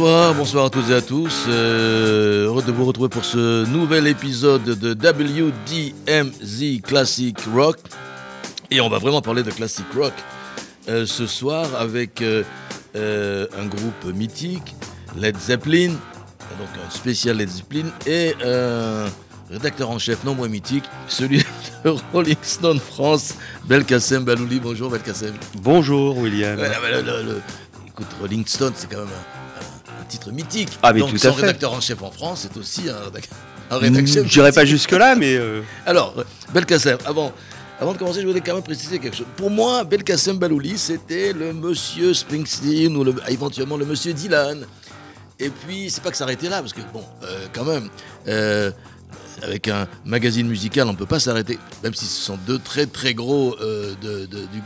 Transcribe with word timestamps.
Bonsoir, 0.00 0.34
bonsoir 0.34 0.64
à 0.64 0.70
toutes 0.70 0.88
et 0.88 0.94
à 0.94 1.02
tous. 1.02 1.44
Euh, 1.46 2.46
heureux 2.46 2.62
de 2.62 2.72
vous 2.72 2.86
retrouver 2.86 3.10
pour 3.10 3.22
ce 3.22 3.66
nouvel 3.66 4.06
épisode 4.06 4.64
de 4.64 4.94
WDMZ 4.94 6.80
Classic 6.80 7.36
Rock. 7.54 7.76
Et 8.70 8.80
on 8.80 8.88
va 8.88 8.96
vraiment 8.96 9.20
parler 9.20 9.42
de 9.42 9.50
classic 9.50 9.84
rock 9.94 10.14
euh, 10.88 11.04
ce 11.04 11.26
soir 11.26 11.68
avec 11.78 12.22
euh, 12.22 12.44
un 12.96 13.66
groupe 13.66 14.06
mythique, 14.14 14.74
Led 15.18 15.36
Zeppelin, 15.36 15.90
donc 15.90 16.70
un 16.82 16.90
spécial 16.90 17.36
Led 17.36 17.50
Zeppelin, 17.50 17.90
et 18.06 18.34
un 18.42 19.04
rédacteur 19.50 19.90
en 19.90 19.98
chef 19.98 20.24
non 20.24 20.34
moins 20.34 20.48
mythique, 20.48 20.84
celui 21.08 21.44
de 21.84 21.90
Rolling 22.14 22.36
Stone 22.40 22.80
France, 22.80 23.34
Belkacem 23.66 24.24
Balouli. 24.24 24.60
Bonjour 24.60 24.88
Belkacem. 24.88 25.34
Bonjour 25.60 26.16
William. 26.16 26.58
écoute, 27.86 28.08
Rolling 28.18 28.46
Stone, 28.46 28.72
c'est 28.74 28.90
quand 28.90 29.00
même 29.00 29.08
un 29.08 29.39
titre 30.10 30.30
mythique. 30.32 30.68
Ah, 30.82 30.92
mais 30.92 31.00
Donc, 31.00 31.10
tout 31.10 31.18
son 31.18 31.28
à 31.28 31.32
fait. 31.32 31.40
rédacteur 31.42 31.72
en 31.72 31.80
chef 31.80 32.02
en 32.02 32.10
France, 32.10 32.46
c'est 32.50 32.58
aussi 32.58 32.82
un, 32.90 33.08
rédac- 33.10 33.28
un 33.70 33.78
rédacteur. 33.78 34.24
Je 34.26 34.28
dirais 34.32 34.52
pas 34.52 34.64
jusque-là, 34.64 35.14
mais 35.14 35.34
euh, 35.36 35.62
Alors, 35.86 36.14
Belkacem, 36.52 36.98
avant, 37.06 37.32
avant 37.80 37.92
de 37.92 37.98
commencer, 37.98 38.20
je 38.20 38.26
voulais 38.26 38.40
quand 38.40 38.54
même 38.54 38.62
préciser 38.62 38.98
quelque 38.98 39.16
chose. 39.16 39.26
Pour 39.36 39.50
moi, 39.50 39.84
Belkacem 39.84 40.38
Balouli, 40.38 40.76
c'était 40.76 41.32
le 41.32 41.52
monsieur 41.52 42.12
Springsteen 42.12 42.94
ou 42.96 43.04
le- 43.04 43.14
éventuellement 43.28 43.76
le 43.76 43.86
monsieur 43.86 44.12
Dylan. 44.12 44.66
Et 45.42 45.48
puis, 45.48 45.88
c'est 45.88 46.02
pas 46.02 46.10
que 46.10 46.16
s'arrêter 46.18 46.50
là, 46.50 46.60
parce 46.60 46.74
que, 46.74 46.82
bon, 46.92 47.02
euh, 47.22 47.46
quand 47.54 47.64
même, 47.64 47.88
euh, 48.28 48.70
avec 49.42 49.68
un 49.68 49.86
magazine 50.04 50.46
musical, 50.48 50.88
on 50.88 50.92
ne 50.92 50.96
peut 50.96 51.06
pas 51.06 51.20
s'arrêter, 51.20 51.58
même 51.82 51.94
si 51.94 52.04
ce 52.04 52.20
sont 52.24 52.38
deux 52.46 52.58
très 52.58 52.86
très 52.86 53.14
gros 53.14 53.56
euh, 53.60 53.94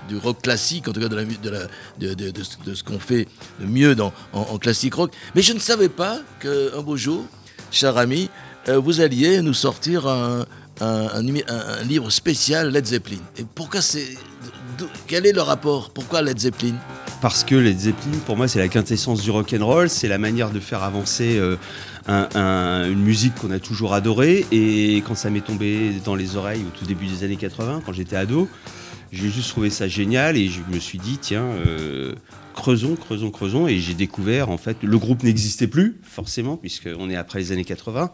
du, 0.08 0.17
rock 0.17 0.42
classique, 0.42 0.89
en 0.89 0.92
tout 0.92 1.00
cas 1.00 1.08
de, 1.08 1.17
la, 1.17 1.25
de, 1.98 2.42
ce- 2.42 2.83
qu'on 2.83 2.98
fait 2.98 3.27
de 3.61 3.67
mieux 3.67 3.95
dans, 3.95 4.12
en, 4.33 4.58
classique 4.58 4.95
rock. 4.95 5.12
Mais 5.34 5.42
je 5.42 5.52
ne 5.52 5.58
savais 5.58 5.89
pas 5.89 6.19
qu'un 6.41 6.83
beau 6.83 6.97
jour, 6.97 7.25
cher 7.70 7.97
ami, 7.98 8.30
euh, 8.69 8.78
vous 8.78 9.00
alliez 9.00 9.41
nous 9.42 9.55
sortir 9.55 10.06
un, 10.06 10.45
un- 10.80 11.22
livre 11.89 12.11
spécial 12.11 12.70
Led 12.70 12.86
Zeppelin. 12.86 13.19
Et 13.39 13.45
pourquoi 13.55 13.80
c'est. 13.80 14.17
Quel 15.06 15.25
est 15.27 15.33
le 15.33 15.42
rapport? 15.42 15.91
Pourquoi 15.91 16.20
Led 16.22 16.39
Zeppelin? 16.39 16.75
Parce 17.25 17.42
que 17.42 17.55
les 17.55 17.72
Zeppelin, 17.72 18.19
pour 18.27 18.36
moi, 18.36 18.48
c'est 18.48 18.58
la 18.58 18.69
quintessence 18.69 19.22
du 19.22 19.30
rock 19.30 19.55
and 19.58 19.64
roll, 19.64 19.89
c'est 19.89 20.08
la 20.08 20.19
manière 20.19 20.50
de 20.50 20.61
faire 20.61 20.83
avancer 20.83 21.39
euh, 21.39 21.56
un- 22.06 22.28
un- 22.34 22.86
une 22.91 22.98
musique 23.00 23.34
qu'on 23.36 23.50
a 23.50 23.58
toujours 23.58 23.94
adorée. 23.94 24.44
Et 24.53 25.03
quand 25.06 25.14
ça 25.14 25.30
m'est 25.30 25.41
tombé 25.41 25.92
dans 26.05 26.17
les 26.17 26.36
oreilles 26.36 26.61
au 26.69 26.78
tout 26.78 26.84
début 26.84 27.06
des 27.06 27.25
années 27.25 27.36
80, 27.36 27.80
quand 27.86 27.95
j'étais 27.95 28.17
ado, 28.17 28.47
j'ai 29.11 29.30
juste 29.30 29.48
trouvé 29.48 29.70
ça 29.70 29.89
génial 29.89 30.36
et 30.36 30.48
je 30.48 30.61
me 30.70 30.78
suis 30.78 30.98
dit, 30.98 31.17
tiens, 31.17 31.47
euh, 31.67 32.14
creusons, 32.52 32.95
creusons, 32.95 33.30
creusons. 33.30 33.69
Et 33.69 33.78
j'ai 33.78 33.95
découvert, 33.95 34.50
en 34.50 34.58
fait, 34.58 34.77
le 34.83 34.98
groupe 34.98 35.22
n'existait 35.22 35.67
plus, 35.67 35.97
forcément, 36.02 36.58
puisqu'on 36.58 37.08
est 37.08 37.17
après 37.17 37.39
les 37.39 37.52
années 37.52 37.64
80. 37.64 38.11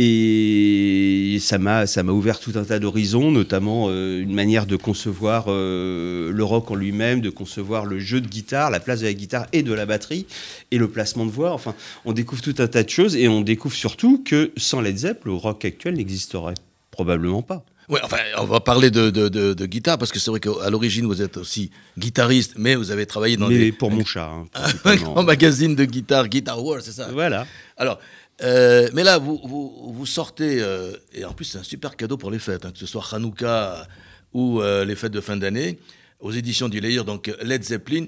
Et 0.00 1.38
ça 1.40 1.58
m'a, 1.58 1.86
ça 1.86 2.02
m'a 2.02 2.12
ouvert 2.12 2.38
tout 2.40 2.52
un 2.54 2.64
tas 2.64 2.78
d'horizons, 2.78 3.30
notamment 3.30 3.86
euh, 3.88 4.20
une 4.20 4.32
manière 4.32 4.66
de 4.66 4.76
concevoir 4.76 5.46
euh, 5.48 6.30
le 6.32 6.44
rock 6.44 6.70
en 6.70 6.74
lui-même, 6.74 7.20
de 7.20 7.30
concevoir 7.30 7.84
le 7.84 7.98
jeu 7.98 8.20
de 8.20 8.28
guitare, 8.28 8.70
la 8.70 8.80
place 8.80 9.00
de 9.00 9.06
la 9.06 9.12
guitare 9.14 9.46
et 9.52 9.62
de 9.62 9.72
la 9.72 9.86
batterie, 9.86 10.26
et 10.70 10.78
le 10.78 10.88
placement 10.88 11.26
de 11.26 11.30
voix. 11.30 11.52
Enfin, 11.52 11.74
on 12.04 12.12
découvre 12.12 12.42
tout 12.42 12.54
un 12.58 12.66
tas 12.68 12.82
de 12.82 12.88
choses, 12.90 13.16
et 13.16 13.28
on 13.28 13.40
découvre 13.40 13.74
surtout 13.74 14.22
que 14.24 14.52
sans 14.56 14.80
Led 14.80 14.96
Zepp, 14.98 15.24
le 15.24 15.32
rock 15.32 15.64
actuel 15.64 15.94
n'existerait 15.94 16.54
probablement 16.90 17.42
pas. 17.42 17.64
Ouais, 17.88 18.00
enfin, 18.02 18.18
on 18.38 18.44
va 18.44 18.60
parler 18.60 18.90
de, 18.90 19.08
de- 19.08 19.28
de- 19.30 19.54
de 19.54 19.64
guitare 19.66 19.96
parce 19.96 20.12
que 20.12 20.18
c'est 20.18 20.30
vrai 20.30 20.40
qu'à 20.40 20.68
l'origine 20.68 21.06
vous 21.06 21.22
êtes 21.22 21.38
aussi 21.38 21.70
guitariste, 21.96 22.52
mais 22.58 22.74
vous 22.74 22.90
avez 22.90 23.06
travaillé 23.06 23.38
dans 23.38 23.48
Mais 23.48 23.56
des- 23.58 23.72
pour 23.72 23.90
mon 23.90 24.04
chat, 24.04 24.30
hein, 24.30 24.44
un 24.84 24.96
grand 24.96 25.22
magazine 25.22 25.74
de 25.74 25.86
guitare, 25.86 26.28
Guitar 26.28 26.62
World, 26.62 26.84
c'est 26.84 26.92
ça? 26.92 27.08
Voilà. 27.10 27.46
Alors, 27.78 27.98
euh, 28.42 28.88
mais 28.94 29.02
là, 29.04 29.18
vous, 29.18 29.40
vous, 29.44 30.06
sortez, 30.06 30.60
euh, 30.60 30.92
et 31.12 31.24
en 31.24 31.32
plus 31.32 31.44
c'est 31.44 31.58
un 31.58 31.62
super 31.64 31.96
cadeau 31.96 32.16
pour 32.16 32.30
les 32.30 32.38
fêtes, 32.38 32.64
hein, 32.64 32.70
que 32.72 32.78
ce 32.78 32.86
soit 32.86 33.04
Hanouka 33.12 33.86
ou 34.32 34.60
euh, 34.60 34.84
les 34.84 34.94
fêtes 34.94 35.12
de 35.12 35.20
fin 35.20 35.36
d'année, 35.36 35.78
aux 36.20 36.32
éditions 36.32 36.68
du 36.68 36.80
Layer, 36.80 37.04
donc 37.04 37.32
Led 37.42 37.62
Zeppelin, 37.64 38.06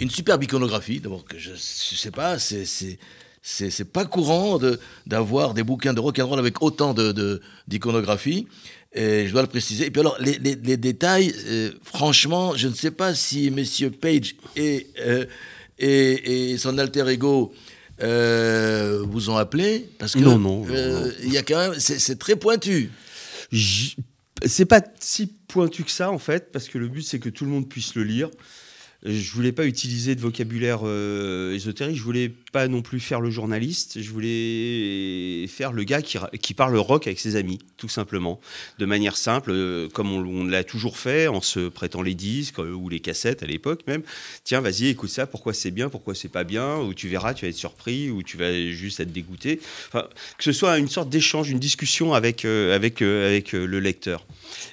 une 0.00 0.10
superbe 0.10 0.42
iconographie, 0.42 1.00
d'abord 1.00 1.24
que 1.24 1.38
je, 1.38 1.50
je 1.52 1.96
sais 1.96 2.10
pas, 2.10 2.38
c'est 2.38 2.64
c'est 3.42 3.84
pas 3.92 4.04
courant 4.04 4.58
de 4.58 4.78
d'avoir 5.06 5.54
des 5.54 5.62
bouquins 5.62 5.94
de 5.94 6.00
rock 6.00 6.18
and 6.18 6.26
roll 6.26 6.38
avec 6.38 6.62
autant 6.62 6.94
de 6.94 7.12
de- 7.12 7.40
d'iconographie. 7.68 8.46
Et 8.92 9.26
je 9.28 9.32
dois 9.32 9.42
le 9.42 9.48
préciser. 9.48 9.86
Et 9.86 9.90
puis 9.92 10.00
alors, 10.00 10.16
les, 10.18 10.36
les- 10.38 10.76
détails, 10.76 11.32
franchement, 11.84 12.56
je 12.56 12.66
ne 12.66 12.74
sais 12.74 12.90
pas 12.90 13.14
si 13.14 13.48
messieurs 13.52 13.92
Page 13.92 14.34
et, 14.56 14.88
et, 15.78 16.50
et 16.52 16.58
son 16.58 16.76
alter 16.76 17.06
ego 17.08 17.52
euh, 18.02 19.02
vous 19.06 19.30
ont 19.30 19.36
appelé. 19.36 19.88
Parce 19.98 20.14
que 20.14 20.18
Non, 20.18 20.38
non, 20.38 20.66
euh, 20.70 21.12
il 21.22 21.32
y 21.32 21.38
a 21.38 21.42
quand 21.42 21.58
même, 21.58 21.78
c'est 21.78 22.18
très 22.18 22.36
pointu. 22.36 22.90
C'est 24.44 24.66
pas 24.66 24.82
si 25.00 25.26
pointu 25.48 25.84
que 25.84 25.90
ça 25.90 26.10
en 26.10 26.18
fait, 26.18 26.50
parce 26.52 26.68
que 26.68 26.78
le 26.78 26.88
but 26.88 27.02
c'est 27.02 27.18
que 27.18 27.28
tout 27.28 27.44
le 27.44 27.50
monde 27.50 27.68
puisse 27.68 27.94
le 27.94 28.04
lire. 28.04 28.30
Je 29.02 29.32
voulais 29.32 29.52
pas 29.52 29.64
utiliser 29.64 30.14
de 30.14 30.20
vocabulaire 30.20 30.80
euh, 30.84 31.54
ésotérique, 31.54 31.96
je 31.96 32.02
voulais 32.02 32.28
pas 32.52 32.68
non 32.68 32.82
plus 32.82 33.00
faire 33.00 33.20
le 33.20 33.30
journaliste, 33.30 34.00
je 34.00 34.10
voulais 34.10 35.46
faire 35.46 35.72
le 35.72 35.84
gars 35.84 36.02
qui, 36.02 36.18
qui 36.40 36.54
parle 36.54 36.76
rock 36.76 37.06
avec 37.06 37.20
ses 37.20 37.36
amis, 37.36 37.58
tout 37.76 37.88
simplement, 37.88 38.40
de 38.78 38.86
manière 38.86 39.16
simple, 39.16 39.50
euh, 39.52 39.88
comme 39.88 40.12
on, 40.12 40.44
l'a 40.44 40.64
toujours 40.64 40.98
fait, 40.98 41.28
en 41.28 41.40
se 41.40 41.68
prêtant 41.68 42.02
les 42.02 42.14
disques 42.14 42.58
euh, 42.58 42.72
ou 42.72 42.88
les 42.88 43.00
cassettes 43.00 43.42
à 43.42 43.46
l'époque 43.46 43.82
même. 43.86 44.02
Tiens, 44.44 44.60
vas-y, 44.60 44.88
écoute 44.88 45.10
ça, 45.10 45.26
pourquoi 45.26 45.54
c'est 45.54 45.70
bien, 45.70 45.88
pourquoi 45.88 46.14
c'est 46.14 46.28
pas 46.28 46.44
bien, 46.44 46.78
ou 46.78 46.94
tu 46.94 47.08
verras, 47.08 47.34
tu 47.34 47.44
vas 47.44 47.50
être 47.50 47.56
surpris, 47.56 48.10
ou 48.10 48.22
tu 48.22 48.36
vas 48.36 48.52
juste 48.70 49.00
être 49.00 49.12
dégoûté. 49.12 49.60
Enfin, 49.88 50.08
que 50.38 50.44
ce 50.44 50.52
soit 50.52 50.78
une 50.78 50.88
sorte 50.88 51.08
d'échange, 51.08 51.50
une 51.50 51.58
discussion 51.58 52.14
avec, 52.14 52.44
euh, 52.44 52.74
avec, 52.74 53.02
avec 53.02 53.52
le 53.52 53.80
lecteur. 53.80 54.26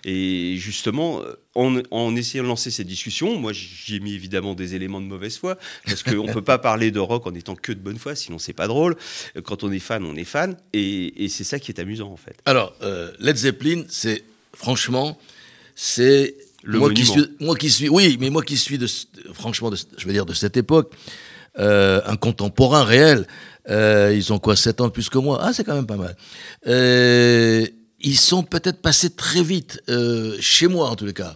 Et 0.03 0.55
justement, 0.57 1.21
en, 1.57 1.81
en 1.91 2.15
essayant 2.15 2.43
de 2.43 2.49
lancer 2.49 2.71
cette 2.71 2.87
discussion, 2.87 3.37
moi 3.39 3.51
j'y 3.51 3.95
ai 3.95 3.99
mis 3.99 4.13
évidemment 4.13 4.53
des 4.53 4.75
éléments 4.75 5.01
de 5.01 5.07
mauvaise 5.07 5.37
foi, 5.37 5.57
parce 5.85 6.03
qu'on 6.03 6.27
ne 6.27 6.33
peut 6.37 6.43
pas 6.43 6.59
parler 6.59 6.91
de 6.91 6.99
rock 6.99 7.25
en 7.27 7.33
étant 7.33 7.55
de 7.75 7.79
bonne 7.79 7.97
foi, 7.97 8.15
sinon 8.15 8.39
c'est 8.39 8.53
pas 8.53 8.67
drôle. 8.67 8.95
Quand 9.43 9.63
on 9.63 9.71
est 9.71 9.79
fan, 9.79 10.03
on 10.05 10.15
est 10.15 10.23
fan, 10.23 10.55
et, 10.73 11.23
et 11.23 11.29
c'est 11.29 11.43
ça 11.43 11.59
qui 11.59 11.71
est 11.71 11.79
amusant 11.79 12.11
en 12.11 12.17
fait. 12.17 12.35
Alors, 12.45 12.73
euh, 12.81 13.11
Led 13.19 13.35
Zeppelin, 13.35 13.83
c'est 13.89 14.23
franchement, 14.53 15.17
c'est 15.75 16.35
Le 16.63 16.79
moi 16.79 16.91
qui 16.91 17.05
suis, 17.05 17.25
moi 17.39 17.55
qui 17.55 17.69
suis, 17.69 17.89
oui, 17.89 18.17
mais 18.19 18.29
moi 18.29 18.43
qui 18.43 18.57
suis 18.57 18.77
de, 18.77 18.87
franchement, 19.33 19.69
de, 19.69 19.77
je 19.97 20.05
veux 20.05 20.13
dire 20.13 20.25
de 20.25 20.33
cette 20.33 20.57
époque, 20.57 20.93
euh, 21.59 22.01
un 22.05 22.15
contemporain 22.15 22.83
réel. 22.83 23.27
Euh, 23.69 24.13
ils 24.15 24.31
ont 24.31 24.39
quoi, 24.39 24.55
7 24.55 24.79
ans 24.81 24.87
de 24.87 24.91
plus 24.93 25.09
que 25.09 25.17
moi? 25.17 25.39
Ah, 25.41 25.51
c'est 25.51 25.63
quand 25.65 25.75
même 25.75 25.87
pas 25.87 25.97
mal. 25.97 26.15
Ils 27.99 28.17
sont 28.17 28.43
peut-être 28.43 28.81
passés 28.81 29.09
très 29.09 29.43
vite, 29.43 29.81
chez 30.39 30.67
moi 30.67 30.89
en 30.89 30.95
tous 30.95 31.05
les 31.05 31.13
cas, 31.13 31.35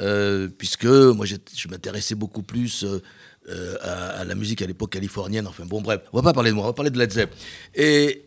Euh, 0.00 0.48
puisque 0.48 0.86
moi 0.86 1.24
je 1.24 1.68
m'intéressais 1.68 2.16
beaucoup 2.16 2.42
plus 2.42 2.82
euh, 2.82 3.00
euh, 3.48 3.76
à, 3.82 4.24
la 4.24 4.34
musique 4.34 4.62
à 4.62 4.66
l'époque 4.66 4.92
californienne. 4.92 5.46
Enfin 5.46 5.66
bon, 5.66 5.82
bref, 5.82 6.00
on 6.12 6.16
va 6.18 6.22
pas 6.22 6.32
parler 6.32 6.50
de 6.50 6.54
moi, 6.54 6.64
on 6.64 6.68
va 6.68 6.72
parler 6.72 6.90
de 6.90 6.98
Led 6.98 7.12
Zepp. 7.12 7.34
Et, 7.74 8.24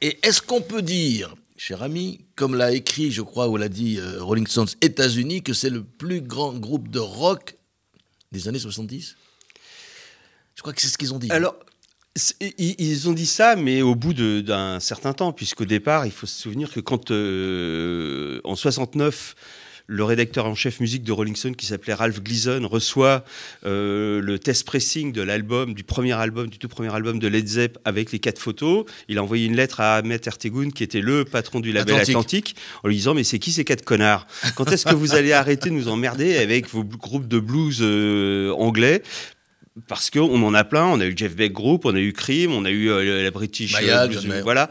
est-ce 0.00 0.42
qu'on 0.42 0.60
peut 0.60 0.82
dire, 0.82 1.34
cher 1.56 1.82
ami, 1.82 2.20
comme 2.34 2.54
l'a 2.54 2.72
écrit, 2.72 3.10
je 3.10 3.22
crois, 3.22 3.48
ou 3.48 3.56
l'a 3.56 3.68
dit 3.68 3.98
euh, 3.98 4.22
Rolling 4.22 4.46
Stones, 4.46 4.68
États-Unis, 4.82 5.42
que 5.42 5.52
c'est 5.52 5.70
le 5.70 5.82
plus 5.82 6.20
grand 6.20 6.52
groupe 6.52 6.88
de 6.88 6.98
rock 6.98 7.56
des 8.32 8.48
années 8.48 8.58
70 8.58 9.16
Je 10.54 10.62
crois 10.62 10.72
que 10.72 10.82
c'est 10.82 10.88
ce 10.88 10.98
qu'ils 10.98 11.14
ont 11.14 11.18
dit. 11.18 11.30
Alors, 11.30 11.56
ils 12.58 13.08
ont 13.08 13.12
dit 13.12 13.26
ça, 13.26 13.56
mais 13.56 13.82
au 13.82 13.94
bout 13.94 14.14
d'un 14.14 14.80
certain 14.80 15.12
temps, 15.12 15.32
puisqu'au 15.32 15.64
départ, 15.64 16.06
il 16.06 16.12
faut 16.12 16.26
se 16.26 16.40
souvenir 16.40 16.72
que 16.72 16.80
quand, 16.80 17.10
euh, 17.10 18.40
en 18.44 18.56
69, 18.56 19.34
le 19.86 20.04
rédacteur 20.04 20.46
en 20.46 20.54
chef 20.54 20.80
musique 20.80 21.04
de 21.04 21.12
Rolling 21.12 21.36
Stone, 21.36 21.56
qui 21.56 21.66
s'appelait 21.66 21.94
Ralph 21.94 22.20
Gleason, 22.20 22.66
reçoit 22.68 23.24
euh, 23.64 24.20
le 24.20 24.38
test 24.38 24.64
pressing 24.66 25.12
de 25.12 25.22
l'album, 25.22 25.74
du 25.74 25.84
premier 25.84 26.12
album, 26.12 26.48
du 26.48 26.58
tout 26.58 26.68
premier 26.68 26.92
album 26.92 27.18
de 27.18 27.28
Led 27.28 27.46
Zepp, 27.46 27.78
avec 27.84 28.12
les 28.12 28.18
quatre 28.18 28.40
photos. 28.40 28.84
Il 29.08 29.18
a 29.18 29.22
envoyé 29.22 29.46
une 29.46 29.56
lettre 29.56 29.80
à 29.80 29.96
Ahmet 29.96 30.20
Ertegun, 30.24 30.70
qui 30.70 30.82
était 30.82 31.00
le 31.00 31.24
patron 31.24 31.60
du 31.60 31.72
label 31.72 31.94
Atlantique. 31.94 32.10
Atlantique, 32.10 32.56
en 32.82 32.88
lui 32.88 32.96
disant 32.96 33.14
Mais 33.14 33.24
c'est 33.24 33.38
qui 33.38 33.52
ces 33.52 33.64
quatre 33.64 33.84
connards? 33.84 34.26
Quand 34.56 34.70
est-ce 34.72 34.86
que 34.86 34.94
vous 34.94 35.14
allez 35.14 35.32
arrêter 35.32 35.70
de 35.70 35.74
nous 35.74 35.88
emmerder 35.88 36.36
avec 36.36 36.68
vos 36.68 36.84
groupes 36.84 37.28
de 37.28 37.38
blues 37.38 37.78
euh, 37.80 38.50
anglais? 38.52 39.02
Parce 39.88 40.10
qu'on 40.10 40.42
en 40.42 40.54
a 40.54 40.64
plein. 40.64 40.86
On 40.86 41.00
a 41.00 41.06
eu 41.06 41.12
Jeff 41.16 41.36
Beck 41.36 41.52
Group, 41.52 41.82
on 41.84 41.94
a 41.94 41.98
eu 42.00 42.12
Cream, 42.12 42.52
on 42.52 42.64
a 42.64 42.70
eu 42.70 42.88
euh, 42.90 43.22
la 43.22 43.30
British. 43.30 43.72
Maya, 43.72 44.02
euh, 44.02 44.06
Blues, 44.08 44.26
voilà. 44.42 44.70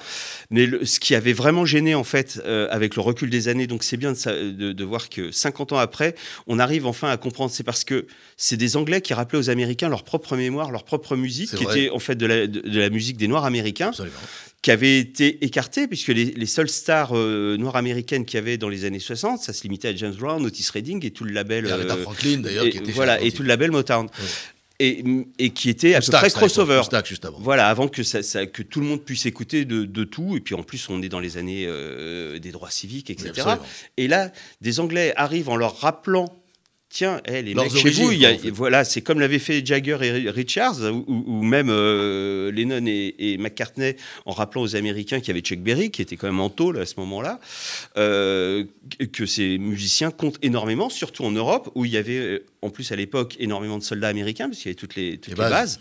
Mais 0.50 0.66
le- 0.66 0.86
ce 0.86 1.00
qui 1.00 1.16
avait 1.16 1.34
vraiment 1.34 1.66
gêné, 1.66 1.96
en 1.96 2.04
fait, 2.04 2.42
euh, 2.46 2.68
avec 2.72 2.96
le 2.96 3.02
recul 3.02 3.30
des 3.30 3.48
années, 3.48 3.68
donc 3.68 3.84
c'est 3.84 3.98
bien 3.98 4.12
de, 4.12 4.18
sa- 4.18 4.34
de- 4.36 4.72
de 4.74 4.84
voir 4.84 5.10
que 5.10 5.32
50 5.32 5.74
ans 5.74 5.78
après, 5.78 6.16
on 6.48 6.60
arrive 6.60 6.86
enfin 6.86 7.10
à 7.10 7.18
comprendre. 7.18 7.52
C'est 7.52 7.64
parce 7.64 7.84
que 7.84 8.08
c'est 8.38 8.58
des 8.58 8.78
Anglais 8.78 9.02
qui 9.02 9.14
rappelaient 9.14 9.40
aux 9.40 9.50
Américains 9.50 9.90
leur 9.90 10.04
propre 10.04 10.36
mémoire, 10.36 10.72
leur 10.72 10.84
propre 10.84 11.16
musique, 11.16 11.54
qui 11.56 11.64
vrai. 11.64 11.82
était 11.82 11.90
en 11.92 12.00
fait 12.00 12.16
de 12.16 12.26
la, 12.26 12.48
de- 12.48 12.62
de 12.62 12.80
la 12.80 12.90
musique 12.90 13.18
des 13.18 13.28
Noirs 13.28 13.46
américains 13.46 13.90
Absolument. 13.90 14.16
qui 14.62 14.72
avait 14.72 14.98
été 15.00 15.44
écarté, 15.46 15.88
puisque 15.88 16.08
les, 16.10 16.26
les 16.26 16.46
seules 16.48 16.70
stars 16.70 17.12
euh, 17.16 17.58
noires 17.58 17.76
américaines 17.76 18.26
qu'il 18.26 18.38
y 18.38 18.42
avait 18.42 18.58
dans 18.58 18.70
les 18.70 18.86
années 18.86 19.00
60, 19.00 19.40
ça 19.42 19.54
se 19.54 19.62
limitait 19.64 19.90
à 19.90 19.96
James 19.96 20.16
Brown, 20.18 20.44
Otis 20.46 20.68
Redding 20.74 21.06
et 21.06 21.12
tout 21.12 21.24
le 21.24 21.32
label. 21.32 21.68
Et 21.68 21.72
Aretha 21.72 21.98
Franklin, 21.98 22.40
d'ailleurs, 22.40 22.70
qui 22.70 22.78
était 22.78 22.92
voilà, 22.92 23.22
et 23.22 23.32
tout 23.32 23.44
le 23.44 23.48
label 23.50 23.72
Motown. 23.72 24.08
Et, 24.80 25.04
et 25.40 25.52
qui 25.52 25.70
était 25.70 25.94
à 25.96 26.00
peu 26.00 26.12
près 26.18 26.28
crossover. 26.40 26.76
Juste 27.06 27.24
avant. 27.24 27.38
Voilà, 27.40 27.70
avant 27.70 27.88
que, 27.88 28.04
ça, 28.04 28.22
ça- 28.24 28.46
que 28.46 28.62
tout 28.62 28.82
le 28.82 28.86
monde 28.88 29.02
puisse 29.04 29.26
écouter 29.26 29.64
de, 29.64 29.86
de 29.86 30.04
tout. 30.04 30.36
Et 30.36 30.42
puis 30.42 30.54
en 30.54 30.64
plus, 30.64 30.90
on 30.90 31.02
est 31.02 31.08
dans 31.08 31.22
les 31.22 31.38
années 31.38 31.64
euh, 31.66 32.40
des 32.40 32.52
droits 32.52 32.70
civiques, 32.70 33.10
etc. 33.10 33.32
et 33.96 34.08
là, 34.10 34.32
des 34.60 34.82
Anglais 34.82 35.14
arrivent 35.16 35.48
en 35.50 35.56
leur 35.56 35.78
rappelant. 35.80 36.26
Tiens, 36.96 37.20
eh, 37.26 37.42
les 37.42 37.54
Leurs 37.54 37.66
mecs 37.66 37.74
chez 37.76 37.90
vous, 37.90 38.04
origines, 38.06 38.12
il 38.14 38.22
y 38.22 38.26
a- 38.26 38.30
quoi, 38.32 38.40
en 38.40 38.44
fait. 38.44 38.50
voilà, 38.52 38.86
c'est 38.86 39.02
comme 39.02 39.20
l'avaient 39.20 39.38
fait 39.38 39.66
Jagger 39.66 39.98
et 40.02 40.30
Richards, 40.30 40.80
ou, 41.08 41.44
même 41.44 41.68
euh, 41.70 42.54
Lennon 42.54 42.86
et, 42.88 43.14
et 43.20 43.38
McCartney, 43.38 43.98
en 44.26 44.32
rappelant 44.32 44.62
aux 44.62 44.78
Américains 44.78 45.20
qu'il 45.20 45.28
y 45.28 45.32
avait 45.32 45.42
Chuck 45.42 45.60
Berry, 45.60 45.92
qui 45.92 46.02
était 46.02 46.16
quand 46.16 46.28
même 46.28 46.40
en 46.40 46.50
tôle 46.50 46.80
à 46.80 46.86
ce 46.86 46.94
moment-là, 47.02 47.42
euh, 47.98 48.64
que 49.12 49.26
ces 49.26 49.58
musiciens 49.58 50.10
comptent 50.10 50.40
énormément, 50.42 50.90
surtout 50.90 51.26
en 51.26 51.32
Europe, 51.32 51.70
où 51.76 51.84
il 51.84 51.92
y 51.92 51.98
avait, 51.98 52.16
euh, 52.18 52.46
en 52.62 52.70
plus 52.70 52.90
à 52.94 52.96
l'époque, 52.96 53.36
énormément 53.40 53.78
de 53.78 53.84
soldats 53.84 54.08
américains, 54.08 54.48
parce 54.48 54.60
qu'il 54.62 54.68
y 54.68 54.72
avait 54.72 54.76
toutes 54.80 54.96
les, 54.96 55.18
toutes 55.18 55.28
Les 55.28 55.44
les 55.44 55.50
bases. 55.50 55.52
bases. 55.52 55.80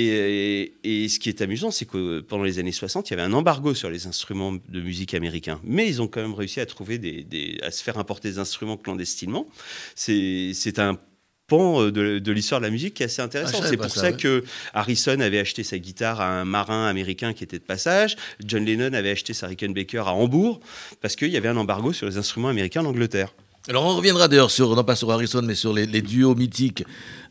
Et, 0.00 0.72
et 0.84 1.08
ce 1.08 1.18
qui 1.18 1.28
est 1.28 1.40
amusant, 1.42 1.70
c'est 1.70 1.84
que 1.86 2.20
pendant 2.20 2.44
les 2.44 2.58
années 2.58 2.72
60, 2.72 3.08
il 3.08 3.12
y 3.12 3.14
avait 3.14 3.22
un 3.22 3.32
embargo 3.32 3.74
sur 3.74 3.90
les 3.90 4.06
instruments 4.06 4.52
de 4.68 4.80
musique 4.80 5.14
américains. 5.14 5.60
Mais 5.64 5.86
ils 5.88 6.00
ont 6.00 6.06
quand 6.08 6.20
même 6.20 6.34
réussi 6.34 6.60
à 6.60 6.66
trouver 6.66 6.98
des, 6.98 7.24
des- 7.24 7.58
à 7.62 7.70
se 7.70 7.82
faire 7.82 7.98
importer 7.98 8.28
des 8.30 8.38
instruments 8.38 8.76
clandestinement. 8.76 9.46
C'est 9.94 10.78
un 10.78 10.98
pan 11.46 11.80
euh, 11.82 11.90
de, 11.90 12.18
de 12.18 12.32
l'histoire 12.32 12.60
de 12.60 12.66
la 12.66 12.70
musique 12.70 12.94
qui 12.94 13.02
est 13.02 13.06
assez 13.06 13.22
Ah, 13.22 13.24
intéressant. 13.24 13.58
savais 13.58 13.68
c'est 13.70 13.76
pour 13.78 13.90
ça, 13.90 14.00
ça, 14.02 14.10
ouais. 14.10 14.16
que 14.16 14.44
Harrison 14.74 15.18
avait 15.20 15.38
acheté 15.38 15.62
sa 15.64 15.78
guitare 15.78 16.20
à 16.20 16.28
un 16.40 16.44
marin 16.44 16.86
américain 16.86 17.32
qui 17.32 17.42
était 17.44 17.58
de 17.58 17.64
passage. 17.64 18.16
John 18.44 18.64
Lennon 18.64 18.92
avait 18.92 19.10
acheté 19.10 19.32
sa 19.32 19.46
Rickenbacker 19.46 20.06
à 20.06 20.12
Hambourg 20.12 20.60
parce 21.00 21.16
qu'il 21.16 21.28
y 21.30 21.36
avait 21.36 21.48
un 21.48 21.56
embargo 21.56 21.92
sur 21.92 22.06
les 22.06 22.18
instruments 22.18 22.48
américains 22.48 22.82
en 22.82 22.86
Angleterre. 22.90 23.34
Alors 23.68 23.84
on 23.84 23.96
reviendra 23.96 24.28
d'ailleurs 24.28 24.50
sur, 24.50 24.74
non 24.76 24.84
pas 24.84 24.96
sur 24.96 25.10
Harrison, 25.10 25.42
mais 25.42 25.54
sur 25.54 25.72
les, 25.74 25.84
les 25.86 26.00
duos 26.02 26.34
mythiques 26.34 26.84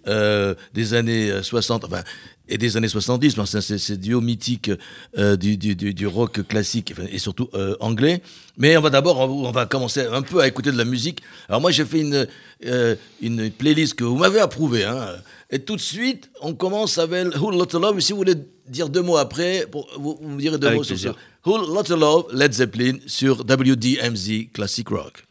euh, 0.08 0.54
des 0.74 0.94
années 0.94 1.32
euh, 1.32 1.42
60, 1.44 1.86
enfin, 1.86 2.04
et 2.50 2.58
des 2.58 2.78
années 2.78 2.88
70, 2.88 3.38
mais 3.38 3.44
enfin, 3.44 3.62
c'est 3.62 3.78
ces 3.78 3.98
duos 3.98 4.22
mythiques 4.22 4.72
euh, 5.18 5.36
du, 5.36 5.58
du, 5.58 5.76
du, 5.76 5.94
du 5.94 6.08
rock 6.08 6.48
classique 6.48 6.94
et 7.12 7.20
surtout 7.20 7.50
euh, 7.54 7.76
anglais. 7.80 8.22
Mais 8.58 8.78
on 8.78 8.82
va 8.82 8.90
d'abord, 8.90 9.20
on, 9.20 9.48
on 9.48 9.52
va 9.52 9.66
commencer 9.66 10.06
un 10.06 10.22
peu 10.22 10.40
à 10.40 10.48
écouter 10.48 10.72
de 10.72 10.78
la 10.78 10.86
musique. 10.86 11.22
Alors 11.50 11.62
moi 11.62 11.72
j'ai 11.72 11.86
fait 11.86 12.00
une, 12.00 12.28
euh, 12.66 12.96
une 13.22 13.50
playlist 13.52 13.96
que 13.96 14.04
vous 14.04 14.16
m'avez 14.18 14.40
approuvée. 14.40 14.84
Hein, 14.84 15.08
et 15.50 15.60
tout 15.60 15.76
de 15.76 15.82
suite, 15.82 16.30
on 16.42 16.54
commence 16.54 16.98
avec 16.98 17.28
Who 17.40 17.52
Lotta 17.52 17.80
Love. 17.80 17.98
Et 17.98 18.02
si 18.02 18.12
vous 18.12 18.18
voulez 18.20 18.36
dire 18.68 18.90
deux 18.90 19.02
mots 19.02 19.18
après, 19.18 19.66
pour, 19.72 19.88
vous, 19.98 20.18
vous 20.22 20.30
me 20.30 20.40
direz 20.40 20.58
deux 20.58 20.68
Avec 20.68 20.80
mots 20.80 20.84
sur 20.84 21.00
ça. 21.00 21.16
Who 21.46 21.58
Lotta 21.74 21.96
Love, 21.96 22.26
Led 22.34 22.54
Zeppelin 22.54 22.98
sur 23.06 23.42
WDMZ 23.42 24.52
Classic 24.54 24.88
Rock. 24.90 25.24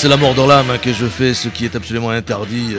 C'est 0.00 0.08
la 0.08 0.16
mort 0.16 0.34
dans 0.34 0.46
l'âme 0.46 0.70
hein, 0.70 0.78
que 0.78 0.94
je 0.94 1.04
fais, 1.04 1.34
ce 1.34 1.50
qui 1.50 1.66
est 1.66 1.76
absolument 1.76 2.08
interdit, 2.08 2.68
euh, 2.72 2.78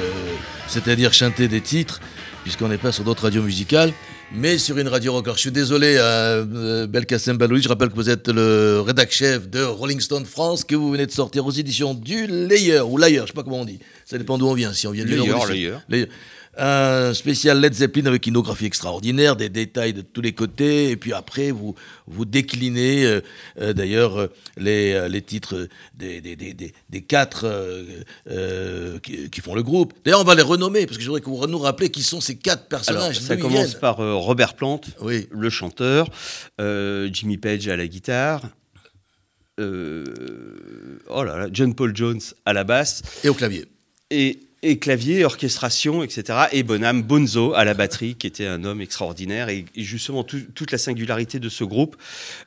c'est-à-dire 0.68 1.14
chanter 1.14 1.48
des 1.48 1.62
titres, 1.62 2.02
puisqu'on 2.42 2.68
n'est 2.68 2.80
pas 2.80 2.92
sur 2.92 3.04
d'autres 3.04 3.22
radios 3.22 3.44
musicales, 3.44 3.94
mais 4.34 4.58
sur 4.58 4.80
une 4.80 4.88
radio 4.88 5.14
rocker. 5.14 5.34
Je 5.36 5.42
suis 5.42 5.52
désolé, 5.52 5.98
euh, 6.00 6.44
euh, 6.56 6.88
Belkacem 6.88 7.38
Baloui, 7.38 7.62
je 7.62 7.70
rappelle 7.70 7.90
que 7.90 7.96
vous 7.96 8.10
êtes 8.10 8.28
le 8.28 8.82
rédac 8.84 9.12
chef 9.12 9.48
de 9.48 9.62
Rolling 9.62 10.00
Stone 10.00 10.26
France, 10.26 10.64
que 10.64 10.76
vous 10.76 10.90
venez 10.90 11.06
de 11.06 11.12
sortir 11.12 11.46
aux 11.46 11.52
éditions 11.52 11.94
du 11.94 12.26
Layer, 12.26 12.80
ou 12.80 12.98
Layer, 12.98 13.22
je 13.22 13.28
sais 13.28 13.34
pas 13.34 13.44
comment 13.44 13.60
on 13.62 13.66
dit, 13.66 13.78
ça 14.04 14.18
dépend 14.18 14.40
d'où 14.40 14.48
on 14.48 14.56
vient, 14.56 14.74
si 14.74 14.88
on 14.88 14.92
vient 14.92 15.06
du 15.06 15.16
Layer, 15.16 15.36
Un 16.64 17.16
spécial 17.16 17.60
Led 17.60 17.74
Zeppelin 17.74 18.06
avec 18.06 18.28
une 18.28 18.34
inographie 18.34 18.68
extraordinaire, 18.68 19.36
des 19.36 19.50
détails 19.50 19.94
de 19.94 20.02
tous 20.02 20.22
les 20.22 20.34
côtés, 20.34 20.92
et 20.92 20.96
puis 20.96 21.12
après 21.12 21.50
vous, 21.50 21.74
vous 22.06 22.24
déclinez 22.24 23.04
euh, 23.04 23.22
euh, 23.60 23.74
d'ailleurs 23.74 24.20
euh, 24.20 24.28
les, 24.58 25.10
les 25.10 25.22
titres 25.24 25.68
des, 25.96 26.22
des, 26.22 26.36
des, 26.36 26.54
des, 26.54 26.72
des 26.88 27.02
quatre 27.02 27.48
qui, 29.02 29.32
qui 29.32 29.42
font 29.42 29.56
le 29.56 29.64
groupe. 29.64 29.94
D'ailleurs 30.06 30.22
on 30.22 30.24
va 30.24 30.36
les 30.36 30.44
renommer, 30.44 30.86
parce 30.86 30.98
que 30.98 31.04
je 31.04 31.08
voudrais 31.08 31.22
que 31.22 31.32
vous 31.32 31.48
nous 31.48 31.58
rappelez 31.58 31.90
qui 31.90 32.04
sont 32.04 32.22
ces 32.22 32.36
quatre 32.38 32.60
Alors, 32.60 32.70
personnages. 32.70 33.20
ça 33.20 33.38
commence 33.38 33.74
par 33.74 33.98
Robert 33.98 34.54
Plant, 34.54 34.82
Oui. 35.02 35.28
le 35.32 35.50
chanteur, 35.50 36.10
Jimmy 36.60 37.38
Page 37.38 37.68
à 37.70 37.76
la 37.76 37.88
guitare, 37.88 38.44
oh 39.60 39.64
là 41.24 41.38
là, 41.38 41.48
John 41.52 41.74
Paul 41.74 41.96
Jones 41.98 42.22
à 42.46 42.54
la 42.54 42.64
basse, 42.64 43.02
Et 43.24 43.30
au 43.30 43.34
clavier. 43.34 43.66
et, 44.12 44.42
et 44.64 44.78
clavier, 44.78 45.26
orchestration, 45.26 46.04
etc. 46.04 46.40
Et 46.52 46.62
Bonham 46.62 47.02
Bonzo 47.02 47.54
à 47.56 47.66
la 47.66 47.74
batterie, 47.74 48.14
qui 48.16 48.28
était 48.28 48.46
un 48.46 48.64
homme 48.64 48.80
extraordinaire. 48.80 49.50
Et, 49.50 49.66
justement, 49.76 50.24
tout- 50.24 50.46
toute 50.54 50.72
la 50.72 50.78
singularité 50.78 51.40
de 51.40 51.50
ce 51.50 51.64
groupe 51.64 51.96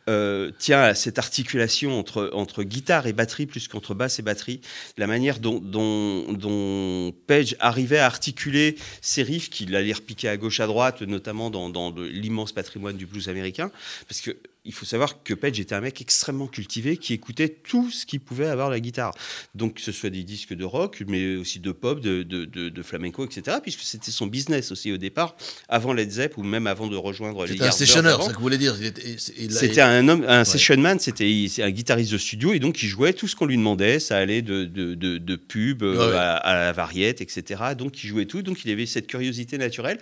euh, 0.08 0.52
tient 0.58 0.80
à 0.80 0.94
cette 0.94 1.18
articulation 1.18 1.98
entre, 1.98 2.30
entre 2.32 2.62
guitare 2.62 3.08
et 3.08 3.12
batterie, 3.12 3.46
plus 3.46 3.66
qu'entre 3.66 3.94
basse 3.94 4.20
et 4.20 4.22
batterie. 4.22 4.60
La 4.96 5.08
manière 5.08 5.40
dont, 5.40 5.58
dont, 5.58 6.32
dont 6.32 7.12
Page 7.26 7.56
arrivait 7.58 7.98
à 7.98 8.06
articuler 8.06 8.76
ses 9.00 9.24
riffs, 9.24 9.50
qu'il 9.50 9.74
allait 9.74 9.92
repiquer 9.92 10.28
à 10.28 10.36
gauche, 10.36 10.60
à 10.60 10.66
droite, 10.66 11.02
notamment 11.02 11.50
dans, 11.50 11.68
dans 11.68 11.92
l'immense 11.96 12.52
patrimoine 12.52 12.96
du 12.96 13.06
blues 13.06 13.28
américain. 13.28 13.72
Parce 14.08 14.20
que 14.20 14.36
il 14.66 14.72
faut 14.72 14.86
savoir 14.86 15.22
que 15.22 15.34
Page 15.34 15.60
était 15.60 15.74
un 15.74 15.80
mec 15.82 16.00
extrêmement 16.00 16.46
cultivé 16.46 16.96
qui 16.96 17.12
écoutait 17.12 17.50
tout 17.50 17.90
ce 17.90 18.06
qu'il 18.06 18.20
pouvait 18.20 18.46
avoir 18.46 18.70
la 18.70 18.80
guitare. 18.80 19.14
Donc, 19.54 19.74
que 19.74 19.80
ce 19.82 19.92
soit 19.92 20.08
des 20.08 20.22
disques 20.22 20.54
de 20.54 20.64
rock, 20.64 21.02
mais 21.06 21.36
aussi 21.36 21.60
de 21.60 21.70
pop, 21.70 22.00
de, 22.00 22.22
de, 22.22 22.46
de- 22.46 22.70
de 22.70 22.82
flamenco, 22.82 23.26
etc. 23.26 23.58
Puisque 23.62 23.80
c'était 23.82 24.10
son 24.10 24.26
business 24.26 24.72
aussi 24.72 24.90
au 24.90 24.96
départ, 24.96 25.36
avant 25.68 25.92
Led 25.92 26.10
Zepp 26.10 26.38
ou 26.38 26.42
même 26.42 26.66
avant 26.66 26.86
de 26.86 26.96
rejoindre 26.96 27.44
les 27.44 27.52
C'était 27.52 27.62
un 27.64 27.66
avant. 28.06 28.20
c'est 28.20 28.26
ça 28.28 28.30
que 28.32 28.36
vous 28.36 28.42
voulez 28.42 28.56
dire. 28.58 28.74
C'était 29.18 29.80
un 29.80 30.08
homme, 30.08 30.24
un 30.26 30.38
Ouais. 30.40 30.44
session 30.44 30.76
man, 30.78 30.98
c'était 30.98 31.46
un 31.58 31.70
guitariste 31.70 32.12
de 32.12 32.18
studio 32.18 32.52
et 32.54 32.58
donc 32.58 32.82
il 32.82 32.88
jouait 32.88 33.12
tout 33.12 33.28
ce 33.28 33.36
qu'on 33.36 33.46
lui 33.46 33.56
demandait. 33.56 34.00
Ça 34.00 34.16
allait 34.16 34.42
de, 34.42 34.64
de, 34.64 35.36
pub 35.36 35.82
euh, 35.82 35.92
Ouais, 35.94 36.06
ouais. 36.12 36.16
à, 36.16 36.36
à 36.36 36.54
la 36.56 36.72
variette, 36.72 37.20
etc. 37.20 37.62
Donc 37.76 38.02
il 38.02 38.08
jouait 38.08 38.24
tout. 38.26 38.42
Donc 38.42 38.64
il 38.64 38.70
avait 38.70 38.86
cette 38.86 39.06
curiosité 39.06 39.58
naturelle 39.58 39.98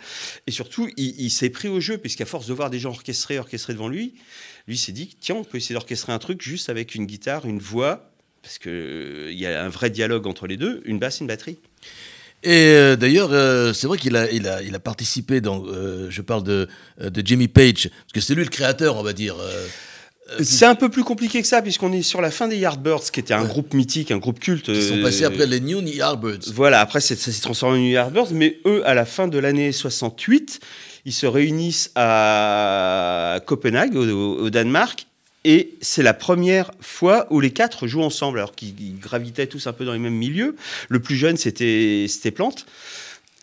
et 0.47 0.51
surtout 0.53 0.89
il, 0.97 1.15
il 1.21 1.31
s'est 1.31 1.51
pris 1.51 1.69
au 1.69 1.81
jeu 1.81 1.99
puisqu'à 1.99 2.27
force 2.27 2.47
de 2.47 2.53
voir 2.55 2.71
des 2.71 2.79
gens 2.79 2.91
orchestrés, 2.91 3.39
orchestrés 3.39 3.73
devant 3.73 3.89
lui, 3.89 4.15
lui 4.69 4.77
s'est 4.79 4.93
dit 4.93 5.17
tiens 5.21 5.35
on 5.37 5.45
peut 5.45 5.59
essayer 5.59 5.75
d'orchestrer 5.75 6.13
un 6.13 6.19
truc 6.19 6.41
juste 6.43 6.69
avec 6.69 6.95
une 6.95 7.07
guitare, 7.07 7.47
une 7.47 7.59
voix 7.59 8.11
parce 8.43 8.59
que 8.59 8.71
euh, 8.71 9.33
y 9.33 9.47
a 9.47 9.63
un 9.65 9.69
vrai 9.69 9.89
dialogue 9.91 10.27
entre 10.27 10.47
les 10.49 10.57
deux, 10.57 10.83
une 10.85 10.99
basse, 10.99 11.19
et 11.19 11.21
une 11.21 11.29
batterie. 11.29 11.59
Et 12.45 12.51
euh, 12.75 12.97
d'ailleurs, 12.97 13.29
euh, 13.33 13.73
c'est 13.73 13.87
vrai 13.87 13.99
qu'il 13.99 14.17
a, 14.17 14.29
il 14.33 14.49
a, 14.49 14.63
il 14.63 14.75
a 14.75 14.81
participé 14.81 15.41
dans. 15.41 15.65
euh, 15.67 16.09
je 16.11 16.23
parle 16.23 16.43
de, 16.43 16.69
de 17.01 17.23
Jimmy 17.25 17.47
Page, 17.47 17.89
parce 17.89 18.13
que 18.15 18.21
c'est 18.21 18.35
lui 18.35 18.43
le 18.43 18.51
créateur, 18.51 18.97
on 18.97 19.05
va 19.05 19.13
dire. 19.13 19.37
C'est 20.41 20.65
un 20.65 20.75
peu 20.75 20.89
plus 20.89 21.05
compliqué 21.05 21.43
que 21.43 21.47
ça 21.47 21.61
puisqu'on 21.61 21.93
est 21.93 22.03
sur 22.03 22.21
la 22.23 22.31
fin 22.31 22.49
des 22.49 22.57
Yardbirds, 22.57 23.11
qui 23.13 23.21
était 23.21 23.35
un 23.35 23.43
Ouais. 23.43 23.49
groupe 23.49 23.75
mythique, 23.75 24.11
un 24.11 24.19
groupe 24.19 24.41
culte. 24.41 24.73
qui 24.73 24.83
sont 24.83 25.01
passés 25.03 25.25
après 25.25 25.47
les 25.47 25.61
New 25.61 25.81
Yardbirds. 25.83 26.53
Voilà, 26.55 26.81
après 26.81 27.01
ça 27.01 27.15
s'est 27.15 27.41
transformé 27.41 27.79
en 27.79 27.81
New 27.83 27.91
Yardbirds, 27.93 28.33
mais 28.33 28.59
eux, 28.65 28.83
à 28.87 28.95
la 28.95 29.05
fin 29.05 29.29
de 29.29 29.39
l'année 29.39 29.71
68, 29.73 30.61
ils 31.05 31.13
se 31.13 31.27
réunissent 31.27 31.91
à 31.95 33.41
Copenhague, 33.47 33.97
au, 33.97 34.51
Danemark, 34.51 35.07
et 35.45 35.75
c'est 35.81 36.03
la 36.05 36.15
première 36.15 36.71
fois 36.81 37.27
où 37.31 37.41
les 37.41 37.51
quatre 37.51 37.87
jouent 37.89 38.03
ensemble, 38.03 38.39
alors 38.39 38.55
qu'ils 38.55 38.81
ils 38.81 38.99
gravitaient 38.99 39.49
tous 39.49 39.67
un 39.67 39.73
peu 39.73 39.85
dans 39.85 39.93
les 39.93 39.99
mêmes 39.99 40.15
milieux. 40.15 40.55
Le 40.89 41.01
plus 41.01 41.17
jeune, 41.17 41.37
c'était 41.37 42.07
c'était 42.09 42.31
Plante. 42.31 42.67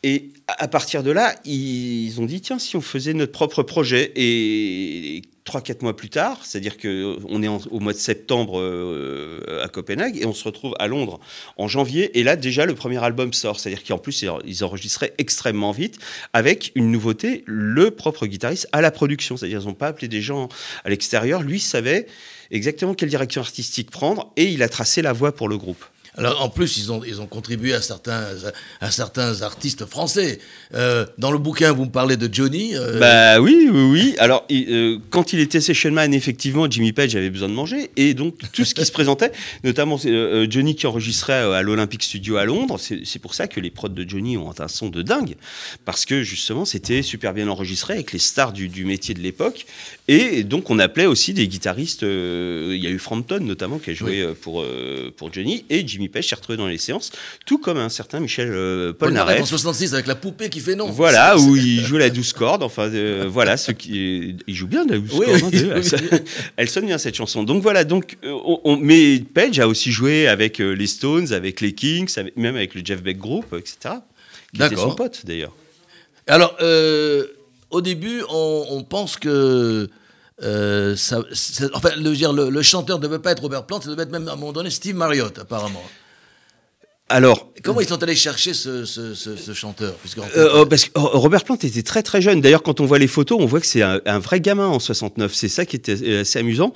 Et 0.01 0.29
à 0.47 0.67
partir 0.69 1.03
de 1.03 1.11
là, 1.11 1.35
ils 1.45 2.19
ont 2.21 2.25
dit 2.25 2.39
tiens, 2.39 2.57
si 2.59 2.77
on 2.77 2.81
faisait 2.81 3.13
notre 3.13 3.33
propre 3.33 3.63
projet. 3.63 4.11
Et 4.15 5.21
trois, 5.43 5.61
quatre 5.61 5.81
mois 5.81 5.95
plus 5.95 6.09
tard, 6.09 6.39
c'est-à-dire 6.45 6.77
qu'on 6.77 7.43
est 7.43 7.47
en- 7.47 7.59
au 7.71 7.79
mois 7.79 7.91
de 7.91 7.97
septembre 7.97 8.59
euh, 8.61 9.61
à 9.63 9.67
Copenhague 9.67 10.15
et 10.17 10.25
on 10.25 10.33
se 10.33 10.43
retrouve 10.43 10.73
à 10.79 10.87
Londres 10.87 11.19
en 11.57 11.67
janvier. 11.67 12.17
Et 12.17 12.23
là, 12.23 12.35
déjà, 12.37 12.65
le 12.65 12.75
premier 12.75 13.03
album 13.03 13.33
sort. 13.33 13.59
C'est-à-dire 13.59 13.83
qu'en 13.83 13.97
plus, 13.97 14.23
ils 14.45 14.63
enregistraient 14.63 15.13
extrêmement 15.17 15.71
vite 15.71 15.97
avec 16.33 16.71
une 16.75 16.91
nouveauté 16.91 17.43
le 17.45 17.91
propre 17.91 18.25
guitariste 18.25 18.67
à 18.71 18.81
la 18.81 18.91
production. 18.91 19.35
C'est-à-dire 19.37 19.59
qu'ils 19.59 19.67
n'ont 19.67 19.73
pas 19.73 19.87
appelé 19.87 20.07
des 20.07 20.21
gens 20.21 20.47
à 20.85 20.89
l'extérieur. 20.89 21.41
Lui 21.41 21.59
savait 21.59 22.05
exactement 22.51 22.93
quelle 22.93 23.09
direction 23.09 23.41
artistique 23.41 23.91
prendre 23.91 24.31
et 24.37 24.45
il 24.45 24.63
a 24.63 24.69
tracé 24.69 25.01
la 25.01 25.11
voie 25.13 25.33
pour 25.33 25.49
le 25.49 25.57
groupe. 25.57 25.83
Alors 26.19 26.41
en 26.43 26.49
plus, 26.49 26.77
ils 26.77 26.91
ont, 26.91 27.01
ils 27.05 27.21
ont 27.21 27.25
contribué 27.27 27.73
à 27.73 27.81
certains, 27.81 28.25
à 28.81 28.91
certains 28.91 29.41
artistes 29.41 29.85
français. 29.85 30.39
Euh, 30.73 31.05
dans 31.17 31.31
le 31.31 31.37
bouquin, 31.37 31.71
vous 31.71 31.85
me 31.85 31.89
parlez 31.91 32.17
de 32.17 32.29
Johnny. 32.31 32.75
euh, 32.75 32.99
Bah 32.99 33.39
oui, 33.39 33.69
oui, 33.71 33.81
oui. 33.91 34.15
Alors, 34.19 34.45
il- 34.49 34.69
euh, 34.69 34.97
quand 35.11 35.31
il 35.31 35.39
était 35.39 35.61
session 35.61 35.91
man, 35.91 36.13
effectivement, 36.13 36.69
Jimmy 36.69 36.91
Page 36.91 37.15
avait 37.15 37.29
besoin 37.29 37.47
de 37.47 37.53
manger. 37.53 37.89
Et 37.95 38.13
donc, 38.13 38.35
tout 38.51 38.65
ce 38.65 38.75
qui 38.75 38.83
se 38.85 38.91
présentait, 38.91 39.31
notamment 39.63 39.97
Johnny 39.97 40.75
qui 40.75 40.85
enregistrait 40.87 41.33
à 41.55 41.61
l'Olympic 41.61 42.03
Studio 42.03 42.35
à 42.35 42.43
Londres, 42.43 42.77
c'est 42.79 43.19
pour 43.19 43.33
ça 43.33 43.47
que 43.47 43.61
les 43.61 43.69
prods 43.69 43.87
de 43.87 44.07
Johnny 44.07 44.35
ont 44.37 44.53
un 44.59 44.67
son 44.67 44.89
de 44.89 45.01
dingue. 45.01 45.35
Parce 45.85 46.03
que, 46.05 46.21
justement, 46.21 46.65
c'était 46.65 47.01
super 47.01 47.33
bien 47.33 47.47
enregistré 47.47 47.93
avec 47.93 48.11
les 48.11 48.19
stars 48.19 48.51
du, 48.51 48.67
du 48.67 48.83
métier 48.83 49.13
de 49.13 49.21
l'époque. 49.21 49.65
Et 50.09 50.43
donc, 50.43 50.69
on 50.69 50.79
appelait 50.79 51.05
aussi 51.05 51.33
des 51.33 51.47
guitaristes. 51.47 52.01
il 52.01 52.75
y 52.77 52.87
a 52.87 52.89
eu 52.89 52.99
Frampton, 52.99 53.39
notamment, 53.41 53.79
qui 53.79 53.91
a 53.91 53.93
joué 53.93 54.27
pour, 54.41 54.65
pour 55.15 55.31
Johnny. 55.33 55.63
Et 55.69 55.87
Jimmy 55.87 56.08
Page 56.09 56.27
s'est 56.27 56.35
retrouvé 56.35 56.57
dans 56.57 56.67
les 56.67 56.77
séances, 56.77 57.11
tout 57.45 57.57
comme 57.57 57.77
un 57.77 57.89
certain 57.89 58.19
Michel 58.19 58.49
euh, 58.51 58.91
Polnareff. 58.93 59.41
en 59.41 59.45
66 59.45 59.93
avec 59.93 60.07
la 60.07 60.15
poupée 60.15 60.49
qui 60.49 60.59
fait 60.59 60.75
non. 60.75 60.89
Voilà, 60.89 61.37
où 61.39 61.55
il 61.55 61.81
joue 61.85 61.97
la 61.97 62.09
douce 62.09 62.33
corde. 62.33 62.63
Enfin, 62.63 62.89
euh, 62.93 63.25
voilà, 63.29 63.55
ce 63.57 63.71
qui, 63.71 64.35
il 64.47 64.55
joue 64.55 64.67
bien 64.67 64.85
la 64.85 64.97
douce 64.99 65.11
Oui, 65.13 65.25
corde. 65.39 65.53
oui, 65.53 65.69
hein, 65.71 65.81
oui, 66.11 66.19
elle, 66.57 66.69
sonne 66.69 66.85
bien 66.85 66.97
cette 66.97 67.15
chanson. 67.15 67.43
Donc 67.43 67.61
voilà, 67.63 67.83
donc, 67.83 68.17
euh, 68.23 68.31
on, 68.43 68.59
on- 68.63 68.77
mais 68.77 69.19
Page 69.19 69.59
a 69.59 69.67
aussi 69.67 69.91
joué 69.91 70.27
avec 70.27 70.59
euh, 70.59 70.71
les 70.73 70.87
Stones, 70.87 71.31
avec 71.33 71.61
les 71.61 71.73
Kings, 71.73 72.09
avec- 72.17 72.35
même 72.37 72.55
avec 72.55 72.75
le 72.75 72.81
Jeff 72.83 73.01
Beck 73.01 73.17
Group, 73.17 73.45
etc. 73.57 73.95
Qui 74.53 74.63
était 74.63 74.75
son 74.75 74.95
pote 74.95 75.21
d'ailleurs. 75.25 75.53
Alors, 76.27 76.55
euh, 76.61 77.25
au 77.69 77.81
début, 77.81 78.21
on, 78.29 78.65
on 78.69 78.83
pense 78.83 79.17
que. 79.17 79.89
Euh, 80.43 80.95
ça, 80.95 81.21
enfin, 81.73 81.89
le, 81.97 82.11
le, 82.13 82.49
le 82.49 82.61
chanteur 82.61 82.97
ne 82.97 83.03
devait 83.03 83.19
pas 83.19 83.31
être 83.31 83.41
Robert 83.41 83.65
Plant, 83.65 83.81
ça 83.81 83.89
devait 83.89 84.03
être 84.03 84.11
même 84.11 84.27
à 84.27 84.33
un 84.33 84.35
moment 84.35 84.53
donné 84.53 84.69
Steve 84.69 84.95
Marriott, 84.95 85.37
apparemment. 85.39 85.83
Alors, 87.11 87.47
Comment 87.63 87.81
ils 87.81 87.87
sont 87.89 88.01
allés 88.03 88.15
chercher 88.15 88.53
ce, 88.53 88.85
ce- 88.85 89.13
ce- 89.15 89.35
ce 89.35 89.53
chanteur 89.53 89.93
Puisque, 89.95 90.19
en 90.19 90.23
fait, 90.23 90.37
Euh, 90.39 90.61
oh, 90.61 90.65
parce 90.65 90.85
que 90.85 90.91
oh, 90.95 91.09
Robert 91.13 91.43
Plant 91.43 91.55
était 91.55 91.81
très 91.83 92.03
très 92.03 92.21
jeune. 92.21 92.39
D'ailleurs, 92.39 92.63
quand 92.63 92.79
on 92.79 92.85
voit 92.85 92.99
les 92.99 93.07
photos, 93.07 93.37
on 93.41 93.45
voit 93.47 93.59
que 93.59 93.65
c'est 93.65 93.81
un, 93.81 93.99
un 94.05 94.19
vrai 94.19 94.39
gamin 94.39 94.67
en 94.67 94.79
69. 94.79 95.33
C'est 95.33 95.49
ça 95.49 95.65
qui 95.65 95.75
était 95.75 95.97
euh, 96.03 96.21
assez 96.21 96.39
amusant. 96.39 96.71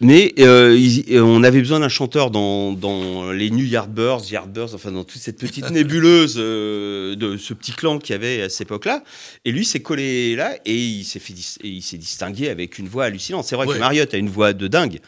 Mais 0.00 0.32
euh, 0.38 0.76
il- 0.78 1.18
on 1.20 1.42
avait 1.42 1.58
besoin 1.60 1.80
d'un 1.80 1.88
chanteur 1.88 2.30
dans, 2.30 2.72
dans 2.72 3.32
les 3.32 3.50
New 3.50 3.64
Yardbirds, 3.64 4.30
Yardbirds, 4.30 4.74
enfin 4.74 4.92
dans 4.92 5.02
toute 5.02 5.20
cette 5.20 5.38
petite 5.38 5.70
nébuleuse 5.70 6.36
euh, 6.38 7.16
de 7.16 7.36
ce 7.38 7.52
petit 7.54 7.72
clan 7.72 7.98
qu'il 7.98 8.12
y 8.12 8.16
avait 8.16 8.42
à 8.42 8.48
cette 8.50 8.62
époque-là. 8.68 9.02
Et 9.44 9.50
lui 9.50 9.64
s'est 9.64 9.80
collé 9.80 10.36
là 10.36 10.54
et 10.64 10.76
il 10.76 11.04
s'est 11.04 11.18
fait 11.18 11.32
et 11.64 11.68
il 11.68 11.82
s'est 11.82 11.98
distingué 11.98 12.50
avec 12.50 12.78
une 12.78 12.86
voix 12.86 13.04
hallucinante. 13.06 13.46
C'est 13.46 13.56
vrai 13.56 13.66
Ouais. 13.66 13.74
que 13.74 13.80
Marriott 13.80 14.12
a 14.14 14.16
une 14.18 14.28
voix 14.30 14.52
de 14.52 14.68
dingue, 14.68 15.00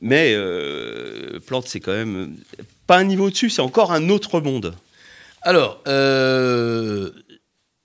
mais 0.00 0.34
Plant 1.46 1.62
c'est 1.66 1.80
quand 1.80 1.92
même 1.92 2.34
pas 2.86 2.98
un 2.98 3.04
niveau 3.04 3.26
au-dessus. 3.26 3.50
C'est 3.50 3.62
encore 3.62 3.92
un 3.92 4.08
autre 4.08 4.40
monde. 4.40 4.74
Alors, 5.42 5.82
euh, 5.88 7.10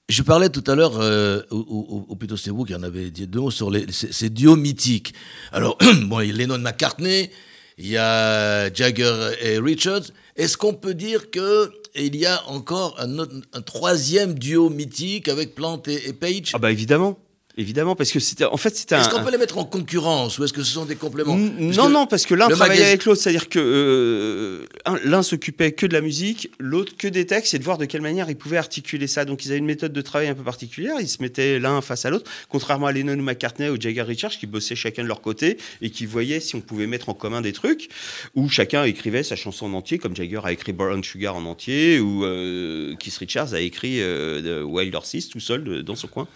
je 0.08 0.22
parlais 0.24 0.50
tout 0.50 0.64
à 0.68 0.76
l'heure, 0.76 1.00
euh, 1.00 1.42
ou, 1.52 1.58
ou- 1.58 2.06
ou 2.10 2.16
plutôt 2.16 2.38
c'est 2.38 2.50
vous 2.52 2.64
qui 2.66 2.74
en 2.74 2.84
avez 2.84 3.12
dit 3.12 3.28
deux 3.28 3.40
mots 3.42 3.52
sur 3.52 3.70
les, 3.70 3.86
ces, 3.92 4.12
ces 4.12 4.30
duos 4.30 4.56
mythiques. 4.56 5.14
Alors, 5.52 5.78
bon, 6.04 6.22
il 6.22 6.30
y 6.30 6.32
a 6.32 6.36
Lennon 6.36 6.58
McCartney, 6.60 7.30
il 7.78 7.88
y 7.88 7.98
a 7.98 8.74
Jagger 8.74 9.32
et 9.42 9.60
Richards. 9.60 10.04
Est-ce 10.36 10.58
qu'on 10.58 10.74
peut 10.74 10.94
dire 10.94 11.30
que 11.32 11.72
il 11.96 12.16
y 12.16 12.26
a 12.26 12.48
encore 12.48 12.96
un, 13.00 13.20
autre- 13.20 13.34
un 13.54 13.62
troisième 13.62 14.38
duo 14.38 14.70
mythique 14.70 15.28
avec 15.28 15.54
Plant 15.56 15.82
et, 15.88 16.10
et 16.10 16.14
Page 16.14 16.52
Ah 16.54 16.60
bah 16.60 16.72
évidemment. 16.72 17.20
Évidemment, 17.58 17.96
parce 17.96 18.12
que 18.12 18.20
c'était 18.22 18.46
en 18.46 18.56
fait 18.56 18.76
c'était 18.78 18.96
un. 18.96 19.02
Est-ce 19.02 19.10
qu'on 19.10 19.22
peut 19.24 19.32
les 19.32 19.38
mettre 19.38 19.58
en 19.58 19.66
concurrence 19.66 20.38
ou 20.40 20.46
est-ce 20.46 20.54
que 20.54 20.64
ce 20.64 20.72
sont 20.72 20.86
des 20.86 20.96
compléments 20.96 21.36
Non, 21.36 21.90
non, 21.90 22.08
parce 22.08 22.26
que 22.26 22.34
l'un 22.34 22.48
travaillait 22.56 22.84
avec 22.86 23.04
l'autre, 23.06 23.22
c'est-à-dire 23.22 23.50
que 23.50 23.60
euh, 23.60 24.66
un- 24.86 25.00
l'un 25.04 25.24
s'occupait 25.24 25.74
que 25.74 25.86
de 25.86 25.92
la 25.94 26.00
musique, 26.02 26.52
l'autre 26.60 26.94
que 26.98 27.08
des 27.08 27.26
textes, 27.26 27.54
et 27.56 27.60
de 27.60 27.64
voir 27.64 27.78
de 27.78 27.84
quelle 27.86 28.02
manière 28.02 28.30
ils 28.30 28.38
pouvaient 28.38 28.58
articuler 28.58 29.08
ça. 29.08 29.26
Donc 29.26 29.44
ils 29.44 29.50
avaient 29.50 29.58
une 29.58 29.66
méthode 29.66 29.92
de 29.92 30.02
travail 30.02 30.28
un 30.30 30.36
peu 30.36 30.44
particulière, 30.44 30.96
ils 31.02 31.10
se 31.10 31.22
mettaient 31.22 31.60
l'un 31.60 31.82
face 31.82 32.06
à 32.06 32.10
l'autre, 32.12 32.32
contrairement 32.48 32.88
à 32.88 32.92
Lennon 32.94 33.20
ou 33.20 33.24
McCartney 33.24 33.68
ou 33.70 33.82
Jagger 33.82 34.04
Richards 34.04 34.32
qui 34.38 34.46
bossaient 34.48 34.76
chacun 34.78 35.04
de 35.04 35.08
leur 35.10 35.20
côté 35.20 35.58
et 35.82 35.90
qui 35.90 36.06
voyaient 36.06 36.40
si 36.40 36.56
on 36.56 36.62
pouvait 36.62 36.88
mettre 36.88 37.10
en 37.10 37.14
commun 37.14 37.42
des 37.42 37.52
trucs, 37.52 37.90
où 38.36 38.48
chacun 38.48 38.84
écrivait 38.86 39.24
sa 39.24 39.36
chanson 39.36 39.66
en 39.66 39.74
entier, 39.74 39.98
comme 39.98 40.16
Jagger 40.16 40.40
a 40.46 40.54
écrit 40.54 40.72
Brown 40.72 41.04
Sugar 41.04 41.36
en 41.36 41.44
entier, 41.44 42.00
ou 42.00 42.24
euh, 42.24 42.96
Keith 43.00 43.18
Richards 43.18 43.54
a 43.54 43.60
écrit 43.60 43.98
euh, 44.02 44.62
Wild 44.64 44.96
Horses 44.96 45.28
tout 45.30 45.40
seul 45.42 45.64
de- 45.66 45.82
dans 45.82 45.96
son 45.96 46.08
coin. 46.08 46.28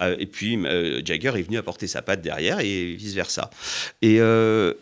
Euh, 0.00 0.16
et 0.18 0.26
puis 0.26 0.56
Jagger 1.04 1.32
est 1.36 1.42
venu 1.42 1.58
apporter 1.58 1.86
sa 1.86 2.02
patte 2.02 2.22
derrière 2.22 2.60
et 2.60 2.94
vice 2.94 3.14
versa. 3.14 3.50
Et, 4.02 4.20
euh, 4.20 4.74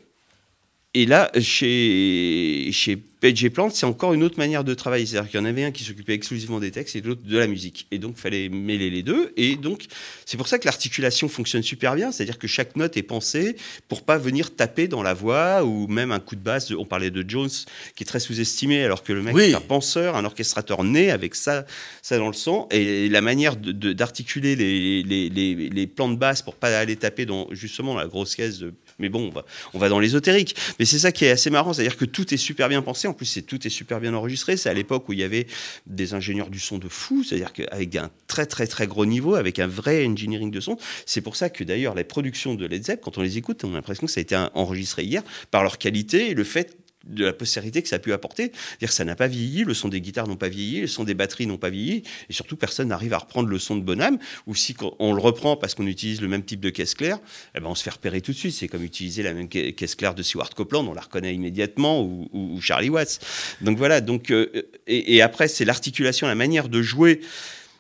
et 0.95 1.07
là, 1.07 1.31
chez, 1.41 2.69
chez 2.73 2.97
Page 2.97 3.43
et 3.45 3.51
Plant, 3.51 3.71
c'est 3.71 3.87
encore 3.87 4.13
une 4.13 4.23
autre 4.25 4.37
manière 4.37 4.63
de 4.65 4.75
travailler. 4.75 5.07
C'est-à-dire 5.07 5.31
qu'il 5.31 5.41
y 5.41 5.43
en 5.43 5.47
avait 5.47 5.65
un 5.65 5.71
qui 5.71 5.85
s'occupait 5.85 6.13
exclusivement 6.13 6.59
des 6.61 6.71
textes 6.71 6.97
et 6.97 7.01
l'autre 7.01 7.23
de 7.25 7.39
la 7.39 7.47
musique. 7.47 7.87
Et 7.93 7.99
donc, 7.99 8.15
il 8.19 8.21
fallait 8.21 8.49
mêler 8.51 8.91
les 8.91 9.03
deux. 9.03 9.33
Et 9.37 9.57
donc, 9.57 9.87
c'est 10.27 10.37
pour 10.37 10.49
ça 10.49 10.59
que 10.59 10.67
l'articulation 10.67 11.29
fonctionne 11.29 11.63
super 11.63 11.95
bien. 11.95 12.13
C'est-à-dire 12.13 12.39
que 12.39 12.47
chaque 12.49 12.77
note 12.77 12.97
est 12.97 13.03
pensée 13.03 13.57
pour 13.89 14.03
pas 14.03 14.19
venir 14.19 14.55
taper 14.55 14.87
dans 14.87 15.03
la 15.03 15.15
voix 15.15 15.65
ou 15.65 15.87
même 15.87 16.11
un 16.13 16.19
coup 16.21 16.35
de 16.37 16.43
basse. 16.43 16.73
On 16.73 16.85
parlait 16.85 17.11
de 17.11 17.25
Jones, 17.27 17.49
qui 17.95 18.03
est 18.03 18.07
très 18.07 18.21
sous-estimé, 18.21 18.83
alors 18.83 19.03
que 19.03 19.15
le 19.15 19.23
mec 19.23 19.35
Oui. 19.35 19.45
est 19.45 19.55
un 19.55 19.61
penseur, 19.61 20.17
un 20.17 20.25
orchestrateur 20.27 20.85
né 20.85 21.11
avec 21.11 21.37
ça, 21.37 21.65
ça 22.03 22.19
dans 22.19 22.27
le 22.27 22.35
sang. 22.35 22.69
Et 22.71 23.09
la 23.09 23.23
manière 23.23 23.57
d'articuler 23.57 24.57
les, 24.57 25.03
les, 25.05 25.29
les, 25.31 25.55
les 25.55 25.87
plans 25.87 26.11
de 26.11 26.17
basse 26.17 26.43
pour 26.43 26.57
pas 26.57 26.77
aller 26.77 26.97
taper 26.97 27.25
dans 27.25 27.47
justement 27.53 27.95
la 27.95 28.07
grosse 28.07 28.35
caisse 28.35 28.59
de. 28.59 28.75
Mais 29.03 29.09
bon, 29.09 29.27
on 29.27 29.31
va, 29.31 29.45
on 29.75 29.79
va 29.79 29.89
dans 29.89 29.99
l'ésotérique. 29.99 30.57
Mais 30.79 30.85
c'est 30.85 31.01
ça 31.01 31.13
qui 31.13 31.25
est 31.25 31.31
assez 31.31 31.51
marrant, 31.51 31.73
c'est-à-dire 31.73 31.97
que 31.97 32.05
tout 32.05 32.33
est 32.33 32.39
super 32.39 32.69
bien 32.69 32.81
pensé. 32.83 33.09
En 33.09 33.13
plus, 33.13 33.27
c'est 33.27 33.43
tout 33.43 33.67
est 33.67 33.71
super 33.71 34.01
bien 34.01 34.15
enregistré. 34.15 34.57
C'est 34.57 34.71
à 34.71 34.75
l'époque 34.75 35.09
où 35.09 35.13
il 35.13 35.19
y 35.19 35.25
avait 35.25 35.47
des 35.87 36.15
ingénieurs 36.15 36.49
du 36.49 36.61
son 36.61 36.79
de 36.79 36.89
fou, 36.89 37.25
c'est-à-dire 37.25 37.53
qu'avec 37.53 37.97
un 37.97 38.11
très 38.29 38.47
très 38.47 38.67
très 38.67 38.87
gros 38.87 39.05
niveau, 39.05 39.35
avec 39.35 39.59
un 39.59 39.67
vrai 39.67 40.07
engineering 40.07 40.51
de 40.51 40.61
son. 40.61 40.79
C'est 41.05 41.21
pour 41.21 41.37
ça 41.37 41.51
que 41.51 41.65
d'ailleurs 41.65 41.95
les 41.95 42.05
productions 42.05 42.55
de 42.55 42.65
Led 42.65 42.85
Zepp, 42.85 43.01
quand 43.03 43.19
on 43.19 43.23
les 43.23 43.39
écoute, 43.39 43.65
on 43.65 43.73
a 43.73 43.75
l'impression 43.75 44.07
que 44.07 44.13
ça 44.13 44.21
a 44.21 44.23
été 44.23 44.37
enregistré 44.55 45.03
hier 45.03 45.23
par 45.51 45.63
leur 45.65 45.79
qualité 45.79 46.31
et 46.31 46.35
le 46.35 46.45
fait 46.45 46.77
de 47.05 47.25
la 47.25 47.33
postérité 47.33 47.83
que 47.83 47.89
ça 47.89 47.97
a 47.97 47.99
pu 47.99 48.13
apporter. 48.13 48.53
Que 48.81 48.87
ça 48.87 49.05
n'a 49.05 49.17
pas 49.17 49.27
vieilli, 49.27 49.65
le 49.65 49.75
son 49.75 49.89
des 49.89 50.01
guitares 50.01 50.27
n'ont 50.29 50.37
pas 50.37 50.49
vieilli, 50.49 50.81
le 50.83 50.87
son 50.87 51.05
des 51.05 51.15
batteries 51.15 51.47
n'ont 51.47 51.57
pas 51.59 51.71
vieilli, 51.71 52.03
et 52.29 52.33
surtout 52.33 52.57
personne 52.57 52.89
n'arrive 52.89 53.13
à 53.15 53.19
reprendre 53.19 53.49
le 53.49 53.59
son 53.59 53.77
de 53.77 53.83
Bonham, 53.83 54.19
ou 54.47 54.55
si 54.55 54.75
on 54.99 55.13
le 55.15 55.21
reprend 55.21 55.57
parce 55.57 55.75
qu'on 55.75 55.87
utilise 55.87 56.21
le 56.21 56.29
même 56.29 56.43
type 56.45 56.61
de 56.61 56.71
caisse 56.71 56.95
claire, 56.95 57.19
eh 57.55 57.61
ben 57.61 57.67
on 57.69 57.75
se 57.75 57.83
fait 57.83 57.91
repérer 57.91 58.21
tout 58.21 58.33
de 58.33 58.37
suite. 58.37 58.55
C'est 58.55 58.69
comme 58.69 58.83
utiliser 58.85 59.23
la 59.23 59.33
même 59.35 59.49
ca- 59.53 59.73
caisse 59.73 59.95
claire 59.95 60.15
de 60.15 60.23
Seward 60.23 60.53
Copeland, 60.55 60.87
on 60.87 60.95
la 60.95 61.01
reconnaît 61.03 61.35
immédiatement, 61.35 62.03
ou, 62.03 62.29
ou- 62.33 62.61
Charlie 62.61 62.91
Watts. 62.91 63.21
Donc 63.61 63.79
voilà, 63.79 64.01
donc, 64.01 64.31
euh, 64.31 64.51
et 64.87 65.23
après 65.23 65.49
c'est 65.49 65.65
l'articulation, 65.65 66.27
la 66.27 66.35
manière 66.35 66.69
de 66.69 66.83
jouer. 66.83 67.21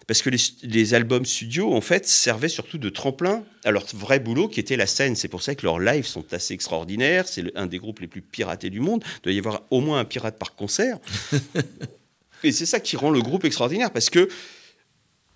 Parce 0.06 0.22
que 0.22 0.30
les, 0.30 0.38
les 0.62 0.94
albums 0.94 1.24
studio, 1.24 1.74
en 1.74 1.80
fait, 1.80 2.06
servaient 2.06 2.48
surtout 2.48 2.78
de 2.78 2.88
tremplin 2.88 3.44
à 3.64 3.70
leur 3.70 3.86
vrai 3.94 4.18
boulot 4.18 4.48
qui 4.48 4.60
était 4.60 4.76
la 4.76 4.86
scène. 4.86 5.16
C'est 5.16 5.28
pour 5.28 5.42
ça 5.42 5.54
que 5.54 5.64
leurs 5.64 5.78
lives 5.78 6.06
sont 6.06 6.24
assez 6.32 6.54
extraordinaires. 6.54 7.28
C'est 7.28 7.56
un 7.56 7.66
des 7.66 7.78
groupes 7.78 8.00
les 8.00 8.08
plus 8.08 8.22
piratés 8.22 8.70
du 8.70 8.80
monde. 8.80 9.04
Il 9.18 9.22
doit 9.22 9.32
y 9.32 9.38
avoir 9.38 9.62
au 9.70 9.80
moins 9.80 10.00
un 10.00 10.04
pirate 10.04 10.38
par 10.38 10.54
concert. 10.54 10.98
Et 12.44 12.52
c'est 12.52 12.66
ça 12.66 12.80
qui 12.80 12.96
rend 12.96 13.10
le 13.10 13.20
groupe 13.20 13.44
extraordinaire 13.44 13.90
parce 13.92 14.10
que 14.10 14.28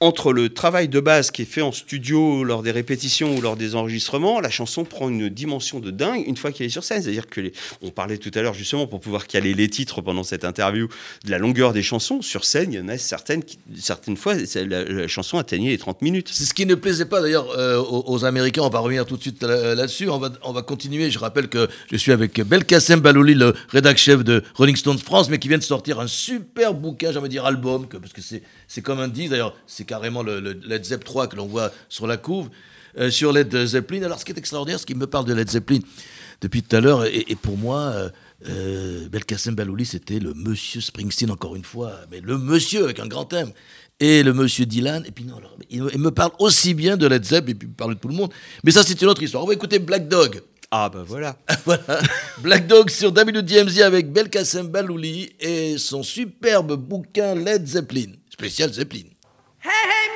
entre 0.00 0.34
le 0.34 0.50
travail 0.50 0.88
de 0.88 1.00
base 1.00 1.30
qui 1.30 1.42
est 1.42 1.46
fait 1.46 1.62
en 1.62 1.72
studio 1.72 2.44
lors 2.44 2.62
des 2.62 2.70
répétitions 2.70 3.34
ou 3.34 3.40
lors 3.40 3.56
des 3.56 3.74
enregistrements, 3.74 4.40
la 4.40 4.50
chanson 4.50 4.84
prend 4.84 5.08
une 5.08 5.30
dimension 5.30 5.80
de 5.80 5.90
dingue 5.90 6.22
une 6.26 6.36
fois 6.36 6.52
qu'elle 6.52 6.66
est 6.66 6.70
sur 6.70 6.84
scène. 6.84 7.02
C'est-à-dire 7.02 7.26
que 7.28 7.40
les- 7.40 7.52
on 7.80 7.90
parlait 7.90 8.18
tout 8.18 8.30
à 8.34 8.42
l'heure 8.42 8.52
justement 8.52 8.86
pour 8.86 9.00
pouvoir 9.00 9.26
caler 9.26 9.54
les 9.54 9.70
titres 9.70 10.02
pendant 10.02 10.22
cette 10.22 10.44
interview 10.44 10.88
de 11.24 11.30
la 11.30 11.38
longueur 11.38 11.72
des 11.72 11.82
chansons 11.82 12.20
sur 12.20 12.44
scène. 12.44 12.74
Il 12.74 12.78
y 12.78 12.82
en 12.82 12.88
a 12.88 12.98
certaines 12.98 13.42
certaines 13.78 14.18
fois, 14.18 14.34
la, 14.54 15.08
chanson 15.08 15.38
atteignait 15.38 15.70
les 15.70 15.78
30 15.78 16.02
minutes. 16.02 16.28
C'est 16.30 16.44
ce 16.44 16.52
qui 16.52 16.66
ne 16.66 16.74
plaisait 16.74 17.06
pas 17.06 17.22
d'ailleurs 17.22 17.48
euh, 17.56 17.80
aux, 17.80 18.24
Américains. 18.26 18.62
On 18.62 18.68
va 18.68 18.80
revenir 18.80 19.06
tout 19.06 19.16
de 19.16 19.22
suite 19.22 19.42
là- 19.42 19.74
là-dessus. 19.74 20.10
On 20.10 20.18
va, 20.18 20.30
on 20.42 20.52
va 20.52 20.60
continuer. 20.60 21.10
Je 21.10 21.18
rappelle 21.18 21.48
que 21.48 21.68
je 21.90 21.96
suis 21.96 22.12
avec 22.12 22.38
Belkacem 22.42 23.00
Balouli, 23.00 23.34
le 23.34 23.54
rédac 23.70 23.96
chef 23.96 24.24
de 24.24 24.42
Rolling 24.56 24.76
Stones 24.76 24.98
France, 24.98 25.30
mais 25.30 25.38
qui 25.38 25.48
vient 25.48 25.58
de 25.58 25.62
sortir 25.62 26.00
un 26.00 26.06
super 26.06 26.74
bouquin, 26.74 27.12
j'ai 27.12 27.18
envie 27.18 27.28
de 27.28 27.32
dire 27.32 27.46
album, 27.46 27.86
parce 27.88 28.12
que 28.12 28.20
c'est, 28.20 28.42
c'est 28.68 28.82
comme 28.82 29.00
un 29.00 29.08
disque. 29.08 29.30
D'ailleurs, 29.30 29.54
c'est 29.66 29.85
carrément 29.86 30.22
le, 30.22 30.40
le 30.40 30.52
Led 30.52 30.84
Zepp 30.84 31.04
3 31.04 31.28
que 31.28 31.36
l'on 31.36 31.46
voit 31.46 31.72
sur 31.88 32.06
la 32.06 32.16
couve, 32.16 32.48
euh, 32.98 33.10
sur 33.10 33.32
Led 33.32 33.64
Zeppelin. 33.66 34.02
Alors, 34.02 34.18
ce 34.20 34.24
qui 34.24 34.32
est 34.32 34.38
extraordinaire, 34.38 34.80
ce 34.80 34.86
qui 34.86 34.94
me 34.94 35.06
parle 35.06 35.24
de 35.26 35.34
Led 35.34 35.48
Zeppelin 35.48 35.80
depuis 36.40 36.62
tout 36.62 36.76
à 36.76 36.80
l'heure, 36.80 37.04
et, 37.06 37.24
et 37.28 37.36
pour 37.36 37.56
moi. 37.56 37.78
euh, 37.78 38.08
euh, 38.50 39.08
Belkacem 39.08 39.54
Balouli, 39.54 39.86
c'était 39.86 40.18
le 40.18 40.34
monsieur 40.34 40.82
Springsteen, 40.82 41.30
encore 41.30 41.56
une 41.56 41.64
fois, 41.64 41.92
mais 42.10 42.20
le 42.20 42.36
monsieur 42.36 42.84
avec 42.84 43.00
un 43.00 43.06
grand 43.06 43.32
M. 43.32 43.50
Et 43.98 44.22
le 44.22 44.34
monsieur 44.34 44.66
Dylan, 44.66 45.04
et 45.06 45.10
puis 45.10 45.24
non, 45.24 45.38
alors, 45.38 45.56
il, 45.70 45.82
il 45.94 45.98
me 45.98 46.10
parle 46.10 46.32
aussi 46.38 46.74
bien 46.74 46.98
de 46.98 47.06
Led 47.06 47.24
Zepp, 47.24 47.48
et 47.48 47.54
puis 47.54 47.66
il 47.66 47.70
me 47.70 47.74
parle 47.74 47.94
de 47.94 47.98
tout 47.98 48.08
le 48.08 48.14
monde. 48.14 48.30
Mais 48.62 48.72
ça, 48.72 48.82
c'est 48.82 49.00
une 49.00 49.08
autre 49.08 49.22
histoire. 49.22 49.42
On 49.42 49.46
va 49.46 49.54
écouter 49.54 49.78
Black 49.78 50.06
Dog. 50.06 50.42
Ah 50.70 50.90
bah 50.90 51.02
voilà. 51.06 51.38
voilà. 51.64 52.00
Black 52.42 52.66
Dog 52.66 52.90
sur 52.90 53.08
WDMZ 53.10 53.80
avec 53.80 54.12
Belkacem 54.12 54.68
Balouli 54.68 55.30
et 55.40 55.78
son 55.78 56.02
superbe 56.02 56.76
bouquin 56.76 57.34
Led 57.34 57.66
Zeppelin, 57.66 58.12
spécial 58.30 58.70
Zeppelin. 58.70 59.04
Hey, 59.66 59.72
hey, 59.72 60.08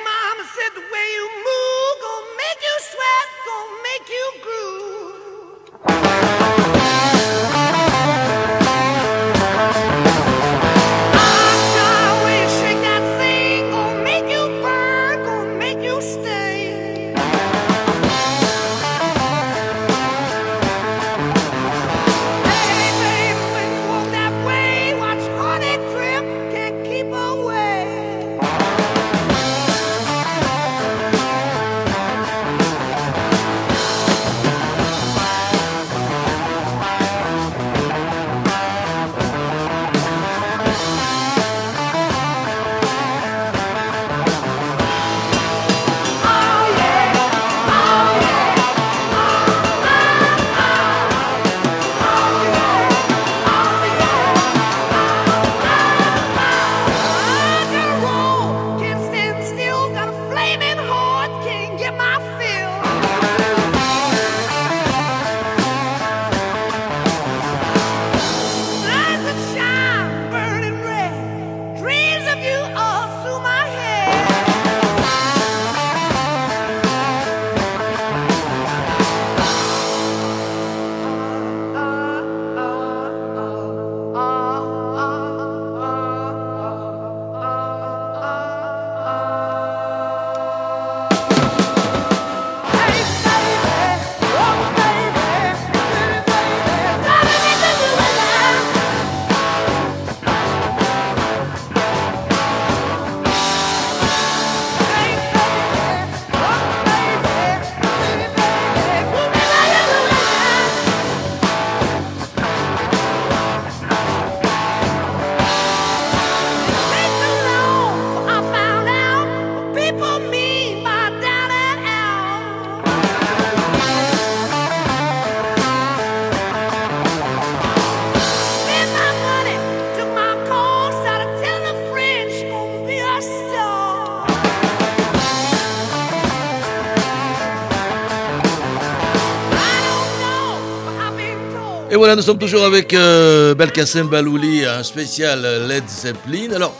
voilà, 142.11 142.23
nous 142.23 142.25
sommes 142.25 142.39
toujours 142.39 142.65
avec 142.65 142.93
euh, 142.93 143.55
Belkacem 143.55 144.05
Balouli, 144.09 144.65
un 144.65 144.83
spécial 144.83 145.45
euh, 145.45 145.65
Led 145.65 145.87
Zeppelin. 145.87 146.51
Alors, 146.53 146.75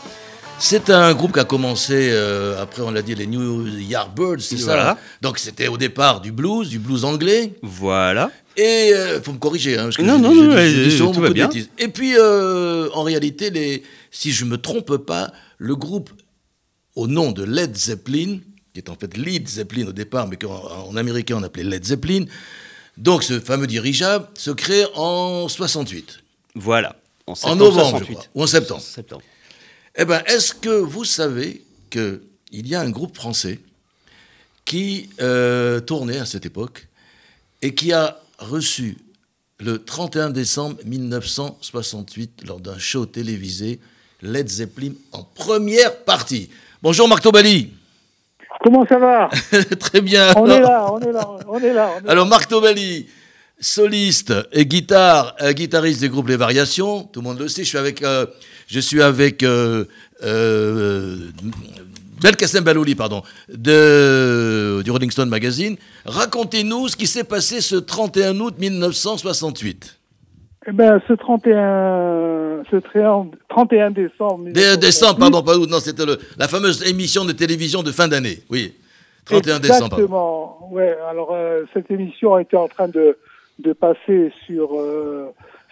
c'est 0.60 0.90
un 0.90 1.14
groupe 1.14 1.32
qui 1.32 1.40
a 1.40 1.46
commencé, 1.46 2.10
euh, 2.12 2.62
après 2.62 2.82
on 2.82 2.92
l'a 2.92 3.02
dit, 3.02 3.16
les 3.16 3.28
New 3.28 3.66
Yardbirds, 3.66 4.42
c'est 4.42 4.58
ça 4.58 4.66
Voilà. 4.66 4.98
Donc 5.22 5.38
c'était 5.40 5.70
au 5.70 5.78
départ 5.78 6.20
du 6.20 6.34
blues, 6.34 6.68
du 6.68 6.80
blues 6.80 7.06
anglais. 7.06 7.54
Voilà. 7.62 8.30
Et 8.58 8.90
il 8.90 9.22
faut 9.24 9.32
me 9.32 9.38
corriger, 9.38 9.78
hein, 9.78 9.84
parce 9.86 9.96
que 9.96 10.02
Non, 10.02 10.20
non, 10.20 10.36
non, 10.36 10.50
tout 11.14 11.22
va 11.22 11.30
bien. 11.30 11.48
bêtises. 11.48 11.70
Et 11.80 11.88
puis, 11.88 12.12
euh, 12.18 12.90
en 12.94 13.04
réalité, 13.04 13.52
les, 13.52 13.84
si 14.12 14.34
je 14.34 14.44
me 14.44 14.58
trompe 14.58 14.98
pas, 14.98 15.32
le 15.58 15.78
groupe 15.78 16.10
au 16.98 17.08
nom 17.08 17.32
de 17.32 17.46
Led 17.46 17.74
Zeppelin, 17.78 18.40
qui 18.74 18.82
est 18.82 18.90
en 18.90 18.96
fait 18.96 19.16
Lead 19.16 19.48
Zeppelin 19.48 19.88
au 19.88 19.94
départ, 19.94 20.28
mais 20.28 20.36
qu'en 20.36 20.62
en 20.90 20.98
américain 20.98 21.38
on 21.40 21.44
appelait 21.44 21.64
Led 21.64 21.86
Zeppelin, 21.86 22.26
donc 22.98 23.24
ce 23.24 23.40
fameux 23.40 23.68
dirigeable 23.68 24.28
se 24.36 24.52
crée 24.52 24.86
en 24.96 25.48
68. 25.48 26.20
Voilà. 26.56 26.96
En 27.28 27.36
septembre 27.36 27.64
novembre, 27.64 27.90
68. 28.00 28.08
je 28.08 28.14
crois, 28.14 28.28
ou 28.36 28.44
en 28.44 28.48
septembre. 28.48 28.82
Septembre. 28.82 29.22
Eh 29.96 30.06
bien, 30.06 30.24
est-ce 30.26 30.54
que 30.54 30.70
vous 30.70 31.06
savez 31.06 31.64
qu'il 31.90 32.22
y 32.52 32.76
a 32.76 32.82
un 32.82 32.90
groupe 32.90 33.16
français 33.16 33.60
qui 34.66 35.10
euh, 35.22 35.80
tournait 35.80 36.20
à 36.20 36.26
cette 36.26 36.46
époque 36.46 36.88
et 37.62 37.76
qui 37.76 37.94
a 37.94 38.22
reçu 38.40 38.98
le 39.60 39.84
31 39.84 40.30
décembre 40.32 40.78
1968 40.86 42.44
lors 42.46 42.60
d'un 42.60 42.78
show 42.78 43.06
télévisé 43.06 43.80
Led 44.22 44.48
Zeppelin 44.48 44.94
en 45.12 45.24
première 45.24 45.98
partie? 46.04 46.50
Bonjour 46.82 47.08
Marc 47.08 47.22
Tobali 47.24 47.72
Comment 48.64 48.86
ça 48.88 48.98
va 49.00 49.30
Très 49.80 50.02
bien 50.02 50.32
On 50.36 50.46
alors- 50.46 50.58
est 50.58 50.62
là, 50.62 50.88
on 50.94 51.00
est 51.00 51.12
là, 51.12 51.28
on 51.48 51.60
est 51.60 51.74
là. 51.74 51.90
on 52.04 52.08
est 52.08 52.10
Alors 52.12 52.26
Marc 52.28 52.48
Tobali, 52.50 53.08
soliste 53.60 54.34
et 54.52 54.66
guitare, 54.66 55.36
euh, 55.42 55.52
guitariste 55.54 56.02
du 56.02 56.10
groupe 56.10 56.28
Les 56.28 56.36
Variations, 56.38 57.04
tout 57.04 57.22
le 57.22 57.28
monde 57.28 57.40
le 57.40 57.48
sait. 57.48 57.64
Je 57.64 57.70
suis 57.70 57.78
avec, 57.78 58.02
euh, 58.04 58.26
je 58.68 58.80
suis 58.80 59.02
avec 59.02 59.44
euh, 59.44 59.86
euh, 60.24 61.16
Belkacem 62.22 62.64
Balouli, 62.64 62.94
pardon, 62.96 63.24
de, 63.52 64.82
du 64.84 64.92
Rolling 64.92 65.10
Stone 65.12 65.30
Magazine. 65.30 65.76
Racontez-nous 66.06 66.90
ce 66.90 66.96
qui 66.96 67.08
s'est 67.08 67.24
passé 67.24 67.62
ce 67.62 67.76
31 67.76 68.40
août 68.40 68.56
1968. 68.60 69.98
Eh 70.68 70.72
ben, 70.72 71.02
ce 71.08 71.14
31, 71.14 72.64
ce 72.70 72.76
31 72.76 73.32
31 73.50 73.92
décembre. 73.92 74.46
Dé- 74.52 74.78
décembre, 74.78 75.18
pardon, 75.20 75.42
pas 75.42 75.58
août, 75.58 75.68
non, 75.70 75.80
c'était 75.80 76.06
le- 76.06 76.20
la 76.38 76.48
fameuse 76.48 76.88
émission 76.88 77.26
de 77.26 77.32
télévision 77.32 77.82
de 77.82 77.92
fin 77.92 78.08
d'année. 78.08 78.38
Oui, 78.52 78.76
31 79.26 79.60
décembre. 79.60 79.90
pardon. 79.90 79.96
Exactement. 79.96 80.70
Ouais. 80.72 80.96
Alors 81.10 81.32
euh, 81.34 81.64
cette 81.74 81.90
émission 81.90 82.38
était 82.38 82.58
en 82.58 82.68
train 82.68 82.88
de 82.88 83.18
de 83.60 83.74
passer 83.74 84.32
sur 84.46 84.80
euh, 84.80 85.30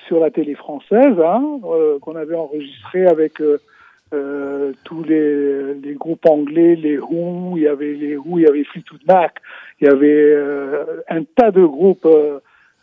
sur 0.08 0.19
la 0.19 0.32
télé 0.32 0.56
française, 0.56 1.15
hein, 1.23 1.60
euh, 1.65 1.99
qu'on 1.99 2.15
avait 2.15 2.36
enregistré 2.36 3.06
avec 3.06 3.39
euh, 3.41 3.60
euh, 4.15 4.71
tous 4.86 5.04
les, 5.04 5.75
les 5.75 5.93
groupes 5.93 6.25
anglais, 6.28 6.75
les 6.75 6.97
Who, 6.97 7.58
il 7.58 7.63
y 7.63 7.67
avait 7.67 7.93
les 7.93 8.17
Who, 8.17 8.39
il 8.39 8.41
y 8.43 8.47
avait 8.47 8.63
Fleetwood 8.63 9.02
Mac, 9.08 9.36
il 9.80 9.86
y 9.86 9.89
avait 9.89 10.08
euh, 10.34 10.84
un 11.10 11.23
tas 11.36 11.52
de 11.52 11.63
groupes. 11.63 12.08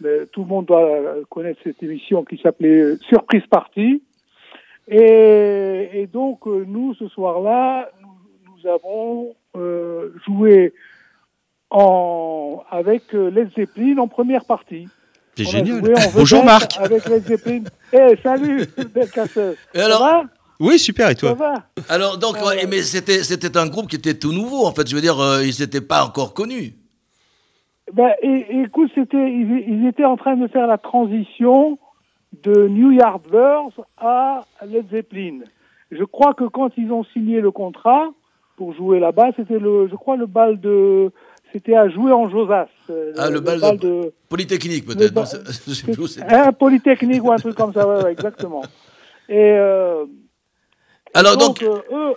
Euh, 0.05 0.21
mais 0.21 0.27
tout 0.27 0.43
le 0.43 0.47
monde 0.49 0.67
doit 0.67 0.89
connaître 1.31 1.61
cette 1.65 1.83
émission 1.83 2.25
qui 2.25 2.39
s'appelait 2.43 2.81
euh, 2.81 2.99
Surprise 3.09 3.47
Party. 3.51 4.03
Et, 4.89 5.91
et 5.95 6.07
donc, 6.07 6.47
euh, 6.47 6.65
nous, 6.67 6.95
ce 6.95 7.09
soir-là, 7.09 7.91
nous, 8.03 8.09
nous 8.63 8.71
avons 8.71 9.35
euh, 9.57 10.13
joué 10.25 10.73
en, 11.71 12.63
avec 12.71 13.15
euh, 13.15 13.31
Led 13.31 13.51
Zeppelin 13.57 13.99
en 13.99 14.09
première 14.09 14.45
partie. 14.45 14.89
C'est 15.37 15.45
génial. 15.45 15.85
joué 15.85 15.95
en 15.95 16.11
Bonjour 16.15 16.45
Marc. 16.45 16.79
Avec 16.79 17.09
Led 17.09 17.27
Zeppelin. 17.27 17.65
Eh, 17.93 18.17
salut, 18.23 18.65
belle 18.95 19.11
casseuse. 19.11 19.57
Et 19.75 19.81
alors 19.81 19.99
ça 19.99 20.05
va 20.05 20.25
Oui, 20.61 20.79
super. 20.79 21.07
Et 21.11 21.15
Ça 21.15 21.21
toi 21.21 21.35
va 21.35 21.55
Alors, 21.89 22.17
donc, 22.19 22.37
ouais, 22.37 22.47
ouais. 22.47 22.67
mais 22.67 22.83
c'était, 22.83 23.23
c'était 23.25 23.57
un 23.59 23.67
groupe 23.67 23.89
qui 23.89 23.97
était 23.97 24.15
tout 24.15 24.33
nouveau, 24.33 24.67
en 24.67 24.73
fait. 24.73 24.89
Je 24.89 24.95
veux 24.95 25.03
dire, 25.03 25.19
euh, 25.21 25.45
ils 25.45 25.61
n'étaient 25.61 25.81
pas 25.81 26.05
encore 26.05 26.33
connus. 26.33 26.75
Ben, 27.93 28.13
et, 28.23 28.47
écoute, 28.63 28.91
c'était, 28.95 29.31
ils, 29.31 29.65
ils 29.69 29.87
étaient 29.87 30.05
en 30.05 30.17
train 30.17 30.37
de 30.37 30.49
faire 30.49 30.67
la 30.67 30.79
transition 30.79 31.79
de 32.43 32.67
New 32.69 32.91
Yardbirds 32.93 33.71
à 33.97 34.45
Led 34.67 34.87
Zeppelin. 34.91 35.41
Je 35.93 36.03
crois 36.05 36.35
que 36.35 36.45
quand 36.45 36.71
ils 36.77 36.91
ont 36.93 37.05
signé 37.05 37.41
le 37.41 37.51
contrat 37.53 38.09
pour 38.57 38.75
jouer 38.75 38.99
là-bas, 38.99 39.31
c'était 39.37 39.59
le, 39.59 39.87
je 39.89 39.95
crois 39.95 40.17
le 40.17 40.27
bal 40.27 40.59
de, 40.61 41.13
c'était 41.53 41.77
à 41.77 41.89
jouer 41.89 42.11
en 42.11 42.29
Josas. 42.29 42.67
euh, 42.91 43.13
Ah, 43.17 43.31
le 43.31 43.39
bal 43.41 43.61
de- 43.61 43.77
de, 43.77 44.13
Polytechnique, 44.29 44.85
peut-être. 44.87 45.01
Le 45.01 45.07
non, 45.09 45.21
ba- 45.21 45.27
c'est- 45.27 45.47
je 45.47 45.75
sais 45.75 45.93
plus 45.93 46.03
où 46.03 46.07
c'est. 46.09 46.23
un 46.25 46.53
polytechnique 46.53 47.23
ou 47.23 47.31
un 47.31 47.37
truc 47.37 47.55
comme 47.55 47.73
ça, 47.73 47.87
ouais, 47.87 48.03
ouais, 48.03 48.13
exactement. 48.13 48.63
Et 49.29 49.53
euh, 49.53 50.05
Alors, 51.15 51.37
donc, 51.37 51.63
euh, 51.63 51.79
eux, 51.93 52.15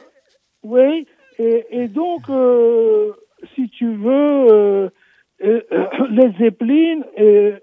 oui, 0.63 1.05
et, 1.37 1.65
et 1.69 1.87
donc, 1.87 2.21
euh, 2.29 3.11
si 3.53 3.69
tu 3.69 3.93
veux, 3.95 4.89
euh, 5.43 5.61
euh, 5.71 5.85
les 6.09 6.31
Zeppelin, 6.39 7.01
euh, 7.19 7.57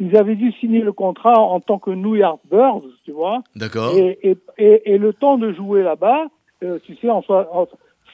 ils 0.00 0.16
avaient 0.16 0.34
dû 0.34 0.52
signer 0.52 0.80
le 0.80 0.92
contrat 0.92 1.38
en 1.38 1.60
tant 1.60 1.78
que 1.78 1.90
New 1.90 2.16
Yardbirds, 2.16 2.82
tu 3.04 3.12
vois, 3.12 3.42
d'accord. 3.56 3.96
et, 3.96 4.18
et, 4.22 4.36
et, 4.58 4.94
et 4.94 4.98
le 4.98 5.12
temps 5.12 5.38
de 5.38 5.52
jouer 5.52 5.82
là-bas, 5.82 6.26
euh, 6.62 6.78
tu 6.84 6.96
sais, 6.96 7.08
en, 7.10 7.22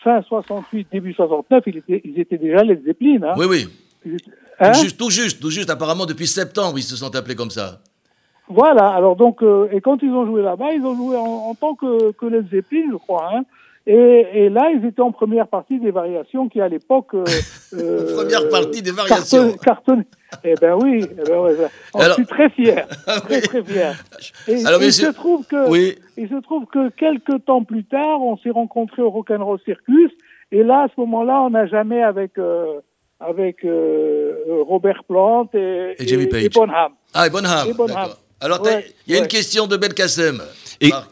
fin 0.04 0.22
68, 0.22 0.88
début 0.92 1.12
69, 1.14 1.64
ils 1.66 1.76
étaient, 1.78 2.00
ils 2.04 2.20
étaient 2.20 2.38
déjà 2.38 2.62
les 2.62 2.76
Zeppelin, 2.76 3.20
hein, 3.22 3.34
Oui, 3.36 3.46
oui. 3.48 3.66
Étaient- 4.06 4.24
hein? 4.60 4.72
Tout, 4.72 4.78
juste, 4.80 4.98
tout 4.98 5.10
juste, 5.10 5.40
tout 5.40 5.50
juste. 5.50 5.70
Apparemment, 5.70 6.06
depuis 6.06 6.26
septembre, 6.26 6.78
ils 6.78 6.82
se 6.82 6.96
sont 6.96 7.14
appelés 7.16 7.34
comme 7.34 7.50
ça. 7.50 7.80
Voilà, 8.48 8.88
alors 8.88 9.14
donc, 9.16 9.42
et 9.72 9.80
quand 9.82 10.02
ils 10.02 10.10
ont 10.10 10.24
joué 10.24 10.40
là-bas, 10.42 10.72
ils 10.72 10.82
ont 10.82 10.96
joué 10.96 11.16
en, 11.16 11.50
en 11.50 11.54
tant 11.54 11.74
que, 11.74 12.12
que 12.12 12.26
les 12.26 12.42
Zeppelin, 12.42 12.86
je 12.92 12.96
crois. 12.96 13.28
Hein. 13.34 13.42
Et, 13.90 14.26
et 14.34 14.48
là, 14.50 14.70
ils 14.74 14.84
étaient 14.86 15.00
en 15.00 15.12
première 15.12 15.48
partie 15.48 15.80
des 15.80 15.90
variations 15.90 16.46
qui, 16.50 16.60
à 16.60 16.68
l'époque... 16.68 17.14
Euh, 17.14 17.24
euh, 17.72 18.14
Première 18.14 18.46
partie 18.50 18.82
des 18.82 18.90
variations. 18.90 19.52
carton-. 19.56 20.04
Eh 20.44 20.54
ben 20.60 20.74
oui, 20.82 21.06
eh 21.10 21.24
ben 21.26 21.38
ouais, 21.38 21.54
ouais. 21.54 21.66
Alors- 21.94 22.08
je 22.18 22.22
suis 22.22 22.26
très 22.26 22.50
fier, 22.50 22.86
Ah 23.06 23.20
très 23.20 23.36
oui. 23.36 23.40
très 23.40 23.64
fier. 23.64 23.94
Et, 24.46 24.66
Alors, 24.66 24.82
il 24.82 24.86
monsieur- 24.86 25.06
se 25.06 25.12
trouve 25.12 25.46
que, 25.46 25.70
Oui. 25.70 25.96
il 26.18 26.28
se 26.28 26.38
trouve 26.42 26.66
que 26.66 26.90
quelques 26.90 27.46
temps 27.46 27.64
plus 27.64 27.84
tard, 27.84 28.20
on 28.20 28.36
s'est 28.36 28.50
rencontrés 28.50 29.00
au 29.00 29.08
Rock'n'Roll 29.08 29.58
Circus, 29.64 30.10
et 30.52 30.62
là, 30.62 30.82
à 30.82 30.88
ce 30.94 31.00
moment-là, 31.00 31.40
on 31.46 31.50
n'a 31.50 31.66
jamais 31.66 32.02
avec 32.02 32.36
euh, 32.38 32.80
avec 33.20 33.64
euh, 33.64 34.34
Robert 34.68 35.02
Plant 35.08 35.48
et, 35.54 35.94
Et 35.98 36.06
Jimmy 36.06 36.26
Page. 36.26 36.50
Bonham. 36.50 36.92
Ah, 37.14 37.26
et 37.26 37.30
Bonham. 37.30 37.66
Et 37.68 37.72
Bonham. 37.72 38.10
Alors, 38.40 38.62
Ouais, 38.62 38.84
il 39.06 39.14
y 39.14 39.18
a 39.18 39.20
une 39.22 39.28
question 39.28 39.66
de 39.66 39.76
Belkacem. 39.78 40.42
Et- 40.82 40.90
Marc. 40.90 41.08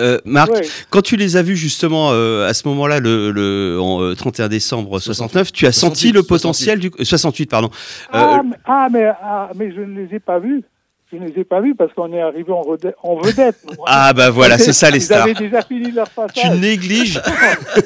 Euh, 0.00 0.18
Marc, 0.24 0.50
Ouais. 0.50 0.62
quand 0.88 1.02
tu 1.02 1.16
les 1.16 1.36
as 1.36 1.42
vus 1.42 1.56
justement 1.56 2.10
euh, 2.12 2.48
à 2.48 2.54
ce 2.54 2.66
moment-là, 2.68 2.98
le, 3.00 3.30
le 3.30 3.78
en, 3.80 4.02
euh, 4.02 4.14
31 4.14 4.48
décembre 4.48 4.98
69, 4.98 5.52
tu 5.52 5.66
as 5.66 5.72
68, 5.72 5.80
senti 5.80 6.12
le 6.12 6.22
potentiel 6.22 6.78
du 6.78 6.90
euh, 6.98 7.04
68, 7.04 7.50
pardon. 7.50 7.70
Ah, 8.12 8.38
Euh, 8.38 8.42
mais, 8.44 8.56
ah, 8.64 8.88
mais, 8.90 9.04
ah, 9.22 9.50
mais 9.54 9.72
je 9.74 9.80
ne 9.80 10.00
les 10.00 10.14
ai 10.16 10.18
pas 10.20 10.38
vus. 10.38 10.62
Je 11.12 11.16
ne 11.18 11.26
les 11.26 11.40
ai 11.40 11.44
pas 11.44 11.60
vus 11.60 11.74
parce 11.74 11.92
qu'on 11.92 12.12
est 12.12 12.20
arrivé 12.20 12.52
en, 12.52 12.62
vedette- 12.62 12.94
en 13.02 13.16
vedette. 13.16 13.56
nous. 13.68 13.74
ah 13.86 14.12
bah 14.12 14.30
voilà, 14.30 14.58
c'est 14.58 14.72
ça 14.72 14.90
les 14.90 14.98
Ils 14.98 15.02
stars. 15.02 15.22
avaient 15.24 15.34
déjà 15.34 15.60
fini 15.62 15.90
leur 15.90 16.06
Tu 16.34 16.48
négliges. 16.50 17.20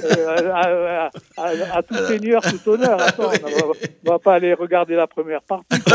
Euh, 0.05 0.51
à, 0.53 0.61
à- 0.61 1.11
à- 1.39 1.79
à 1.79 1.83
tout 1.83 1.95
seigneur, 2.09 2.43
tout 2.43 2.71
honneur. 2.71 3.01
Attends, 3.01 3.25
on 3.25 3.29
va, 3.29 3.65
on 4.07 4.11
va 4.13 4.19
pas 4.19 4.35
aller 4.35 4.53
regarder 4.55 4.95
la 4.95 5.07
première 5.07 5.41
partie 5.43 5.81
quand 5.87 5.95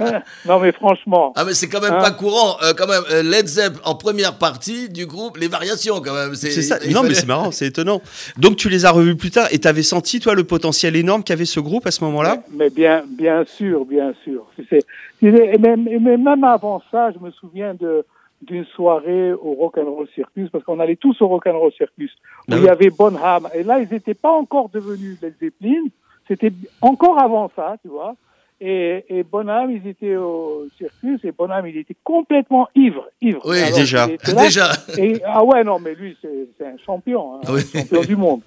même. 0.00 0.22
non, 0.46 0.60
mais 0.60 0.72
franchement. 0.72 1.32
Ah, 1.36 1.44
mais 1.44 1.54
c'est 1.54 1.68
quand 1.68 1.80
même 1.80 1.94
Hein 1.94 2.00
pas 2.00 2.10
courant. 2.10 2.56
euh, 2.62 2.72
quand 2.76 2.86
même, 2.86 3.02
euh, 3.10 3.22
Led 3.22 3.46
Zepp 3.46 3.74
en 3.84 3.94
première 3.94 4.36
partie 4.38 4.88
du 4.88 5.06
groupe, 5.06 5.36
les 5.36 5.48
variations, 5.48 6.00
quand 6.00 6.14
même. 6.14 6.34
C'est 6.34 6.50
ça. 6.62 6.78
Non, 6.90 7.02
mais 7.02 7.14
c'est 7.14 7.26
marrant, 7.26 7.50
c'est 7.50 7.66
étonnant. 7.66 8.00
Donc 8.36 8.56
tu 8.56 8.68
les 8.68 8.84
as 8.84 8.90
revus 8.90 9.16
plus 9.16 9.30
tard 9.30 9.48
et 9.50 9.58
tu 9.58 9.68
avais 9.68 9.82
senti 9.82 10.20
toi 10.20 10.34
le 10.34 10.44
potentiel 10.44 10.96
énorme 10.96 11.22
qu'avait 11.22 11.44
ce 11.44 11.60
groupe 11.60 11.86
à 11.86 11.90
ce 11.90 12.02
moment-là? 12.04 12.42
Mais 12.52 12.70
bien, 12.70 13.04
bien 13.18 13.44
sûr, 13.46 13.84
bien 13.84 14.12
sûr. 14.24 14.46
C'est- 14.70 14.84
et, 15.22 15.58
même, 15.58 15.88
et 15.88 15.98
même 15.98 16.44
avant 16.44 16.82
ça, 16.90 17.10
je 17.12 17.18
me 17.18 17.30
souviens 17.30 17.74
de 17.74 18.04
d'une 18.42 18.66
soirée 18.66 19.32
au 19.32 19.54
Rock'n'Roll 19.54 20.08
Circus, 20.14 20.50
parce 20.50 20.62
qu'on 20.62 20.78
allait 20.78 20.96
tous 20.96 21.20
au 21.22 21.26
Rock'n'Roll 21.26 21.72
Circus, 21.72 22.12
où 22.48 22.52
Ah 22.52 22.56
il 22.56 22.64
y 22.64 22.68
avait 22.68 22.90
Bonham. 22.90 23.48
Et 23.54 23.62
là, 23.62 23.80
ils 23.80 23.88
n'étaient 23.88 24.14
pas 24.14 24.30
encore 24.30 24.68
devenus 24.68 25.20
Led 25.22 25.34
Zeppelin, 25.40 25.84
c'était 26.28 26.52
encore 26.82 27.18
avant 27.18 27.50
ça, 27.56 27.76
tu 27.82 27.88
vois. 27.88 28.14
Et, 28.60 29.04
et 29.10 29.22
Bonham, 29.22 29.70
ils 29.70 29.86
étaient 29.86 30.16
au 30.16 30.66
circus, 30.78 31.20
et 31.24 31.32
Bonham, 31.32 31.66
il 31.66 31.76
était 31.76 31.96
complètement 32.02 32.68
ivre, 32.74 33.06
ivre. 33.20 33.42
Oui, 33.44 33.60
Alors, 33.62 33.76
déjà. 33.78 34.06
là, 34.06 34.42
Déjà. 34.42 34.68
et, 34.96 35.20
ah 35.26 35.44
ouais, 35.44 35.62
non, 35.62 35.78
mais 35.78 35.94
lui, 35.94 36.16
c'est 36.22 36.64
un 36.66 36.76
champion, 36.84 37.34
hein, 37.36 37.40
Oui. 37.50 37.60
un 37.74 37.80
champion 37.80 38.00
du 38.02 38.16
monde. 38.16 38.40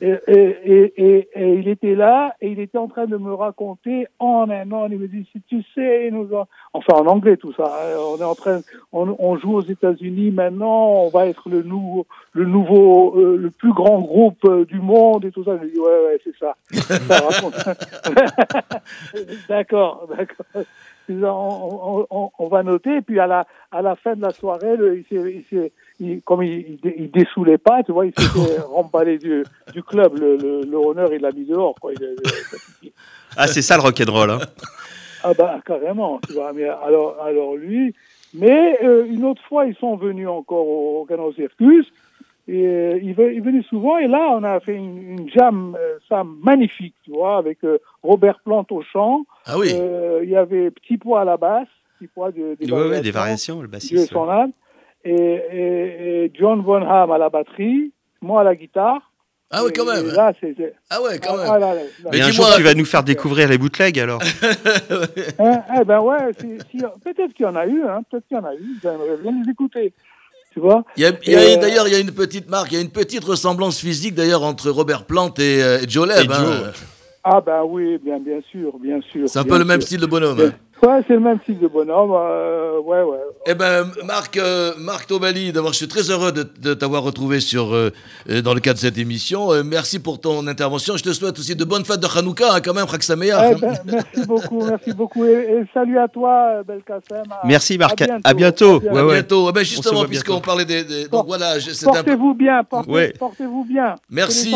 Et, 0.00 0.14
et, 0.26 0.56
et, 0.64 0.92
et, 0.96 1.28
et 1.34 1.54
il 1.54 1.68
était 1.68 1.94
là, 1.94 2.34
et 2.40 2.48
il 2.48 2.60
était 2.60 2.78
en 2.78 2.88
train 2.88 3.04
de 3.06 3.16
me 3.18 3.34
raconter 3.34 4.06
en 4.18 4.48
un 4.48 4.72
an, 4.72 4.88
il 4.90 4.98
me 4.98 5.06
dit, 5.08 5.26
si 5.32 5.42
tu 5.48 5.62
sais, 5.74 6.10
nous 6.10 6.32
en- 6.34 6.46
enfin 6.72 6.94
en 6.94 7.06
anglais 7.06 7.36
tout 7.36 7.52
ça, 7.52 7.64
hein, 7.64 7.96
on 7.98 8.18
est 8.18 8.24
en 8.24 8.34
train, 8.34 8.60
on, 8.92 9.14
on 9.18 9.36
joue 9.36 9.54
aux 9.56 9.62
États-Unis 9.62 10.30
maintenant, 10.30 10.92
on 11.04 11.08
va 11.10 11.26
être 11.26 11.50
le 11.50 11.62
nouveau, 11.62 12.06
le 12.32 12.46
nouveau, 12.46 13.18
euh, 13.18 13.36
le 13.36 13.50
plus 13.50 13.74
grand 13.74 14.00
groupe 14.00 14.42
euh, 14.46 14.64
du 14.64 14.80
monde 14.80 15.26
et 15.26 15.30
tout 15.30 15.44
ça. 15.44 15.58
Je 15.62 15.68
dis, 15.68 15.78
ouais, 15.78 15.84
ouais, 16.06 16.20
c'est 16.24 16.34
ça. 16.38 16.56
Ça 17.08 17.20
raconte. 17.20 17.54
d'accord, 19.48 20.08
d'accord. 20.16 20.46
on, 21.08 21.14
on- 21.24 22.06
on- 22.10 22.30
on 22.38 22.48
va 22.48 22.62
noter, 22.62 22.96
et 22.96 23.00
puis 23.02 23.18
à 23.20 23.26
la, 23.26 23.46
à 23.70 23.82
la 23.82 23.96
fin 23.96 24.14
de 24.14 24.22
la 24.22 24.30
soirée, 24.30 24.76
le- 24.76 24.98
il 24.98 25.04
s'est- 25.50 25.72
il 26.00 26.20
comme 26.22 26.42
il, 26.42 26.78
il, 26.84 27.10
dessoulait 27.10 27.58
pas, 27.58 27.82
tu 27.82 27.92
vois, 27.92 28.06
il 28.06 28.12
s'était 28.16 28.60
remballé 28.66 29.18
du, 29.18 29.44
du 29.72 29.82
club. 29.82 30.14
Le, 30.16 30.36
le, 30.36 30.62
le 30.62 30.76
honneur, 30.76 31.12
il 31.12 31.20
l'a 31.22 31.32
mis 31.32 31.44
dehors, 31.44 31.74
quoi. 31.80 31.92
Ah, 33.36 33.46
c'est 33.46 33.62
ça 33.62 33.76
le 33.76 33.82
rock'n'roll. 33.82 34.30
Hein. 34.30 34.38
Ah 35.24 35.32
bah 35.34 35.60
carrément, 35.64 36.20
tu 36.26 36.32
vois. 36.34 36.52
Mais 36.52 36.64
alors, 36.68 37.16
alors 37.22 37.54
lui, 37.56 37.94
mais 38.34 38.78
euh, 38.82 39.04
une 39.06 39.24
autre 39.24 39.42
fois, 39.48 39.66
ils 39.66 39.76
sont 39.76 39.96
venus 39.96 40.28
encore 40.28 40.66
au, 40.66 41.04
Canal 41.04 41.32
Circus. 41.34 41.86
Et 42.48 42.66
euh, 42.66 42.98
il, 43.00 43.14
ve- 43.14 43.32
il 43.32 43.40
venait 43.40 43.62
souvent 43.62 43.98
et 43.98 44.08
là, 44.08 44.30
on 44.32 44.42
a 44.42 44.58
fait 44.60 44.74
une, 44.74 44.98
une 45.20 45.30
jam, 45.30 45.76
euh, 45.78 45.98
ça 46.08 46.24
magnifique, 46.24 46.94
tu 47.04 47.12
vois, 47.12 47.36
avec 47.38 47.62
euh, 47.62 47.78
Robert 48.02 48.40
Plante 48.44 48.72
au 48.72 48.82
chant. 48.82 49.24
Ah 49.46 49.58
oui. 49.58 49.70
Euh, 49.72 50.20
il 50.24 50.30
y 50.30 50.36
avait 50.36 50.70
Petit 50.72 50.96
Pois 50.98 51.20
à 51.20 51.24
la 51.24 51.36
basse, 51.36 51.68
Petit 51.98 52.08
Pois 52.12 52.32
de, 52.32 52.56
des, 52.58 52.70
Ouais, 52.72 52.88
ouais, 52.88 53.00
des 53.00 53.12
variations, 53.12 53.62
le 53.62 53.68
bassiste. 53.68 54.10
son 54.12 54.28
âme. 54.28 54.50
Et, 55.04 55.12
et, 55.14 56.24
et 56.24 56.32
John 56.38 56.62
Bonham 56.62 57.10
à 57.12 57.18
la 57.18 57.28
batterie, 57.28 57.92
moi 58.20 58.40
à 58.40 58.44
la 58.44 58.54
guitare. 58.56 59.08
Ah 59.54 59.62
oui, 59.64 59.70
quand 59.76 59.84
même. 59.84 60.06
Là. 60.06 60.32
Ah 60.90 61.02
ouais, 61.02 61.18
quand 61.18 61.34
ah, 61.34 61.36
même. 61.36 61.46
là, 61.46 61.58
là, 61.58 61.74
là. 61.74 61.80
Mais 62.10 62.22
un 62.22 62.30
dis-moi- 62.30 62.46
jour, 62.46 62.56
tu 62.56 62.62
vas 62.62 62.74
nous 62.74 62.84
faire 62.86 63.02
découvrir 63.04 63.48
les 63.48 63.58
bootlegs 63.58 63.98
alors. 64.00 64.20
Hein, 65.38 65.62
eh 65.80 65.84
ben 65.84 66.00
ouais, 66.00 66.32
si- 66.40 66.78
peut-être 67.04 67.32
qu'il 67.34 67.44
y 67.44 67.48
en 67.48 67.56
a 67.56 67.66
eu, 67.66 67.82
hein, 67.84 68.02
peut-être 68.10 68.26
qu'il 68.28 68.36
y 68.36 68.40
en 68.40 68.44
a 68.44 68.54
eu, 68.54 68.78
j'aimerais 68.82 69.16
bien 69.22 69.32
les 69.44 69.50
écouter. 69.50 69.92
Tu 70.52 70.60
vois 70.60 70.84
Il 70.96 71.02
y 71.02 71.06
a, 71.06 71.12
il 71.26 71.32
y 71.32 71.36
a- 71.36 71.44
Et, 71.48 71.56
euh, 71.56 71.60
d'ailleurs, 71.60 71.88
il 71.88 71.92
y 71.92 71.96
a 71.96 72.00
une 72.00 72.10
petite 72.12 72.48
marque, 72.50 72.72
il 72.72 72.74
y 72.74 72.78
a 72.78 72.82
une 72.82 72.90
petite 72.90 73.24
ressemblance 73.24 73.78
physique 73.78 74.14
d'ailleurs 74.14 74.42
entre 74.42 74.70
Robert 74.70 75.04
Plant 75.04 75.32
et, 75.38 75.62
euh, 75.62 75.78
et 75.82 75.88
Joe 75.88 76.06
Leb, 76.08 76.30
Et 76.30 76.34
hein. 76.34 76.72
Ah 77.24 77.40
ben 77.40 77.62
oui, 77.64 77.98
bien, 78.04 78.18
bien 78.18 78.40
sûr, 78.50 78.72
bien 78.80 79.00
sûr. 79.12 79.28
C'est 79.28 79.38
un 79.38 79.44
peu 79.44 79.56
le 79.58 79.64
même 79.64 79.80
sûr. 79.80 79.86
style 79.86 80.00
de 80.00 80.06
bonhomme. 80.06 80.40
hein. 80.40 80.52
Ouais, 80.84 81.00
c'est 81.06 81.14
le 81.14 81.20
même 81.20 81.38
style 81.44 81.60
de 81.60 81.68
bonhomme, 81.68 82.10
euh, 82.12 82.80
ouais, 82.80 83.02
ouais. 83.04 83.18
Eh 83.46 83.54
ben, 83.54 83.88
Marc, 84.04 84.36
euh, 84.36 84.72
Marc 84.78 85.06
Tobali, 85.06 85.52
d'abord, 85.52 85.70
je 85.72 85.76
suis 85.76 85.86
très 85.86 86.10
heureux 86.10 86.32
de, 86.32 86.44
de 86.60 86.74
t'avoir 86.74 87.04
retrouvé 87.04 87.38
sur, 87.38 87.72
euh, 87.72 87.90
euh, 88.28 88.42
dans 88.42 88.52
le 88.52 88.58
cadre 88.58 88.78
de 88.78 88.80
cette 88.80 88.98
émission. 88.98 89.52
Euh, 89.52 89.62
merci 89.64 90.00
pour 90.00 90.20
ton 90.20 90.44
intervention. 90.48 90.96
Je 90.96 91.04
te 91.04 91.12
souhaite 91.12 91.38
aussi 91.38 91.54
de 91.54 91.64
bonnes 91.64 91.84
fêtes 91.84 92.00
de 92.00 92.08
Hanouka, 92.18 92.54
hein, 92.54 92.60
quand 92.60 92.74
même, 92.74 92.88
Chag 92.88 93.00
Sameach. 93.02 93.52
Eh 93.52 93.60
ben, 93.60 93.74
merci 93.86 94.26
beaucoup, 94.26 94.64
merci 94.66 94.92
beaucoup. 94.92 95.24
Et, 95.24 95.30
et 95.30 95.64
salut 95.72 95.98
à 96.00 96.08
toi, 96.08 96.64
Belkacem. 96.66 97.30
à- 97.30 97.46
Merci, 97.46 97.78
Marc. 97.78 98.02
À 98.02 98.06
À 98.24 98.34
bientôt. 98.34 98.80
bientôt. 98.80 98.94
Ouais, 98.94 99.00
À 99.00 99.06
ouais. 99.06 99.14
bientôt. 99.14 99.48
Eh 99.50 99.52
ben, 99.52 99.64
justement, 99.64 100.04
puisqu'on 100.04 100.32
bientôt. 100.32 100.46
parlait 100.46 100.64
des. 100.64 100.82
des- 100.82 101.02
donc 101.02 101.10
Port- 101.10 101.26
voilà, 101.26 101.60
un. 101.60 101.84
Portez-vous 101.92 102.34
bien, 102.34 102.64
portez, 102.64 102.90
Ouais. 102.90 103.14
portez-vous 103.20 103.64
bien. 103.66 103.94
Merci. 104.10 104.52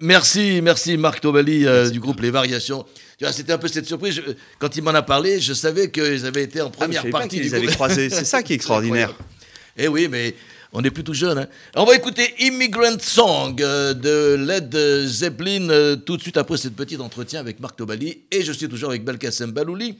Merci, 0.00 0.60
merci 0.62 0.98
Marc 0.98 1.20
Tobali 1.22 1.66
euh, 1.66 1.88
du 1.88 1.98
groupe 1.98 2.20
Les 2.20 2.30
Variations. 2.30 2.84
C'était 3.30 3.52
un 3.52 3.58
peu 3.58 3.68
cette 3.68 3.86
surprise. 3.86 4.14
Je- 4.16 4.32
quand 4.58 4.74
il 4.74 4.82
m'en 4.82 4.90
a 4.94 5.02
parlé, 5.02 5.38
je 5.40 5.52
savais 5.52 5.90
qu'ils 5.90 6.24
avaient 6.26 6.42
été 6.44 6.60
en 6.62 6.68
Ah, 6.68 6.70
première 6.70 7.08
partie 7.10 7.38
les 7.40 7.54
avaient 7.54 7.66
croisés. 7.66 8.08
C'est 8.10 8.24
ça 8.24 8.42
qui 8.42 8.52
est 8.54 8.56
extraordinaire. 8.60 9.14
Eh 9.76 9.86
oui, 9.86 10.08
mais 10.08 10.34
on 10.72 10.82
est 10.82 10.90
plus 10.90 11.04
tout 11.04 11.14
jeune. 11.14 11.38
hein. 11.38 11.46
On 11.76 11.84
va 11.84 11.94
écouter 11.94 12.34
Immigrant 12.40 12.98
Song 12.98 13.60
euh, 13.60 13.92
de 13.94 14.34
Led 14.42 14.74
Zeppelin 15.06 15.68
euh, 15.70 15.96
tout 15.96 16.16
de 16.16 16.22
suite 16.22 16.36
après 16.38 16.56
cette 16.56 16.74
petite 16.74 17.00
entretien 17.00 17.40
avec 17.40 17.60
Marc 17.60 17.76
Tobali. 17.76 18.22
Et 18.30 18.42
je 18.42 18.52
suis 18.52 18.68
toujours 18.68 18.88
avec 18.90 19.04
Belkacem 19.04 19.52
Balouli, 19.52 19.96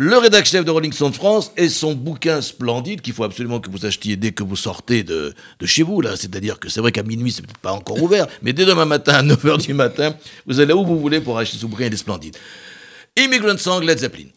le 0.00 0.16
rédacteur 0.16 0.46
chef 0.46 0.64
de 0.64 0.70
Rolling 0.70 0.92
Stone 0.92 1.12
France 1.12 1.50
et 1.56 1.68
son 1.68 1.92
bouquin 1.92 2.40
splendide 2.40 3.00
qu'il 3.00 3.12
faut 3.12 3.24
absolument 3.24 3.58
que 3.58 3.68
vous 3.68 3.84
achetiez 3.84 4.14
dès 4.14 4.30
que 4.30 4.44
vous 4.44 4.54
sortez 4.54 5.02
de, 5.02 5.34
de 5.58 5.66
chez 5.66 5.82
vous. 5.82 6.00
là. 6.00 6.14
C'est-à-dire 6.14 6.60
que 6.60 6.68
c'est 6.68 6.80
vrai 6.80 6.92
qu'à 6.92 7.02
minuit, 7.02 7.32
c'est 7.32 7.42
peut-être 7.42 7.58
pas 7.58 7.72
encore 7.72 8.00
ouvert, 8.00 8.28
mais 8.42 8.52
dès 8.52 8.64
demain 8.64 8.84
matin 8.84 9.14
à 9.14 9.22
9h 9.24 9.66
du 9.66 9.74
matin, 9.74 10.14
vous 10.46 10.60
allez 10.60 10.72
où 10.72 10.86
vous 10.86 11.00
voulez 11.00 11.20
pour 11.20 11.36
acheter 11.36 11.58
ce 11.58 11.66
bouquin, 11.66 11.86
il 11.86 11.92
est 11.92 11.96
splendide. 11.96 12.36
Immigrant 13.16 13.58
Song, 13.58 13.82
Led 13.84 13.98
Zeppelin. 13.98 14.28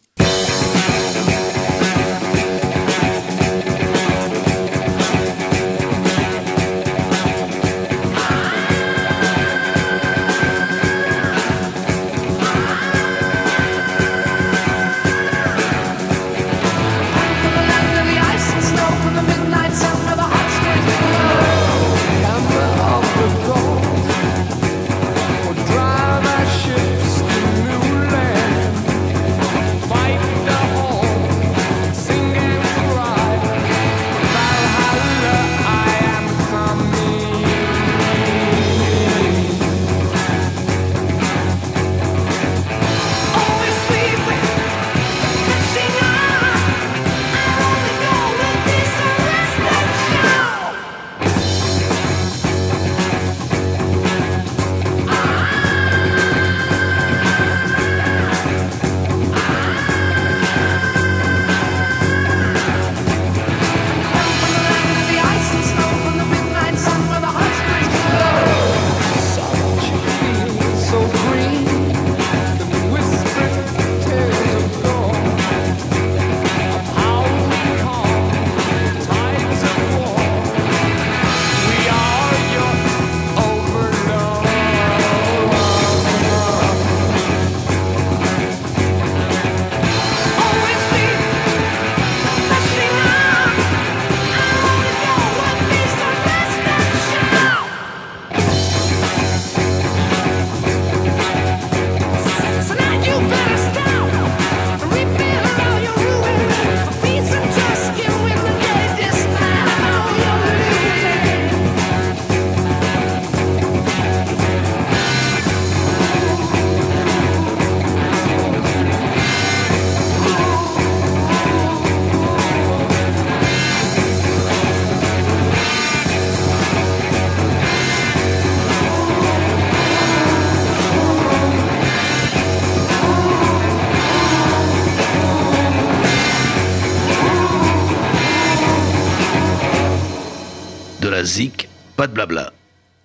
Zik, 141.23 141.67
pas 141.95 142.07
de 142.07 142.13
blabla. 142.13 142.51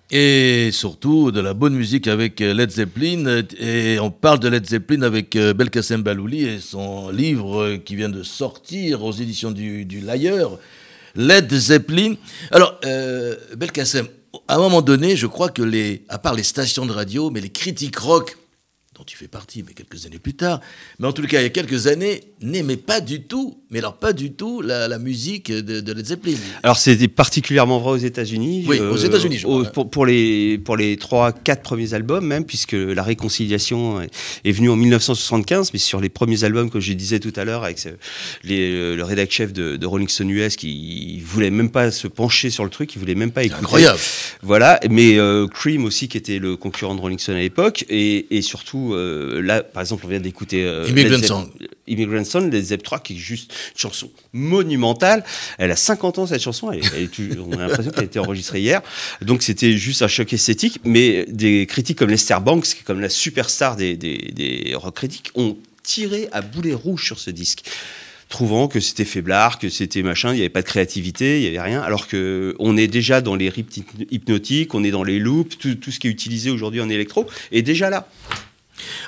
Et 0.09 0.69
surtout 0.71 1.31
de 1.31 1.41
la 1.41 1.53
bonne 1.53 1.73
musique 1.73 2.07
avec 2.07 2.39
euh, 2.39 2.53
Led 2.53 2.71
Zeppelin. 2.71 3.25
euh, 3.25 3.43
Et 3.59 3.99
on 3.99 4.09
parle 4.09 4.39
de 4.39 4.47
Led 4.47 4.65
Zeppelin 4.65 5.01
avec 5.01 5.35
euh, 5.35 5.53
Belkacem 5.53 6.01
Balouli 6.01 6.45
et 6.45 6.59
son 6.59 7.09
livre 7.09 7.75
qui 7.75 7.97
vient 7.97 8.07
de 8.07 8.23
sortir 8.23 9.03
aux 9.03 9.11
éditions 9.11 9.51
du, 9.51 9.83
du 9.83 9.99
Lyre, 9.99 10.57
Led 11.15 11.53
Zeppelin. 11.53 12.15
Alors, 12.51 12.79
euh, 12.85 13.35
Belkacem, 13.57 14.07
à 14.47 14.55
un 14.55 14.59
moment 14.59 14.81
donné, 14.81 15.17
je 15.17 15.27
crois 15.27 15.49
que 15.49 15.61
les, 15.61 16.03
à 16.07 16.17
part 16.19 16.35
les 16.35 16.43
stations 16.43 16.85
de 16.85 16.93
radio, 16.93 17.29
mais 17.29 17.41
les 17.41 17.49
critiques 17.49 17.97
rock 17.99 18.37
dont 18.97 19.03
tu 19.03 19.15
fais 19.17 19.27
partie, 19.27 19.63
mais 19.65 19.73
quelques 19.73 20.05
années 20.07 20.17
plus 20.17 20.33
tard, 20.33 20.59
mais 20.97 21.07
en 21.07 21.11
tout 21.13 21.21
cas, 21.27 21.39
il 21.39 21.43
y 21.43 21.45
a 21.45 21.49
quelques 21.49 21.85
années, 21.87 22.23
n'aimait 22.41 22.77
pas 22.77 22.99
du 22.99 23.21
tout, 23.21 23.59
mais 23.69 23.79
alors 23.79 23.97
pas 23.97 24.11
du 24.11 24.31
tout, 24.31 24.61
la, 24.61 24.87
la 24.87 24.97
musique 24.97 25.51
de, 25.51 25.81
de 25.81 25.93
Led 25.93 26.05
Zeppelin. 26.05 26.33
Alors 26.63 26.77
c'était 26.77 27.07
particulièrement 27.07 27.79
vrai 27.79 27.91
aux 27.91 27.97
États-Unis. 27.97 28.65
Oui, 28.67 28.79
aux 28.79 28.97
États-Unis, 28.97 29.37
je 29.37 29.45
crois. 29.45 29.65
pour, 29.65 29.89
pour 29.91 30.05
les 30.07 30.57
pour 30.57 30.77
les 30.77 30.97
trois 30.97 31.31
quatre 31.31 31.61
premiers 31.61 31.93
albums 31.93 32.25
même, 32.25 32.43
puisque 32.45 32.71
la 32.73 33.03
réconciliation 33.03 34.01
est, 34.01 34.09
est 34.45 34.51
venue 34.51 34.69
en 34.71 34.75
1975, 34.75 35.71
mais 35.73 35.79
sur 35.79 36.01
les 36.01 36.09
premiers 36.09 36.43
albums 36.43 36.69
que 36.69 36.79
je 36.79 36.93
disais 36.93 37.19
tout 37.19 37.33
à 37.35 37.43
l'heure 37.45 37.63
avec 37.63 37.77
ce- 37.79 37.89
les- 38.43 38.95
le 38.95 39.03
rédac 39.03 39.29
chef 39.31 39.53
de, 39.53 39.75
de 39.75 39.85
Rolling 39.85 40.07
Stone 40.07 40.29
US 40.31 40.55
qui 40.55 41.19
voulait 41.23 41.51
même 41.51 41.69
pas 41.69 41.91
se 41.91 42.07
pencher 42.07 42.49
sur 42.49 42.63
le 42.63 42.69
truc, 42.69 42.95
il 42.95 42.99
voulait 42.99 43.15
même 43.15 43.31
pas 43.31 43.43
écouter. 43.43 43.59
Incroyable. 43.61 43.99
Voilà, 44.41 44.79
mais 44.89 45.17
euh, 45.19 45.47
Cream 45.47 45.85
aussi 45.85 46.07
qui 46.07 46.17
était 46.17 46.39
le 46.39 46.55
concurrent 46.55 46.95
de 46.95 47.01
Rolling 47.01 47.19
Stone 47.19 47.35
à 47.35 47.39
l'époque, 47.39 47.85
et, 47.89 48.35
et 48.35 48.41
surtout 48.41 48.86
euh, 48.93 49.41
là, 49.41 49.63
par 49.63 49.81
exemple, 49.81 50.05
on 50.05 50.09
vient 50.09 50.19
d'écouter 50.19 50.63
euh, 50.65 50.85
Immigrant 50.87 51.21
Song. 51.21 51.49
Immigrant 51.87 52.23
Song, 52.23 52.51
Led 52.51 52.63
Zepp 52.63 52.83
3, 52.83 52.99
qui 52.99 53.13
est 53.13 53.17
juste 53.17 53.53
une 53.73 53.79
chanson 53.79 54.09
monumentale. 54.33 55.23
Elle 55.57 55.71
a 55.71 55.75
50 55.75 56.19
ans 56.19 56.27
cette 56.27 56.41
chanson, 56.41 56.71
elle, 56.71 56.79
est 56.79 57.19
on 57.39 57.53
a 57.53 57.67
l'impression 57.67 57.91
qu'elle 57.91 58.03
a 58.03 58.05
été 58.05 58.19
enregistrée 58.19 58.61
hier. 58.61 58.81
Donc 59.21 59.43
c'était 59.43 59.77
juste 59.77 60.01
un 60.01 60.07
choc 60.07 60.31
esthétique, 60.33 60.79
mais 60.83 61.25
des 61.27 61.65
critiques 61.65 61.97
comme 61.97 62.09
Lester 62.09 62.37
Banks, 62.41 62.65
qui 62.65 62.79
est 62.81 62.85
comme 62.85 62.99
la 62.99 63.09
superstar 63.09 63.75
des, 63.75 63.95
des, 63.95 64.31
des 64.33 64.73
rock 64.75 64.95
critiques, 64.95 65.31
ont 65.35 65.57
tiré 65.83 66.27
à 66.31 66.41
boulet 66.41 66.73
rouge 66.73 67.05
sur 67.05 67.19
ce 67.19 67.31
disque 67.31 67.63
trouvant 68.29 68.67
que 68.67 68.79
c'était 68.79 69.05
faiblard, 69.05 69.57
que 69.57 69.69
c'était 69.69 70.03
machin, 70.03 70.31
il 70.31 70.35
n'y 70.35 70.41
avait 70.41 70.49
pas 70.49 70.61
de 70.61 70.67
créativité, 70.67 71.37
il 71.37 71.41
n'y 71.41 71.47
avait 71.47 71.69
rien, 71.69 71.81
alors 71.81 72.07
que 72.07 72.55
on 72.59 72.75
est 72.77 72.87
déjà 72.87 73.21
dans 73.21 73.35
les 73.35 73.49
rythmes 73.49 73.83
hypnotiques, 74.11 74.75
on 74.75 74.83
est 74.83 74.91
dans 74.91 75.03
les 75.03 75.19
loops, 75.19 75.57
tout, 75.57 75.75
tout 75.75 75.91
ce 75.91 75.99
qui 75.99 76.07
est 76.07 76.11
utilisé 76.11 76.49
aujourd'hui 76.49 76.81
en 76.81 76.89
électro 76.89 77.25
est 77.51 77.61
déjà 77.61 77.89
là. 77.89 78.07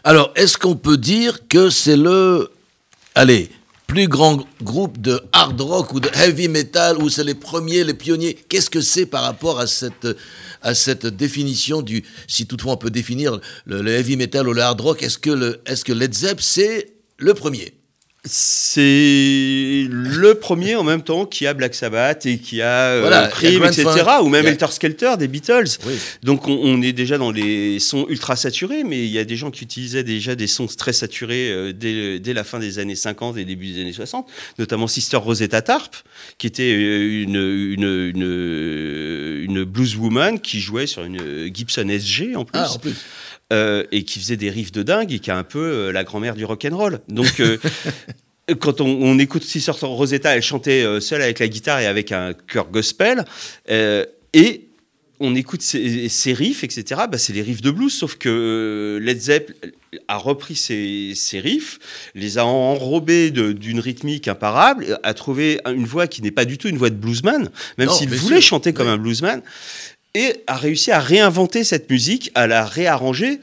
Alors, 0.03 0.32
est-ce 0.36 0.58
qu'on 0.58 0.75
peut 0.75 0.97
dire 0.97 1.47
que 1.47 1.69
c'est 1.69 1.97
le, 1.97 2.49
plus 3.88 4.08
grand 4.08 4.45
groupe 4.62 5.01
de 5.01 5.19
hard 5.32 5.60
rock 5.62 5.93
ou 5.93 5.99
de 5.99 6.10
heavy 6.13 6.47
metal, 6.47 6.97
ou 6.97 7.10
c'est 7.10 7.23
les 7.23 7.34
premiers, 7.34 7.84
les 7.84 7.93
pionniers? 7.93 8.36
Qu'est-ce 8.47 8.69
que 8.69 8.82
c'est 8.82 9.05
par 9.05 9.23
rapport 9.23 9.60
à 9.60 9.67
cette, 9.67 10.08
à 10.62 10.73
définition 11.10 11.82
du, 11.82 12.03
si 12.27 12.45
toutefois 12.45 12.73
on 12.73 12.77
peut 12.77 12.91
définir 12.91 13.39
le, 13.65 13.88
heavy 13.88 14.15
metal 14.15 14.47
ou 14.47 14.53
le 14.53 14.62
hard 14.62 14.79
rock, 14.82 15.03
est-ce 15.03 15.17
que, 15.17 15.32
le, 15.32 15.62
est-ce 15.65 15.84
que 15.84 15.93
Led 15.93 16.13
Zepp, 16.13 16.41
c'est 16.41 16.93
le 17.17 17.34
premier? 17.34 17.78
C'est 18.25 19.88
le 19.89 20.34
premier 20.36 20.75
en 20.75 20.84
même 20.84 21.01
temps 21.03 21.25
qui 21.25 21.47
a 21.47 21.53
Black 21.53 21.73
Sabbath 21.73 22.25
et 22.25 22.38
qui 22.38 22.62
a 22.62 22.88
euh, 22.89 22.99
Voilà, 23.01 23.27
Cream, 23.29 23.63
etc. 23.63 23.86
Ou 24.21 24.27
même 24.29 24.43
il 24.43 24.45
y 24.45 24.49
a- 24.49 24.51
Helter 24.51 24.67
Skelter 24.71 25.12
des 25.17 25.27
Beatles. 25.29 25.77
Oui. 25.88 25.93
Donc 26.23 26.47
on, 26.47 26.60
on 26.62 26.82
est 26.82 26.91
déjà 26.91 27.17
dans 27.17 27.32
les 27.32 27.79
sons 27.79 28.05
ultra 28.10 28.36
saturés, 28.36 28.84
mais 28.84 28.99
il 29.05 29.12
y 29.12 29.19
a 29.19 29.23
des 29.23 29.38
gens 29.38 29.51
qui 29.51 29.63
utilisaient 29.63 30.03
déjà 30.03 30.36
des 30.36 30.47
sons 30.47 30.67
très 30.67 30.91
saturés 30.93 31.49
euh, 31.51 31.71
dès, 31.73 32.19
dès 32.19 32.34
la 32.34 32.43
fin 32.43 32.60
des 32.60 32.79
années 32.79 32.95
50 32.95 33.38
et 33.38 33.45
début 33.45 33.67
des 33.71 33.82
années 33.82 33.93
60, 33.93 34.27
notamment 34.58 34.88
Sister 34.88 35.17
Rosetta 35.17 35.62
Tarp, 35.62 35.95
qui 36.38 36.47
était 36.47 36.73
euh, 36.73 37.23
une, 37.23 37.36
une, 37.36 38.12
une, 38.15 39.43
une 39.49 39.63
blueswoman 39.63 40.39
qui 40.39 40.60
jouait 40.60 40.88
sur 40.88 41.03
une 41.05 41.49
Gibson 41.53 41.88
SG 41.89 42.36
en 42.36 42.43
plus. 42.43 42.60
Ah, 42.62 42.69
en 42.71 42.79
plus. 42.79 42.95
Euh, 43.51 43.83
et 43.91 44.03
qui 44.03 44.19
faisait 44.19 44.38
des 44.38 44.49
riffs 44.49 44.71
de 44.71 44.83
dingue 44.83 45.12
et 45.12 45.19
qui 45.19 45.29
est 45.29 45.33
un 45.33 45.43
peu 45.43 45.59
euh, 45.59 45.91
la 45.91 46.03
grand-mère 46.03 46.35
du 46.35 46.45
rock 46.45 46.65
and 46.69 46.77
roll. 46.77 46.99
Donc 47.07 47.39
euh, 47.39 47.57
quand 48.59 48.81
on, 48.81 48.88
on 48.88 49.17
écoute 49.19 49.43
Sister 49.43 49.71
Rosetta, 49.81 50.35
elle 50.35 50.41
chantait 50.43 50.85
seule 51.01 51.21
avec 51.21 51.39
la 51.39 51.47
guitare 51.47 51.79
et 51.79 51.85
avec 51.88 52.12
un 52.12 52.33
chœur 52.47 52.69
gospel 52.69 53.25
et 53.69 54.65
on 55.19 55.35
écoute 55.35 55.62
ces, 55.62 56.07
ces 56.09 56.33
riffs, 56.33 56.63
etc. 56.63 57.01
Bah, 57.12 57.17
c'est 57.17 57.33
les 57.33 57.41
riffs 57.41 57.62
de 57.62 57.71
blues, 57.71 57.93
sauf 57.93 58.15
que 58.15 58.99
Led 59.01 59.19
Zepp 59.19 59.51
a 60.07 60.17
repris 60.17 60.55
ces, 60.55 61.12
ces 61.15 61.39
riffs, 61.39 61.79
les 62.15 62.38
a 62.38 62.45
enrobés 62.45 63.31
d'une 63.31 63.79
rythmique 63.79 64.27
imparable, 64.27 64.97
a 65.03 65.13
trouvé 65.13 65.59
une 65.65 65.85
voix 65.85 66.07
qui 66.07 66.21
n'est 66.21 66.31
pas 66.31 66.45
du 66.45 66.57
tout 66.57 66.67
une 66.69 66.77
voix 66.77 66.89
de 66.89 66.95
bluesman, 66.95 67.49
même 67.77 67.89
s'il 67.89 68.09
voulait 68.09 68.39
sûr. 68.39 68.49
chanter 68.49 68.73
comme 68.73 68.88
Oui. 68.88 68.93
un 68.93 68.97
bluesman 68.97 69.41
et 70.15 70.43
a 70.47 70.55
réussi 70.55 70.91
à 70.91 70.99
réinventer 70.99 71.63
cette 71.63 71.89
musique, 71.89 72.31
à 72.35 72.47
la 72.47 72.65
réarranger, 72.65 73.39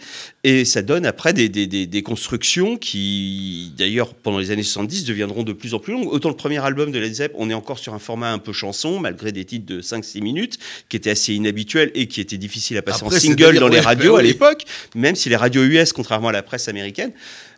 et 0.48 0.64
ça 0.64 0.80
donne 0.80 1.06
après 1.06 1.32
des, 1.32 1.48
des, 1.48 1.66
des, 1.66 1.88
des 1.88 2.02
constructions 2.04 2.76
qui, 2.76 3.72
d'ailleurs, 3.76 4.14
pendant 4.14 4.38
les 4.38 4.52
années 4.52 4.62
70, 4.62 5.04
deviendront 5.04 5.42
de 5.42 5.52
plus 5.52 5.74
en 5.74 5.80
plus 5.80 5.92
longues. 5.92 6.06
Autant 6.06 6.28
le 6.28 6.36
premier 6.36 6.64
album 6.64 6.92
de 6.92 7.00
Led 7.00 7.12
Zepp, 7.12 7.32
on 7.34 7.50
est 7.50 7.54
encore 7.54 7.80
sur 7.80 7.94
un 7.94 7.98
format 7.98 8.30
un 8.30 8.38
peu 8.38 8.52
chanson, 8.52 9.00
malgré 9.00 9.32
des 9.32 9.44
titres 9.44 9.66
de 9.66 9.82
5-6 9.82 10.22
minutes, 10.22 10.58
qui 10.88 10.96
étaient 10.96 11.10
assez 11.10 11.34
inhabituels 11.34 11.90
et 11.96 12.06
qui 12.06 12.20
étaient 12.20 12.36
difficiles 12.38 12.76
à 12.76 12.82
passer 12.82 13.02
Après, 13.02 13.16
en 13.16 13.18
single 13.18 13.58
dans 13.58 13.66
les 13.66 13.80
radios 13.80 14.14
à 14.14 14.22
l'époque, 14.22 14.62
même 14.94 15.16
si 15.16 15.28
les 15.28 15.34
radios 15.34 15.64
US, 15.64 15.92
contrairement 15.92 16.28
à 16.28 16.32
la 16.32 16.44
presse 16.44 16.68
américaine, 16.68 17.10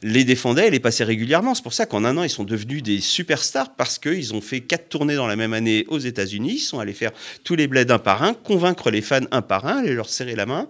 les 0.03 0.25
défendaient 0.25 0.69
et 0.69 0.71
les 0.71 0.81
passaient 0.81 1.05
régulièrement. 1.05 1.55
C'est 1.55 1.65
pour 1.65 1.75
ça 1.75 1.85
qu'en 1.85 2.07
un 2.07 2.17
an, 2.17 2.23
ils 2.23 2.31
sont 2.31 2.45
devenus 2.45 2.83
des 2.83 3.03
superstars 3.03 3.75
parce 3.77 3.99
qu'ils 3.99 4.33
ont 4.33 4.41
fait 4.41 4.63
quatre 4.63 4.89
tournées 4.89 5.17
dans 5.17 5.27
la 5.27 5.37
même 5.37 5.53
année 5.53 5.85
aux 5.89 5.99
États-Unis. 5.99 6.55
Ils 6.55 6.61
sont 6.61 6.79
allés 6.79 6.95
faire 6.95 7.11
tous 7.45 7.55
les 7.55 7.67
bleds 7.67 7.93
un 7.93 7.99
par 7.99 8.23
un, 8.23 8.33
convaincre 8.33 8.91
les 8.91 9.03
fans 9.03 9.27
un 9.31 9.43
par 9.43 9.67
un, 9.67 9.81
aller 9.81 9.93
leur 9.93 10.09
serrer 10.09 10.35
la 10.35 10.47
main 10.47 10.67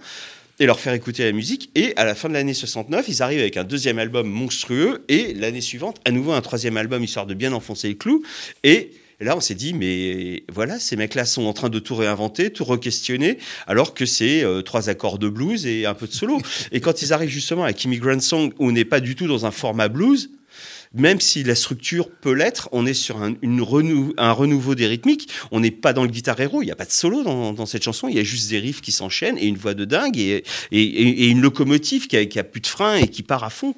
et 0.61 0.67
leur 0.67 0.81
faire 0.81 0.93
écouter 0.93 1.25
la 1.25 1.33
musique. 1.33 1.71
Et 1.75 1.93
à 1.97 2.05
la 2.05 2.15
fin 2.15 2.29
de 2.29 2.35
l'année 2.35 2.55
69, 2.55 3.07
ils 3.09 3.23
arrivent 3.23 3.41
avec 3.41 3.57
un 3.57 3.65
deuxième 3.65 3.99
album 3.99 4.29
monstrueux 4.29 5.05
et 5.09 5.35
l'année 5.35 5.61
suivante, 5.61 6.01
à 6.05 6.11
nouveau 6.11 6.33
un 6.33 6.41
troisième 6.41 6.77
album 6.77 7.03
histoire 7.05 7.27
de 7.27 7.35
bien 7.35 7.53
enfoncer 7.53 7.89
le 7.89 7.95
clou. 7.95 8.23
Et 8.65 8.93
là, 9.21 9.37
on 9.37 9.41
s'est 9.41 9.55
dit, 9.55 9.75
mais 9.75 10.45
voilà, 10.53 10.79
ces 10.79 10.97
mecs-là 10.97 11.25
sont 11.25 11.45
en 11.45 11.53
train 11.53 11.69
de 11.69 11.79
tout 11.79 11.95
réinventer, 11.95 12.51
tout 12.51 12.65
re-questionner, 12.65 13.39
alors 13.67 13.95
que 13.95 14.07
c'est 14.07 14.43
euh, 14.43 14.63
trois 14.63 14.89
accords 14.89 15.19
de 15.19 15.29
blues 15.29 15.67
et 15.67 15.87
un 15.87 15.95
peu 15.95 16.07
de 16.07 16.13
solo. 16.13 16.41
et 16.73 16.81
quand 16.81 17.03
ils 17.03 17.13
arrivent 17.13 17.31
justement 17.31 17.65
à 17.65 17.73
Kimmy 17.73 17.99
Grand 17.99 18.21
Song, 18.21 18.53
où 18.59 18.69
on 18.69 18.73
n'est 18.73 18.85
pas 18.85 19.01
du 19.01 19.15
tout 19.15 19.27
dans 19.27 19.47
un 19.47 19.51
format 19.51 19.89
blues, 19.89 20.31
même 20.95 21.21
si 21.21 21.43
la 21.43 21.55
structure 21.55 22.11
peut 22.11 22.33
l'être, 22.33 22.69
on 22.73 22.87
est 22.87 22.95
sur 22.95 23.21
un, 23.23 23.35
renouveau 24.33 24.75
des 24.75 24.87
rythmiques. 24.87 25.29
On 25.51 25.61
n'est 25.61 25.71
pas 25.71 25.93
dans 25.93 26.03
le 26.03 26.09
guitar 26.09 26.39
héros, 26.41 26.63
il 26.63 26.67
n'y 26.67 26.71
a 26.71 26.77
pas 26.77 26.85
de 26.85 26.91
solo 26.91 27.23
dans, 27.23 27.67
cette 27.67 27.83
chanson, 27.83 28.09
il 28.09 28.17
y 28.17 28.19
a 28.19 28.25
juste 28.25 28.49
des 28.51 28.59
riffs 28.59 28.81
qui 28.81 28.93
s'enchaînent 28.93 29.39
et 29.39 29.47
une 29.47 29.57
voix 29.57 29.75
de 29.75 29.85
dingue 29.85 30.19
et, 30.19 30.45
une 30.71 31.41
locomotive 31.41 32.07
qui 32.07 32.17
a, 32.17 32.25
qui 32.27 32.39
a 32.39 32.45
plus 32.45 32.61
de 32.61 32.67
frein 32.67 32.97
et 32.97 33.09
qui 33.09 33.23
part 33.23 33.45
à 33.45 33.51
fond. 33.51 33.75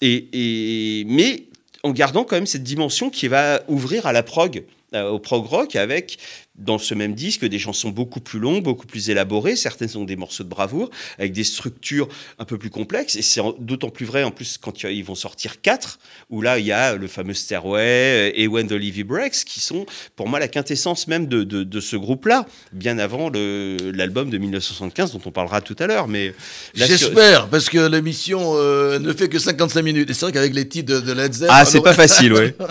Et- 0.00 1.04
mais 1.06 1.44
en 1.82 1.90
gardant 1.90 2.24
quand 2.24 2.36
même 2.36 2.46
cette 2.46 2.62
dimension 2.62 3.10
qui 3.10 3.28
va 3.28 3.62
ouvrir 3.68 4.06
à 4.06 4.12
la 4.12 4.22
prog, 4.22 4.64
euh, 4.94 5.08
au 5.10 5.18
prog 5.18 5.44
rock, 5.44 5.76
avec 5.76 6.18
dans 6.56 6.78
ce 6.78 6.92
même 6.92 7.14
disque 7.14 7.44
des 7.44 7.58
chansons 7.60 7.90
beaucoup 7.90 8.18
plus 8.18 8.40
longues, 8.40 8.64
beaucoup 8.64 8.86
plus 8.86 9.10
élaborées. 9.10 9.54
Certaines 9.54 9.88
sont 9.88 10.02
des 10.04 10.16
morceaux 10.16 10.42
de 10.42 10.48
bravoure, 10.48 10.90
avec 11.18 11.32
des 11.32 11.44
structures 11.44 12.08
un 12.40 12.44
peu 12.44 12.58
plus 12.58 12.70
complexes. 12.70 13.14
Et 13.14 13.22
c'est 13.22 13.40
d'autant 13.60 13.90
plus 13.90 14.06
vrai 14.06 14.24
en 14.24 14.32
plus 14.32 14.58
quand 14.58 14.82
ils 14.82 15.04
vont 15.04 15.14
sortir 15.14 15.60
quatre, 15.60 16.00
où 16.30 16.42
là 16.42 16.58
il 16.58 16.66
y 16.66 16.72
a 16.72 16.96
le 16.96 17.06
fameux 17.06 17.34
Stairway 17.34 17.80
euh, 17.80 18.30
et 18.34 18.48
When 18.48 18.66
the 18.66 18.72
Levy 18.72 19.04
Breaks, 19.04 19.44
qui 19.46 19.60
sont 19.60 19.86
pour 20.16 20.28
moi 20.28 20.40
la 20.40 20.48
quintessence 20.48 21.06
même 21.06 21.26
de, 21.26 21.44
de- 21.44 21.62
de 21.62 21.80
ce 21.80 21.94
groupe-là, 21.94 22.44
bien 22.72 22.98
avant 22.98 23.30
l'album 23.30 24.30
de 24.30 24.38
1975 24.38 25.12
dont 25.12 25.20
on 25.26 25.30
parlera 25.30 25.60
tout 25.60 25.76
à 25.78 25.86
l'heure. 25.86 26.08
Mais 26.08 26.34
sur- 26.74 26.86
J'espère, 26.86 27.48
parce 27.48 27.68
que 27.68 27.86
l'émission 27.88 28.54
euh, 28.56 28.98
ne 28.98 29.12
fait 29.12 29.28
que 29.28 29.38
55 29.38 29.82
minutes. 29.82 30.10
Et 30.10 30.14
c'est 30.14 30.22
vrai 30.26 30.32
qu'avec 30.32 30.54
les 30.54 30.66
titres 30.68 30.92
de, 30.94 31.00
de 31.00 31.12
Led 31.12 31.32
Zepp... 31.32 31.48
Ah, 31.52 31.64
c'est 31.64 31.80
pas 31.82 31.94
facile, 31.94 32.32
ouais. 32.32 32.56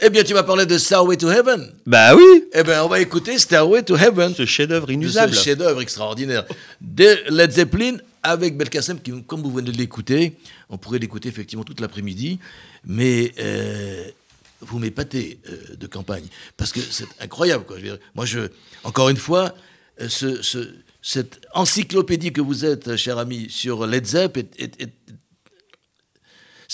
eh 0.00 0.10
bien, 0.10 0.24
tu 0.24 0.34
m'as 0.34 0.42
parlé 0.42 0.66
de 0.66 0.76
Starway 0.76 1.16
to 1.16 1.30
Heaven. 1.30 1.72
bah 1.86 2.14
oui, 2.16 2.44
Eh 2.52 2.62
bien, 2.62 2.82
on 2.84 2.88
va 2.88 3.00
écouter 3.00 3.38
Starway 3.38 3.82
to 3.82 3.96
Heaven. 3.96 4.34
ce 4.34 4.44
chef-d'œuvre 4.44 4.90
inusable. 4.90 5.34
ce 5.34 5.42
chef-d'œuvre 5.42 5.80
extraordinaire 5.80 6.44
de 6.80 7.16
Led 7.30 7.50
Zeppelin 7.52 7.96
avec 8.22 8.56
Belkacem, 8.56 9.00
qui, 9.00 9.12
comme 9.24 9.42
vous 9.42 9.52
venez 9.52 9.70
de 9.70 9.76
l'écouter, 9.76 10.34
on 10.70 10.78
pourrait 10.78 10.98
l'écouter 10.98 11.28
effectivement 11.28 11.64
toute 11.64 11.80
l'après-midi, 11.80 12.38
mais 12.84 13.32
euh, 13.38 14.04
vous 14.60 14.78
m'épatez 14.78 15.38
euh, 15.48 15.76
de 15.76 15.86
campagne, 15.86 16.24
parce 16.56 16.72
que 16.72 16.80
c'est 16.80 17.06
incroyable. 17.20 17.64
Quoi. 17.64 17.76
Je 17.76 17.82
veux 17.82 17.88
dire, 17.90 17.98
moi, 18.14 18.24
je, 18.24 18.40
encore 18.82 19.10
une 19.10 19.16
fois, 19.18 19.54
euh, 20.00 20.08
ce, 20.08 20.42
ce- 20.42 20.70
cette 21.02 21.40
encyclopédie 21.52 22.32
que 22.32 22.40
vous 22.40 22.64
êtes, 22.64 22.96
cher 22.96 23.18
ami, 23.18 23.46
sur 23.50 23.86
Led 23.86 24.06
Zepp, 24.06 24.38
est- 24.38 24.58
est- 24.58 24.80
est- 24.80 24.92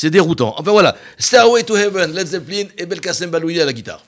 c'est 0.00 0.08
déroutant. 0.08 0.54
Enfin 0.56 0.70
voilà, 0.70 0.96
Starway 1.18 1.62
to 1.62 1.76
Heaven, 1.76 2.14
Led 2.14 2.26
Zeppelin 2.26 2.64
et 2.78 2.86
Belkacem 2.86 3.28
Balouli 3.28 3.60
à 3.60 3.66
la 3.66 3.74
guitare. 3.74 4.02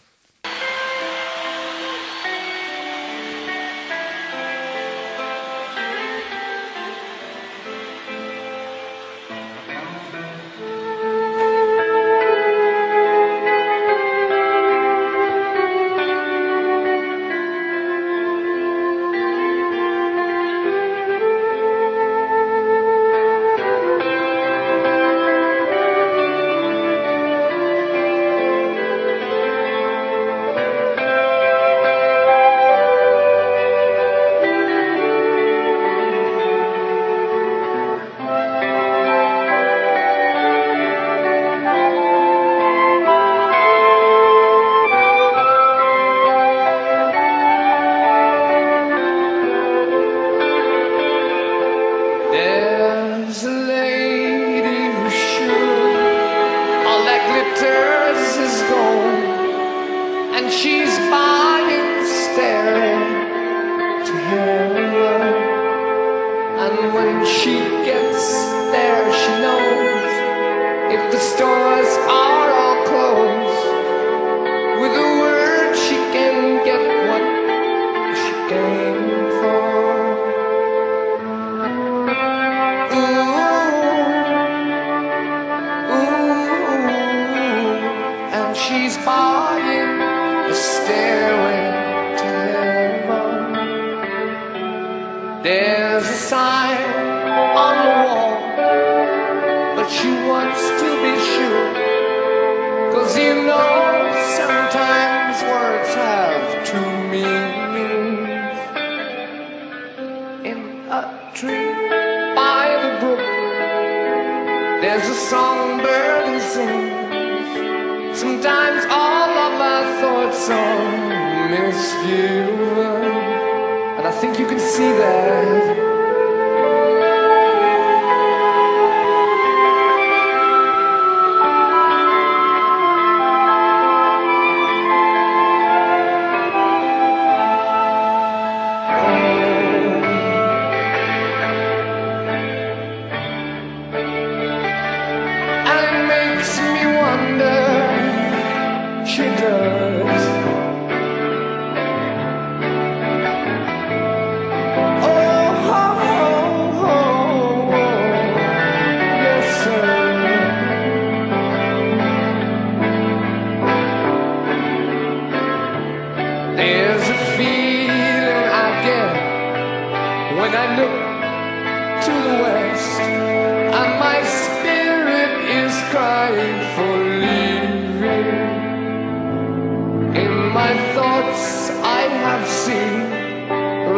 Thoughts, 180.95 181.71
I 181.71 182.03
have 182.25 182.47
seen. 182.49 182.97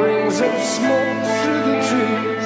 Rings 0.02 0.40
of 0.40 0.54
smoke 0.76 1.22
through 1.40 1.62
the 1.70 1.78
trees, 1.88 2.43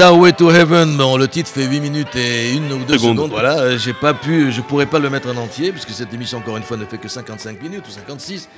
Starway 0.00 0.32
to 0.32 0.50
Heaven, 0.50 0.96
bon, 0.96 1.18
le 1.18 1.28
titre 1.28 1.50
fait 1.50 1.66
8 1.66 1.78
minutes 1.78 2.16
et 2.16 2.54
une 2.54 2.72
ou 2.72 2.78
deux 2.86 2.96
Secondes. 2.96 3.16
secondes. 3.16 3.30
Voilà, 3.32 3.58
euh, 3.60 3.76
j'ai 3.76 3.92
pas 3.92 4.14
pu, 4.14 4.50
je 4.50 4.62
pourrais 4.62 4.86
pas 4.86 4.98
le 4.98 5.10
mettre 5.10 5.28
en 5.28 5.36
entier 5.36 5.72
puisque 5.72 5.90
cette 5.90 6.14
émission 6.14 6.38
encore 6.38 6.56
une 6.56 6.62
fois 6.62 6.78
ne 6.78 6.86
fait 6.86 6.96
que 6.96 7.06
55 7.06 7.60
minutes 7.62 7.84
ou 7.86 7.90
56. 7.90 8.48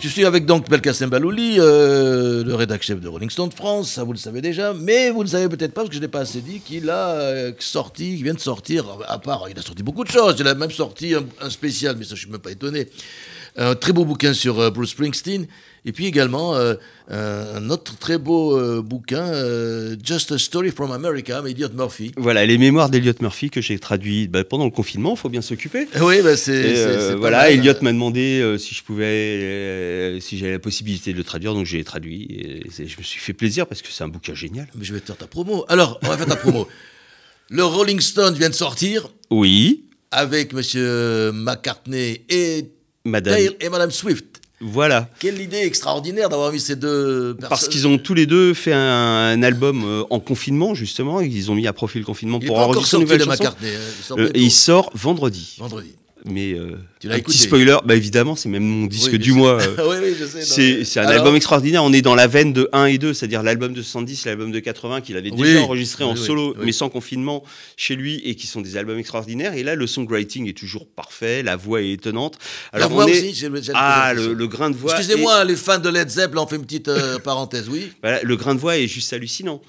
Je 0.00 0.08
suis 0.08 0.24
avec 0.24 0.44
donc 0.44 0.68
Belkacem 0.68 1.08
Balouli, 1.08 1.54
euh, 1.60 2.42
le 2.42 2.54
rédac 2.56 2.82
chef 2.82 3.00
de 3.00 3.06
Rolling 3.06 3.30
Stone 3.30 3.52
France, 3.52 3.92
ça 3.92 4.02
vous 4.02 4.10
le 4.12 4.18
savez 4.18 4.40
déjà, 4.40 4.74
mais 4.74 5.10
vous 5.10 5.22
ne 5.22 5.28
savez 5.28 5.48
peut-être 5.48 5.72
pas 5.72 5.82
parce 5.82 5.90
que 5.90 5.94
je 5.94 6.00
n'ai 6.00 6.08
pas 6.08 6.18
assez 6.22 6.40
dit 6.40 6.58
qu'il 6.58 6.90
a 6.90 7.10
euh, 7.10 7.52
sorti, 7.60 8.16
qu'il 8.16 8.24
vient 8.24 8.34
de 8.34 8.40
sortir, 8.40 8.84
à 9.06 9.20
part, 9.20 9.44
il 9.48 9.56
a 9.56 9.62
sorti 9.62 9.84
beaucoup 9.84 10.02
de 10.02 10.10
choses, 10.10 10.34
il 10.40 10.48
a 10.48 10.54
même 10.56 10.72
sorti 10.72 11.14
un, 11.14 11.22
un 11.40 11.50
spécial, 11.50 11.94
mais 11.96 12.04
ça 12.04 12.16
je 12.16 12.22
suis 12.22 12.30
même 12.30 12.40
pas 12.40 12.50
étonné, 12.50 12.88
un 13.56 13.74
très 13.74 13.92
beau 13.92 14.04
bouquin 14.04 14.32
sur 14.32 14.60
euh, 14.60 14.70
Bruce 14.70 14.90
Springsteen, 14.90 15.46
et 15.84 15.92
puis 15.92 16.06
également 16.06 16.54
euh, 16.54 17.56
un 17.56 17.70
autre 17.70 17.98
très 17.98 18.16
beau 18.16 18.56
euh, 18.56 18.82
bouquin, 18.82 19.24
euh, 19.24 19.96
Just 20.02 20.30
a 20.32 20.38
Story 20.38 20.70
from 20.70 20.92
America, 20.92 21.42
Elliot 21.46 21.70
Murphy. 21.74 22.12
Voilà, 22.16 22.46
les 22.46 22.56
mémoires 22.56 22.88
d'Eliot 22.88 23.14
Murphy 23.20 23.50
que 23.50 23.60
j'ai 23.60 23.78
traduit 23.78 24.28
bah, 24.28 24.44
pendant 24.44 24.64
le 24.64 24.70
confinement, 24.70 25.14
il 25.14 25.18
faut 25.18 25.28
bien 25.28 25.42
s'occuper. 25.42 25.88
Oui, 26.00 26.22
bah 26.22 26.36
c'est. 26.36 26.76
Euh, 26.76 27.16
voilà, 27.18 27.38
mal. 27.38 27.52
Elliot 27.52 27.74
m'a 27.82 27.92
demandé 27.92 28.40
euh, 28.40 28.58
si 28.58 28.74
je 28.74 28.82
pouvais, 28.84 29.04
euh, 29.04 30.20
si 30.20 30.38
j'avais 30.38 30.52
la 30.52 30.58
possibilité 30.58 31.12
de 31.12 31.18
le 31.18 31.24
traduire, 31.24 31.54
donc 31.54 31.66
j'ai 31.66 31.82
traduit. 31.82 32.28
Et 32.30 32.86
je 32.86 32.96
me 32.98 33.02
suis 33.02 33.20
fait 33.20 33.32
plaisir 33.32 33.66
parce 33.66 33.82
que 33.82 33.88
c'est 33.90 34.04
un 34.04 34.08
bouquin 34.08 34.34
génial. 34.34 34.68
Mais 34.74 34.84
je 34.84 34.94
vais 34.94 35.00
te 35.00 35.06
faire 35.06 35.16
ta 35.16 35.26
promo. 35.26 35.64
Alors, 35.68 35.98
on 36.02 36.08
va 36.08 36.16
faire 36.16 36.26
ta 36.26 36.36
promo. 36.36 36.68
Le 37.50 37.64
Rolling 37.64 38.00
Stone 38.00 38.34
vient 38.34 38.48
de 38.48 38.54
sortir 38.54 39.10
Oui, 39.28 39.84
avec 40.10 40.54
Monsieur 40.54 41.32
McCartney 41.32 42.22
et 42.30 42.70
Madame. 43.04 43.34
Dale 43.34 43.56
et 43.60 43.68
Madame 43.68 43.90
Swift. 43.90 44.40
Voilà. 44.60 45.08
Quelle 45.18 45.40
idée 45.40 45.58
extraordinaire 45.58 46.28
d'avoir 46.28 46.52
mis 46.52 46.60
ces 46.60 46.76
deux 46.76 47.34
personnes. 47.34 47.48
Parce 47.48 47.66
qu'ils 47.66 47.88
ont 47.88 47.98
tous 47.98 48.14
les 48.14 48.26
deux 48.26 48.54
fait 48.54 48.72
un, 48.72 48.78
un 48.78 49.42
album 49.42 49.82
euh, 49.84 50.04
en 50.08 50.20
confinement, 50.20 50.74
justement. 50.74 51.20
Ils 51.20 51.50
ont 51.50 51.56
mis 51.56 51.66
à 51.66 51.72
profit 51.72 51.98
le 51.98 52.04
confinement 52.04 52.38
Il 52.40 52.46
pour 52.46 52.58
enregistrer 52.58 52.98
une 52.98 53.02
nouvelle 53.02 53.24
chanson. 53.24 53.44
Hein. 53.46 53.54
Euh, 54.18 54.30
et 54.34 54.40
il 54.40 54.52
sort 54.52 54.90
vendredi. 54.94 55.56
vendredi. 55.58 55.94
Mais 56.24 56.52
euh, 56.52 56.76
Tu 57.00 57.10
un 57.10 57.18
petit 57.18 57.36
spoiler, 57.36 57.76
bah 57.84 57.96
évidemment, 57.96 58.36
c'est 58.36 58.48
même 58.48 58.62
mon 58.62 58.86
disque 58.86 59.10
Oui, 59.12 59.18
du 59.18 59.32
mois. 59.32 59.60
c'est- 59.60 59.68
euh, 59.80 59.90
oui, 59.90 59.96
oui, 60.04 60.16
je 60.16 60.24
sais. 60.24 60.38
non, 60.78 60.84
C'est 60.84 61.00
un 61.00 61.02
Alors, 61.02 61.14
album 61.18 61.34
extraordinaire. 61.34 61.82
On 61.82 61.92
est 61.92 62.00
dans 62.00 62.14
la 62.14 62.28
veine 62.28 62.52
de 62.52 62.68
1 62.72 62.84
et 62.86 62.98
2, 62.98 63.12
c'est-à-dire 63.12 63.42
l'album 63.42 63.72
de 63.72 63.82
70 63.82 64.24
et 64.24 64.28
l'album 64.28 64.52
de 64.52 64.60
80 64.60 65.00
qu'il 65.00 65.16
avait 65.16 65.32
déjà 65.32 65.60
enregistré 65.62 66.04
en 66.04 66.14
solo, 66.14 66.54
mais 66.62 66.70
sans 66.70 66.88
confinement 66.90 67.42
chez 67.76 67.96
lui 67.96 68.20
et 68.24 68.36
qui 68.36 68.46
sont 68.46 68.60
des 68.60 68.76
albums 68.76 68.98
extraordinaires. 68.98 69.54
Et 69.54 69.64
là, 69.64 69.74
le 69.74 69.86
songwriting 69.88 70.48
est 70.48 70.56
toujours 70.56 70.86
parfait, 70.86 71.42
la 71.42 71.56
voix 71.56 71.82
est 71.82 71.90
étonnante. 71.90 72.38
La 72.72 72.78
Alors 72.78 72.90
voix 72.90 73.04
on 73.06 73.08
est- 73.08 73.18
aussi, 73.18 73.34
j'ai- 73.34 73.48
Ah, 73.74 74.12
la 74.14 74.22
le, 74.22 74.46
grain 74.46 74.70
de 74.70 74.76
voix. 74.76 74.92
Excusez-moi, 74.96 75.44
les 75.44 75.56
fans 75.56 75.80
de 75.80 75.88
Led 75.88 76.08
Zeppelin, 76.08 76.42
on 76.42 76.46
fait 76.46 76.54
une 76.56 76.64
petite 76.64 76.86
euh, 76.86 77.18
parenthèse, 77.24 77.68
oui. 77.68 77.90
voilà, 78.00 78.22
le 78.22 78.36
grain 78.36 78.54
de 78.54 78.60
voix 78.60 78.78
est 78.78 78.86
juste 78.86 79.12
hallucinant. 79.12 79.60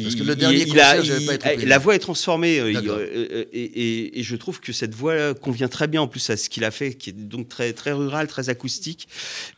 Parce 0.00 0.14
que 0.14 0.22
le 0.22 0.36
dernier 0.36 0.58
il- 0.58 0.62
il 0.62 0.68
concert, 0.68 0.86
a- 0.86 0.96
il- 0.98 1.26
pas 1.26 1.34
été. 1.54 1.64
La 1.66 1.78
voix 1.78 1.94
est 1.94 1.98
transformée 1.98 2.60
euh, 2.60 2.72
D'accord. 2.74 2.98
euh, 3.00 3.44
et, 3.52 3.62
et- 3.62 4.20
et 4.20 4.22
je 4.22 4.36
trouve 4.36 4.60
que 4.60 4.72
cette 4.72 4.94
voix 4.94 5.32
convient 5.34 5.66
très 5.66 5.88
bien 5.88 6.02
en 6.02 6.06
plus 6.06 6.28
à 6.30 6.36
ce 6.36 6.50
qu'il 6.50 6.62
a 6.64 6.70
fait, 6.70 6.94
qui 6.94 7.10
est 7.10 7.12
donc 7.14 7.48
très, 7.48 7.72
très 7.72 7.92
rural, 7.92 8.26
très 8.28 8.50
acoustique. 8.50 9.08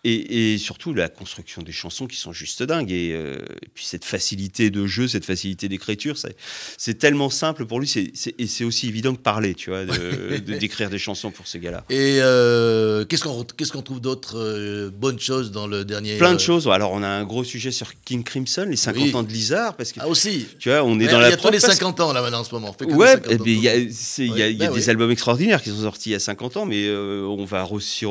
Et, 0.05 0.53
et 0.55 0.59
surtout 0.59 0.95
la 0.95 1.09
construction 1.09 1.63
des 1.63 1.73
chansons 1.73 2.07
qui 2.07 2.17
sont 2.17 2.33
juste 2.33 2.63
dingues. 2.63 2.93
Et, 2.93 3.11
euh, 3.13 3.37
et 3.61 3.69
puis 3.75 3.85
cette 3.85 4.05
facilité 4.05 4.71
de 4.71 4.87
jeu, 4.87 5.09
cette 5.09 5.25
facilité 5.25 5.69
d'écriture, 5.69 6.17
c'est- 6.17 6.95
tellement 6.99 7.29
simple 7.31 7.67
pour 7.67 7.81
lui. 7.81 7.91
et 8.39 8.47
c'est 8.47 8.65
aussi 8.65 8.87
évident 8.89 9.15
que 9.15 9.21
parler, 9.21 9.55
tu 9.55 9.71
vois, 9.71 9.85
de- 9.85 9.91
de- 10.47 10.59
d'écrire 10.59 10.91
des 10.91 10.99
chansons 10.99 11.31
pour 11.33 11.47
ce 11.49 11.59
gars-là. 11.59 11.85
Et 11.91 12.19
euh, 12.21 13.05
qu'est-ce 13.05 13.25
qu'on 13.25 13.43
qu'est-ce 13.45 13.73
qu'on 13.73 13.83
trouve 13.83 14.01
d'autres 14.01 14.39
euh, 14.39 14.91
bonnes 14.91 15.19
choses 15.21 15.51
dans 15.51 15.67
le 15.67 15.85
dernier 15.85 16.19
Plein 16.19 16.31
de 16.31 16.37
euh, 16.37 16.39
choses. 16.39 16.69
Alors, 16.69 16.93
on 16.93 17.03
a 17.03 17.09
un 17.09 17.25
gros 17.25 17.43
sujet 17.45 17.71
sur 17.73 17.93
King 18.05 18.23
Crimson, 18.23 18.67
les 18.69 18.77
50 18.77 19.03
Oui. 19.03 19.15
ans 19.15 19.23
de 19.23 19.33
Lizard, 19.33 19.77
parce 19.77 19.93
que 19.93 20.01
Ah 20.01 20.09
aussi. 20.29 20.47
tu 20.59 20.69
vois, 20.71 20.83
on 20.85 20.99
est 21.01 21.07
dans 21.07 21.19
il 21.19 21.23
la 21.23 21.31
y 21.31 21.33
a 21.33 21.37
tous 21.37 21.45
les 21.51 21.59
prog, 21.59 21.61
parce- 21.61 21.73
50 21.79 22.01
ans 22.01 22.13
là 22.13 22.23
maintenant 22.23 22.41
en 22.41 22.45
ce 22.45 22.55
moment. 22.55 22.75
On 22.81 22.95
Ouais, 22.97 23.09
50 23.13 23.41
ans. 23.41 23.45
il 23.47 23.61
y 23.61 23.69
a, 23.69 23.75
c'est- 23.91 24.27
il 24.27 24.37
y 24.37 24.43
a- 24.43 24.49
il 24.49 24.57
y 24.57 24.63
a 24.63 24.67
Ben 24.69 24.75
des 24.75 24.85
oui. 24.85 24.91
albums 24.91 25.11
extraordinaires 25.11 25.63
qui 25.63 25.71
sont 25.71 25.83
sortis 25.83 26.11
il 26.11 26.13
y 26.13 26.17
a 26.17 26.21
50 26.21 26.57
ans, 26.57 26.67
mais 26.67 26.87
euh, 26.87 27.23
on 27.27 27.45
va 27.45 27.67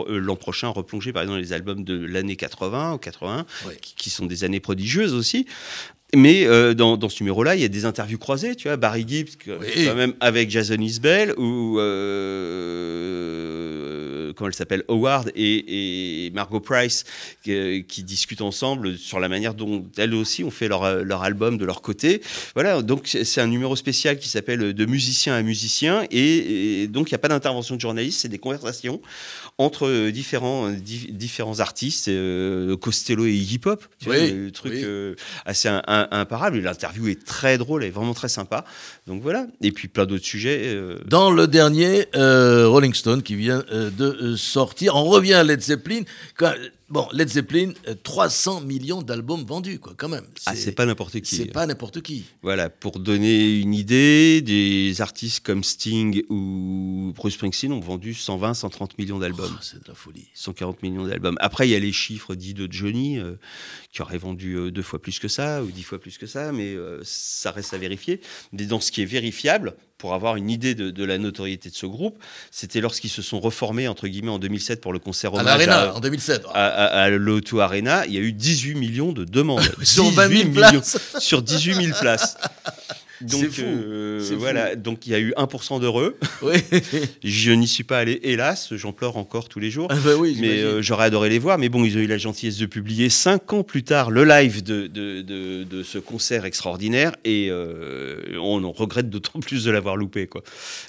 euh, 0.10 0.18
l'an 0.20 0.36
prochain 0.36 0.68
replonger 0.70 1.14
par 1.14 1.24
exemple 1.24 1.40
les 1.40 1.54
albums 1.54 1.84
de 1.84 1.96
l'année 2.06 2.36
80 2.36 2.94
ou 2.94 2.98
81, 2.98 3.46
Ouais. 3.68 3.78
qui, 3.82 3.94
qui 3.96 4.10
sont 4.10 4.26
des 4.26 4.44
années 4.44 4.60
prodigieuses 4.60 5.14
aussi. 5.14 5.46
Mais 6.16 6.48
euh, 6.48 6.74
dans, 6.74 6.98
dans 6.98 7.08
ce 7.08 7.22
numéro-là, 7.22 7.54
il 7.56 7.62
y 7.62 7.66
a 7.66 7.68
des 7.68 7.86
interviews 7.86 8.18
croisées, 8.18 8.56
tu 8.56 8.68
vois, 8.68 8.78
Barry 8.78 9.06
Gibb, 9.08 9.28
que- 9.38 9.52
Oui. 9.60 9.86
quand 9.86 9.94
même 9.94 10.14
avec 10.22 10.50
Jason 10.50 10.80
Isbell, 10.80 11.36
ou 11.38 11.80
euh, 11.80 13.19
comment 14.40 14.48
elle 14.50 14.56
s'appelle, 14.56 14.84
Howard 14.88 15.32
et, 15.36 16.26
et 16.26 16.32
Margot 16.32 16.60
Price, 16.62 17.04
qui, 17.44 17.86
qui 17.88 18.04
discutent 18.04 18.42
ensemble 18.42 18.98
sur 18.98 19.20
la 19.20 19.28
manière 19.30 19.54
dont 19.54 19.86
elles 19.98 20.14
aussi 20.16 20.44
ont 20.44 20.50
fait 20.52 20.68
leur, 20.68 21.04
leur 21.04 21.22
album 21.24 21.58
de 21.58 21.66
leur 21.66 21.82
côté. 21.82 22.22
Voilà, 22.56 22.82
donc 22.82 23.08
c'est 23.08 23.42
un 23.42 23.48
numéro 23.48 23.76
spécial 23.76 24.18
qui 24.18 24.30
s'appelle 24.30 24.74
De 24.74 24.86
musicien 24.86 25.36
à 25.36 25.42
musicien, 25.44 26.04
et, 26.10 26.82
et 26.84 26.88
donc 26.88 27.10
il 27.10 27.14
n'y 27.14 27.16
a 27.16 27.20
pas 27.20 27.28
d'intervention 27.28 27.76
de 27.76 27.82
journaliste, 27.82 28.22
c'est 28.22 28.30
des 28.30 28.40
conversations 28.40 29.02
entre 29.58 29.88
euh, 29.88 30.12
différents, 30.12 30.70
euh, 30.70 30.74
di- 30.74 31.10
différents 31.12 31.60
artistes, 31.60 32.08
euh, 32.08 32.78
Costello 32.78 33.26
et 33.26 33.34
Iggy 33.34 33.58
Pop, 33.60 33.84
tu 34.00 34.06
vois, 34.06 34.16
Oui, 34.18 34.32
le 34.32 34.52
truc 34.52 34.72
oui. 34.74 34.82
euh, 34.86 35.16
assez 35.46 35.68
imparable. 35.68 36.60
L'interview 36.60 37.10
est 37.10 37.26
très 37.26 37.58
drôle, 37.58 37.84
elle 37.84 37.90
est 37.90 37.92
vraiment 37.92 38.14
très 38.14 38.30
sympa. 38.30 38.64
Donc 39.06 39.22
voilà, 39.22 39.48
et 39.62 39.74
puis 39.74 39.90
plein 39.90 40.06
d'autres 40.06 40.24
sujets. 40.26 40.62
euh, 40.68 40.98
Dans 41.06 41.30
le 41.30 41.46
dernier, 41.48 42.06
euh, 42.16 42.70
Rolling 42.70 42.94
Stone 42.94 43.22
qui 43.22 43.36
vient 43.36 43.64
euh, 43.74 43.90
de 43.90 44.06
euh, 44.06 44.29
sortir, 44.36 44.96
on 44.96 45.06
revient 45.06 45.34
à 45.34 45.44
Led 45.44 45.62
Zeppelin. 45.62 46.02
Quand- 46.38 46.54
bon, 46.90 47.08
Led 47.14 47.30
Zeppelin, 47.30 47.72
euh, 47.88 47.96
300 48.04 48.62
millions 48.62 49.02
d'albums 49.02 49.44
vendus, 49.46 49.80
quoi, 49.80 49.94
quand 49.98 50.10
même. 50.10 50.26
ah, 50.46 50.56
c'est 50.56 50.72
pas 50.74 50.86
n'importe 50.86 51.20
qui. 51.22 51.36
C'est 51.36 51.46
pas 51.46 51.66
n'importe 51.66 52.02
qui. 52.02 52.26
Voilà, 52.42 52.70
pour 52.70 53.00
donner 53.00 53.60
une 53.60 53.74
idée, 53.74 54.42
des 54.42 55.02
artistes 55.02 55.46
comme 55.46 55.64
Sting 55.64 56.24
ou 56.30 57.12
Bruce 57.16 57.34
Springsteen 57.36 57.72
ont 57.72 57.80
vendu 57.80 58.14
120, 58.14 58.54
130 58.54 58.98
millions 58.98 59.20
d'albums. 59.20 59.52
Oh, 59.54 59.60
c'est 59.62 59.82
de 59.84 59.88
la 59.88 59.94
folie. 59.96 60.28
140 60.34 60.82
millions 60.84 61.06
d'albums. 61.06 61.38
Après, 61.40 61.68
il 61.68 61.72
y 61.72 61.76
a 61.76 61.80
les 61.80 61.92
chiffres 61.94 62.36
dits 62.36 62.54
de 62.54 62.68
Johnny, 62.72 63.18
euh, 63.18 63.36
qui 63.92 64.02
aurait 64.02 64.18
vendu 64.18 64.56
euh, 64.56 64.72
deux 64.72 64.82
fois 64.82 65.02
plus 65.02 65.20
que 65.20 65.28
ça, 65.28 65.64
ou 65.64 65.72
dix 65.72 65.84
fois 65.84 66.00
plus 66.00 66.18
que 66.18 66.26
ça, 66.28 66.52
mais 66.52 66.74
euh, 66.74 67.00
ça 67.04 67.52
reste 67.52 67.74
à 67.74 67.78
vérifier. 67.78 68.22
Mais 68.52 68.66
dans 68.66 68.80
ce 68.80 68.92
qui 68.92 69.02
est 69.02 69.06
vérifiable, 69.06 69.76
pour 70.00 70.14
avoir 70.16 70.38
une 70.38 70.50
idée 70.50 70.74
de, 70.74 70.90
de 70.90 71.04
la 71.04 71.18
notoriété 71.20 71.70
de 71.70 71.76
ce 71.76 71.86
groupe, 71.86 72.18
c'était 72.50 72.80
lorsqu'ils 72.82 73.10
se 73.12 73.22
sont 73.22 73.40
reformés, 73.40 73.88
entre 73.88 74.08
guillemets, 74.08 74.32
en 74.32 74.40
2007 74.40 74.82
pour 74.82 74.94
le 74.94 74.98
concert 75.00 75.36
À 75.36 75.42
hommage 75.42 75.68
l'Arena, 75.68 75.92
à, 75.92 75.94
en 75.94 76.00
2007. 76.00 76.46
à, 76.54 76.66
à- 76.68 76.86
à 77.04 77.10
l'O2 77.12 77.60
Arena, 77.60 78.06
il 78.08 78.14
y 78.14 78.18
a 78.18 78.22
eu 78.22 78.32
18 78.32 78.76
millions 78.76 79.12
de 79.12 79.26
demandes. 79.26 79.62
Sur 79.84 80.06
20 80.10 80.28
000 80.30 80.30
18 80.30 80.46
millions 80.46 80.70
places. 80.80 80.98
sur 81.20 81.42
18 81.44 81.74
000 81.86 82.00
places. 82.00 82.38
Donc, 83.22 83.50
fou, 83.50 83.62
euh, 83.66 84.22
fou. 84.24 84.36
voilà, 84.38 84.76
donc 84.76 85.06
il 85.08 85.12
y 85.12 85.16
a 85.16 85.20
eu 85.20 85.34
1% 85.38 85.80
d'heureux. 85.80 86.18
Oui. 86.42 86.54
Je 87.24 87.52
n'y 87.52 87.68
suis 87.68 87.84
pas 87.84 88.00
allé, 88.00 88.20
hélas, 88.24 88.74
j'en 88.76 88.94
pleure 88.94 89.18
encore 89.18 89.50
tous 89.50 89.60
les 89.60 89.70
jours. 89.72 89.88
Ah 89.90 89.98
bah 90.04 90.16
oui, 90.18 90.38
Mais 90.40 90.60
euh, 90.62 90.82
j'aurais 90.82 91.06
adoré 91.06 91.30
les 91.30 91.40
voir. 91.40 91.58
Mais 91.58 91.70
bon, 91.70 91.84
ils 91.84 91.98
ont 91.98 92.02
eu 92.02 92.08
la 92.08 92.18
gentillesse 92.18 92.58
de 92.58 92.66
publier 92.66 93.10
cinq 93.10 93.52
ans 93.54 93.64
plus 93.64 93.84
tard 93.84 94.10
le 94.12 94.24
live 94.26 94.64
de, 94.64 94.88
de, 94.88 95.22
de- 95.22 95.64
de 95.64 95.84
ce 95.84 95.98
concert 95.98 96.46
extraordinaire. 96.46 97.14
Et 97.26 97.48
euh, 97.50 98.38
on 98.42 98.64
en 98.64 98.72
regrette 98.72 99.10
d'autant 99.10 99.40
plus 99.42 99.64
de 99.66 99.72
l'avoir 99.72 99.96
loupé. 99.98 100.28
Quoi. 100.28 100.44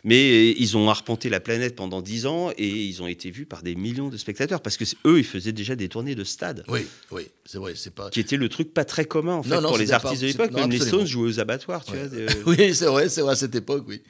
Mais 0.04 0.50
ils 0.50 0.76
ont 0.76 0.88
arpenté 0.90 1.28
la 1.28 1.40
planète 1.40 1.74
pendant 1.76 2.02
dix 2.02 2.26
ans 2.26 2.50
et 2.56 2.68
ils 2.68 3.02
ont 3.02 3.06
été 3.06 3.30
vus 3.30 3.46
par 3.46 3.62
des 3.62 3.74
millions 3.74 4.08
de 4.08 4.16
spectateurs. 4.16 4.60
Parce 4.60 4.76
que 4.76 4.84
eux, 5.06 5.18
ils 5.18 5.24
faisaient 5.24 5.52
déjà 5.52 5.74
des 5.76 5.88
tournées 5.88 6.14
de 6.14 6.24
stade. 6.24 6.64
Oui, 6.68 6.80
oui, 7.10 7.22
c'est 7.44 7.58
vrai, 7.58 7.74
pas. 7.94 8.10
Qui 8.10 8.20
était 8.20 8.36
le 8.36 8.48
truc 8.48 8.72
pas 8.72 8.84
très 8.84 9.04
commun 9.04 9.34
en 9.34 9.42
fait 9.42 9.50
Non, 9.50 9.60
non, 9.62 9.68
pour 9.68 9.78
les 9.78 9.92
artistes 9.92 10.36
pas- 10.36 10.46
de 10.46 10.52
l'époque. 10.54 10.70
les. 10.70 10.78
Stones 10.80 11.06
jouaient 11.06 11.28
aux 11.28 11.40
abattoirs. 11.40 11.84
Tu 11.84 11.92
Ouais. 11.92 12.06
vois, 12.06 12.18
de- 12.26 12.32
Oui, 12.46 12.74
c'est 12.74 12.86
vrai, 12.86 13.08
c'est 13.08 13.20
vrai, 13.22 13.32
à 13.32 13.36
cette 13.36 13.54
époque, 13.54 13.84
oui. 13.88 14.02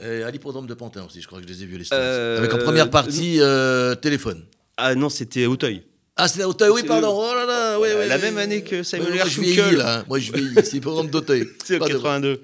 Euh, 0.00 0.26
à 0.26 0.30
l'hippodrome 0.30 0.66
de 0.66 0.74
Pantin 0.74 1.04
aussi, 1.06 1.20
je 1.20 1.26
crois 1.26 1.40
que 1.40 1.46
je 1.46 1.52
les 1.52 1.62
ai 1.62 1.66
vus 1.66 1.78
les 1.78 1.84
Stones. 1.84 1.98
Euh, 2.00 2.38
Avec 2.38 2.52
en 2.52 2.58
première 2.58 2.90
partie 2.90 3.36
euh, 3.40 3.94
téléphone. 3.94 4.44
Ah 4.76 4.94
non, 4.96 5.08
c'était 5.08 5.46
Auteuil. 5.46 5.82
Ah, 6.16 6.26
c'était 6.28 6.44
Auteuil, 6.44 6.70
oui, 6.70 6.82
pardon. 6.84 7.10
Oh 7.12 7.34
là 7.34 7.44
là, 7.46 7.78
oui, 7.80 7.88
oui. 7.96 8.08
la 8.08 8.16
oui, 8.16 8.22
même 8.22 8.38
année 8.38 8.62
que 8.62 8.82
Simon 8.82 9.04
Oui, 9.04 9.10
Moi, 9.10 9.18
je 9.18 9.24
Garfunkel. 9.24 9.52
vieillis, 9.54 9.76
là. 9.76 10.04
Moi, 10.08 10.18
je 10.18 10.32
vieillis. 10.32 10.54
C'est 10.56 10.72
l'hippodrome 10.74 11.08
d'Auteuil. 11.08 11.46
C'est 11.64 11.78
Pas 11.78 11.86
de- 11.86 11.92
82. 11.92 12.40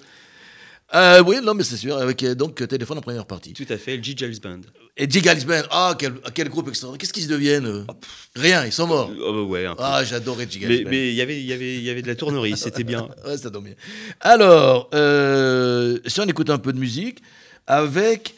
Euh, 0.92 1.22
oui, 1.24 1.36
non, 1.42 1.54
mais 1.54 1.62
c'est 1.62 1.76
sûr, 1.76 1.96
avec 1.98 2.22
euh, 2.24 2.34
donc 2.34 2.60
euh, 2.60 2.66
téléphone 2.66 2.98
en 2.98 3.00
première 3.00 3.24
partie. 3.26 3.52
Tout 3.52 3.66
à 3.68 3.76
fait, 3.78 3.96
le 3.96 4.02
G. 4.02 4.14
Giles 4.16 4.40
Band. 4.40 4.60
Et 4.96 5.08
Jig 5.08 5.24
Band, 5.46 5.62
ah, 5.70 5.94
quel, 5.96 6.14
quel 6.34 6.48
groupe 6.48 6.68
extraordinaire. 6.68 6.98
Qu'est-ce 7.00 7.12
qu'ils 7.12 7.28
deviennent 7.28 7.66
eux? 7.68 7.86
Rien, 8.34 8.64
ils 8.66 8.72
sont 8.72 8.88
morts. 8.88 9.10
Oh, 9.24 9.42
ouais. 9.44 9.66
Ah, 9.78 10.02
j'adorais 10.04 10.48
Jig 10.50 10.64
Mais 10.66 10.82
Band. 10.82 10.90
mais 10.90 11.08
il 11.10 11.14
y 11.14 11.20
avait- 11.22 11.38
il 11.40 11.46
y 11.46 11.52
avait- 11.52 11.80
y 11.80 11.90
avait 11.90 12.02
de 12.02 12.08
la 12.08 12.16
tournerie, 12.16 12.56
c'était 12.56 12.82
bien. 12.84 13.08
Ouais, 13.24 13.38
ça 13.38 13.50
tombe 13.50 13.64
bien. 13.64 13.74
Alors, 14.20 14.90
euh, 14.94 15.98
si 16.06 16.20
on 16.20 16.24
écoute 16.26 16.50
un 16.50 16.58
peu 16.58 16.72
de 16.72 16.78
musique, 16.78 17.22
avec 17.68 18.34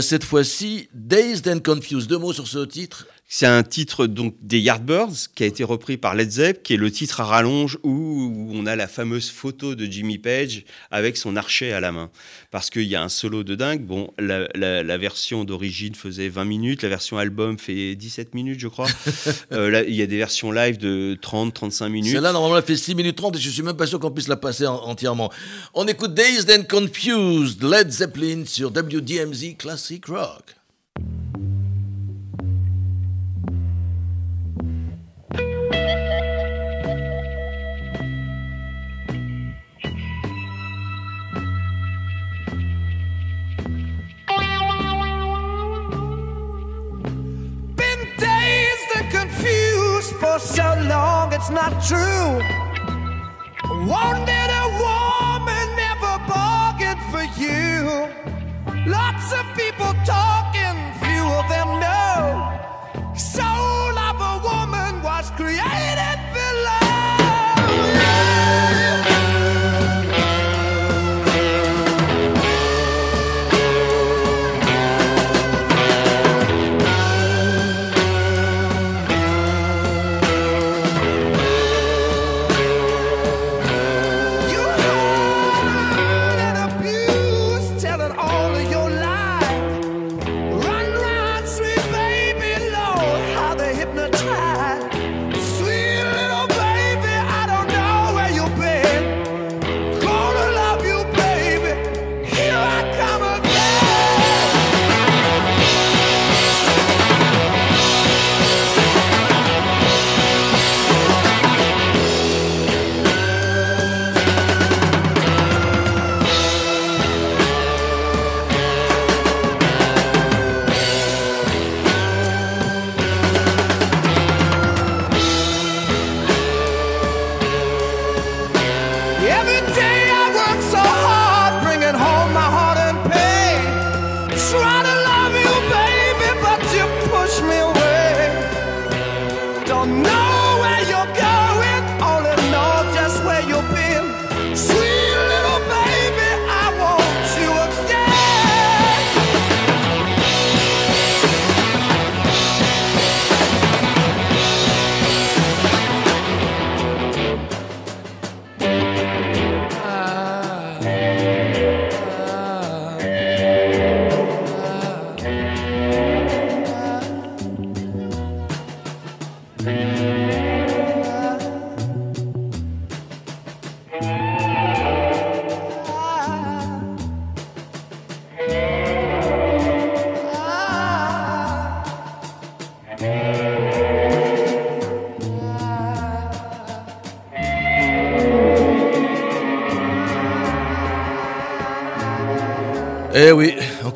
cette 0.00 0.22
fois-ci 0.24 0.88
Dazed 0.92 1.48
and 1.48 1.60
Confused. 1.64 2.08
Deux 2.08 2.18
mots 2.18 2.32
sur 2.34 2.46
ce 2.46 2.64
titre. 2.64 3.06
C'est 3.30 3.44
un 3.44 3.62
titre 3.62 4.06
donc 4.06 4.34
des 4.40 4.58
Yardbirds 4.58 5.28
qui 5.34 5.42
a 5.42 5.46
été 5.46 5.62
repris 5.62 5.98
par 5.98 6.14
Led 6.14 6.30
Zepp, 6.30 6.62
qui 6.62 6.72
est 6.72 6.78
le 6.78 6.90
titre 6.90 7.20
à 7.20 7.24
rallonge 7.24 7.76
où, 7.82 8.50
on 8.54 8.64
a 8.64 8.74
la 8.74 8.88
fameuse 8.88 9.28
photo 9.28 9.74
de 9.74 9.84
Jimmy 9.84 10.16
Page 10.16 10.64
avec 10.90 11.18
son 11.18 11.36
archet 11.36 11.72
à 11.72 11.80
la 11.80 11.92
main. 11.92 12.10
Parce 12.50 12.70
qu'il 12.70 12.84
y 12.84 12.96
a 12.96 13.02
un 13.02 13.10
solo 13.10 13.44
de 13.44 13.54
dingue. 13.54 13.82
Bon, 13.84 14.10
la, 14.18 14.48
la- 14.54 14.82
la 14.82 14.96
version 14.96 15.44
d'origine 15.44 15.94
faisait 15.94 16.30
20 16.30 16.46
minutes, 16.46 16.82
la 16.82 16.88
version 16.88 17.18
album 17.18 17.58
fait 17.58 17.94
17 17.96 18.34
minutes, 18.34 18.60
je 18.60 18.68
crois. 18.68 18.88
Euh, 19.52 19.70
là, 19.70 19.82
il 19.82 19.94
y 19.94 20.02
a 20.02 20.06
des 20.06 20.16
versions 20.16 20.50
live 20.52 20.78
de 20.78 21.16
30-35 21.22 21.88
minutes. 21.90 22.12
Celle-là, 22.12 22.32
normalement, 22.32 22.56
elle 22.58 22.64
fait 22.64 22.76
6 22.76 22.94
minutes 22.94 23.16
30 23.16 23.36
et 23.36 23.40
je 23.40 23.50
suis 23.50 23.62
même 23.62 23.76
pas 23.76 23.86
sûr 23.86 23.98
qu'on 24.00 24.10
puisse 24.10 24.28
la 24.28 24.36
passer 24.36 24.66
en- 24.66 24.76
entièrement. 24.76 25.30
On 25.74 25.86
écoute 25.86 26.14
Dazed 26.14 26.50
and 26.50 26.64
Confused, 26.68 27.62
Led 27.62 27.90
Zeppelin 27.90 28.44
sur 28.46 28.70
WDMZ 28.70 29.56
Classic 29.58 30.04
Rock. 30.06 30.54
For 50.20 50.38
so 50.38 50.74
long, 50.88 51.32
it's 51.32 51.50
not 51.50 51.72
true. 51.82 52.30
Wanted 53.86 54.50
a 54.62 54.66
woman, 54.82 55.66
never 55.76 56.14
bargained 56.26 57.02
for 57.12 57.24
you. 57.40 58.08
Lots 58.86 59.32
of 59.32 59.44
people 59.54 59.92
talking, 60.04 60.57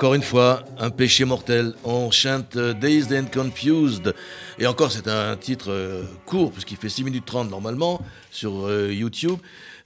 encore 0.02 0.14
une 0.14 0.22
fois, 0.24 0.64
un 0.80 0.90
péché 0.90 1.24
mortel. 1.24 1.74
On 1.84 2.10
chante 2.10 2.58
Dazed 2.58 3.12
and 3.12 3.26
Confused. 3.32 4.12
Et 4.58 4.66
encore, 4.66 4.90
c'est 4.90 5.06
un 5.06 5.36
titre 5.36 5.70
euh, 5.70 6.02
court, 6.26 6.50
puisqu'il 6.50 6.76
fait 6.76 6.88
6 6.88 7.04
minutes 7.04 7.24
30 7.24 7.48
normalement 7.48 8.04
sur 8.32 8.66
euh, 8.66 8.92
YouTube. 8.92 9.38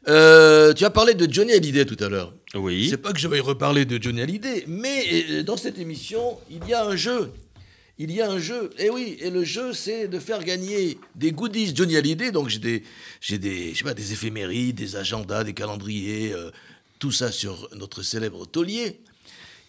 Euh, 0.08 0.72
tu 0.72 0.86
as 0.86 0.90
parlé 0.90 1.12
de 1.12 1.30
Johnny 1.30 1.52
Hallyday 1.52 1.84
tout 1.84 2.02
à 2.02 2.08
l'heure. 2.08 2.32
Oui. 2.54 2.86
C'est 2.88 2.96
pas 2.96 3.12
que 3.12 3.18
je 3.18 3.28
vais 3.28 3.40
reparler 3.40 3.84
de 3.84 4.02
Johnny 4.02 4.22
Hallyday, 4.22 4.64
mais 4.66 5.42
dans 5.42 5.58
cette 5.58 5.78
émission, 5.78 6.38
il 6.50 6.66
y 6.66 6.72
a 6.72 6.86
un 6.86 6.96
jeu. 6.96 7.30
Il 7.98 8.10
y 8.10 8.22
a 8.22 8.30
un 8.30 8.38
jeu. 8.38 8.70
Et 8.78 8.88
oui, 8.88 9.18
et 9.20 9.28
le 9.28 9.44
jeu, 9.44 9.74
c'est 9.74 10.08
de 10.08 10.18
faire 10.18 10.42
gagner 10.42 10.96
des 11.14 11.32
goodies 11.32 11.76
Johnny 11.76 11.94
Hallyday. 11.94 12.30
Donc 12.30 12.48
j'ai 12.48 12.58
des, 12.58 12.84
j'ai 13.20 13.36
des, 13.36 13.74
je 13.74 13.78
sais 13.78 13.84
pas, 13.84 13.92
des 13.92 14.14
éphémérides, 14.14 14.76
des 14.76 14.96
agendas, 14.96 15.44
des 15.44 15.52
calendriers, 15.52 16.32
euh, 16.32 16.50
tout 16.98 17.12
ça 17.12 17.30
sur 17.30 17.68
notre 17.76 18.02
célèbre 18.02 18.46
taulier, 18.46 18.98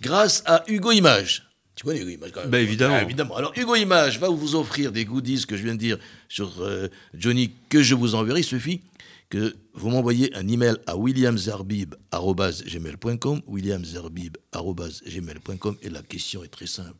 grâce 0.02 0.43
à 0.45 0.64
Hugo 0.68 0.91
Image. 0.91 1.43
Tu 1.76 1.84
connais 1.84 2.02
Hugo 2.02 2.10
Image 2.10 2.32
quand 2.32 2.41
même 2.41 2.50
Bah, 2.50 2.60
évidemment. 2.60 2.95
Ah, 2.95 3.04
évidemment. 3.04 3.36
Alors 3.36 3.54
Hugo 3.56 3.76
Image 3.76 4.20
va 4.20 4.30
vous 4.30 4.56
offrir 4.56 4.91
des 4.91 5.06
goodies 5.06 5.45
que 5.45 5.56
je 5.56 5.64
viens 5.64 5.76
de 5.76 5.80
dire 5.80 6.00
sur 6.28 6.52
euh, 6.60 6.88
Johnny 7.14 7.52
que 7.70 7.84
je 7.84 7.93
vous 7.95 8.16
enverrai. 8.16 8.39
Il 8.39 8.43
suffit 8.43 8.82
que 9.30 9.56
vous 9.74 9.89
m'envoyez 9.89 10.34
un 10.36 10.48
email 10.48 10.76
à 10.88 10.95
williamzerbib.gmail.com 10.98 13.41
williamzerbib.gmail.com 13.45 15.76
et 15.82 15.89
la 15.89 16.02
question 16.02 16.43
est 16.43 16.48
très 16.48 16.68
simple. 16.68 16.95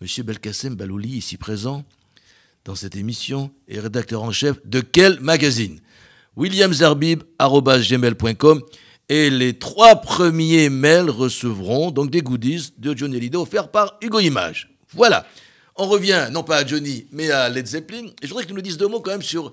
Monsieur 0.00 0.22
Belkacem 0.24 0.74
Balouli, 0.74 1.10
ici 1.10 1.36
présent, 1.36 1.84
dans 2.64 2.74
cette 2.74 2.96
émission, 2.96 3.52
est 3.68 3.78
rédacteur 3.80 4.22
en 4.22 4.32
chef 4.32 4.64
de 4.66 4.80
quel 4.80 5.20
magazine? 5.20 5.80
williamzerbib.gmail.com 6.36 8.62
et 9.14 9.28
les 9.30 9.58
trois 9.58 9.96
premiers 9.96 10.70
mails 10.70 11.10
recevront 11.10 11.90
donc 11.90 12.10
des 12.10 12.22
goodies 12.22 12.72
de 12.78 12.96
Johnny 12.96 13.16
Hallyday 13.16 13.36
offerts 13.36 13.68
par 13.70 13.98
Hugo 14.00 14.20
Image. 14.20 14.70
Voilà. 14.94 15.26
On 15.76 15.86
revient, 15.86 16.28
non 16.30 16.42
pas 16.42 16.56
à 16.58 16.66
Johnny, 16.66 17.06
mais 17.12 17.30
à 17.30 17.48
Led 17.50 17.66
Zeppelin. 17.66 18.06
Et 18.22 18.24
je 18.24 18.28
voudrais 18.28 18.44
que 18.44 18.48
tu 18.48 18.54
nous 18.54 18.62
dises 18.62 18.76
deux 18.78 18.88
mots 18.88 19.00
quand 19.00 19.10
même 19.10 19.22
sur... 19.22 19.52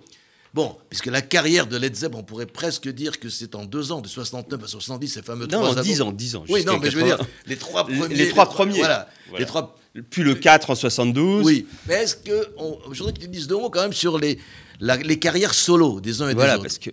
Bon, 0.54 0.76
puisque 0.90 1.06
la 1.08 1.22
carrière 1.22 1.68
de 1.68 1.78
Led 1.78 1.94
Zeppelin, 1.96 2.20
on 2.20 2.24
pourrait 2.24 2.46
presque 2.46 2.88
dire 2.90 3.20
que 3.20 3.28
c'est 3.30 3.54
en 3.54 3.66
deux 3.66 3.92
ans, 3.92 4.02
de 4.02 4.08
69 4.08 4.64
à 4.64 4.68
70, 4.68 5.08
ces 5.10 5.22
fameux 5.22 5.46
Non, 5.46 5.60
trois 5.62 5.78
en 5.78 5.82
10 5.82 5.92
albums. 5.94 6.08
ans, 6.08 6.12
10 6.14 6.36
ans. 6.38 6.46
Oui, 6.50 6.64
non, 6.66 6.80
mais 6.80 6.90
je 6.90 6.98
veux 6.98 7.04
dire, 7.04 7.18
80. 7.18 7.30
les 7.48 7.56
trois 7.58 7.84
premiers. 7.86 8.08
les 8.16 8.30
trois 8.30 8.46
premiers. 8.50 8.80
Voilà, 8.80 9.10
Voilà. 9.30 9.40
les 9.40 9.46
trois 9.46 9.76
Puis 10.10 10.24
le 10.24 10.36
4 10.36 10.70
en 10.72 10.76
72. 10.76 11.46
oui, 11.46 11.68
mais 11.88 11.96
est-ce 11.96 12.16
que. 12.16 12.48
On, 12.58 12.80
je 12.92 12.98
voudrais 13.00 13.14
que 13.14 13.20
tu 13.20 13.28
dises 13.28 13.48
deux 13.48 13.58
mots 13.58 13.70
quand 13.70 13.82
même 13.82 13.94
sur 13.94 14.18
les, 14.18 14.40
la- 14.80 14.96
les 14.98 15.20
carrières 15.20 15.54
solo 15.54 16.00
des 16.02 16.22
uns 16.22 16.30
et 16.30 16.34
Voilà, 16.34 16.54
des 16.54 16.56
autres. 16.56 16.64
parce 16.64 16.78
que 16.80 16.90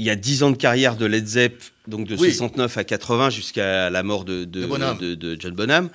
il 0.00 0.06
y 0.06 0.10
a 0.10 0.16
10 0.16 0.42
ans 0.44 0.50
de 0.50 0.56
carrière 0.56 0.96
de 0.96 1.04
Led 1.06 1.26
Zepp, 1.26 1.62
donc 1.86 2.06
de 2.06 2.16
Oui. 2.16 2.28
69 2.32 2.76
à 2.78 2.84
80 2.84 3.30
jusqu'à 3.30 3.90
la 3.90 4.02
mort 4.02 4.24
de, 4.24 4.44
de, 4.44 4.62
De 4.62 4.66
Bonham. 4.66 4.96
de- 4.98 5.14
de 5.14 5.36
John 5.38 5.54
Bonham. 5.54 5.90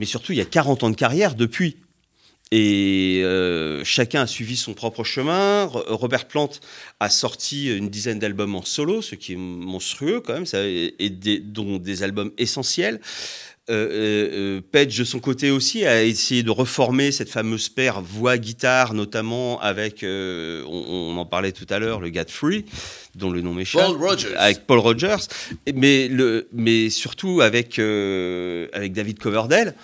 Mais 0.00 0.06
surtout, 0.06 0.32
il 0.32 0.38
y 0.38 0.40
a 0.40 0.44
40 0.44 0.82
ans 0.82 0.90
de 0.90 0.96
carrière 0.96 1.34
depuis. 1.36 1.76
Et 2.50 3.20
euh, 3.24 3.82
chacun 3.84 4.22
a 4.22 4.26
suivi 4.26 4.56
son 4.56 4.74
propre 4.74 5.02
chemin. 5.02 5.64
Ro- 5.64 5.82
Robert 5.88 6.26
Plant 6.28 6.50
a 7.00 7.08
sorti 7.10 7.74
une 7.74 7.88
dizaine 7.88 8.18
d'albums 8.18 8.54
en 8.54 8.64
solo, 8.64 9.02
ce 9.02 9.14
qui 9.14 9.32
est 9.32 9.36
monstrueux 9.36 10.20
quand 10.20 10.34
même, 10.34 10.46
ça, 10.46 10.64
et, 10.64 10.94
et 10.98 11.10
des, 11.10 11.38
dont 11.38 11.78
des 11.78 12.02
albums 12.02 12.32
essentiels. 12.38 13.00
Euh, 13.70 13.88
euh, 13.90 14.28
euh, 14.32 14.60
Page, 14.72 14.98
de 14.98 15.04
son 15.04 15.20
côté 15.20 15.50
aussi, 15.50 15.86
a 15.86 16.02
essayé 16.02 16.42
de 16.42 16.50
reformer 16.50 17.12
cette 17.12 17.30
fameuse 17.30 17.70
paire 17.70 18.02
voix-guitare, 18.02 18.92
notamment 18.92 19.58
avec, 19.60 20.02
euh, 20.02 20.62
on, 20.66 21.14
on 21.14 21.16
en 21.16 21.24
parlait 21.24 21.52
tout 21.52 21.66
à 21.70 21.78
l'heure, 21.78 22.00
le 22.00 22.10
gars 22.10 22.24
de 22.24 22.30
Free, 22.30 22.66
dont 23.14 23.30
le 23.30 23.40
nom 23.40 23.54
m'échappe. 23.54 23.86
Paul 23.86 23.96
Rogers. 23.96 24.36
Avec 24.36 24.66
Paul 24.66 24.80
Rogers, 24.80 25.28
mais, 25.74 26.08
le, 26.08 26.46
mais 26.52 26.90
surtout 26.90 27.40
avec, 27.40 27.78
avec 27.78 28.92
David 28.92 29.18
Coverdale 29.18 29.74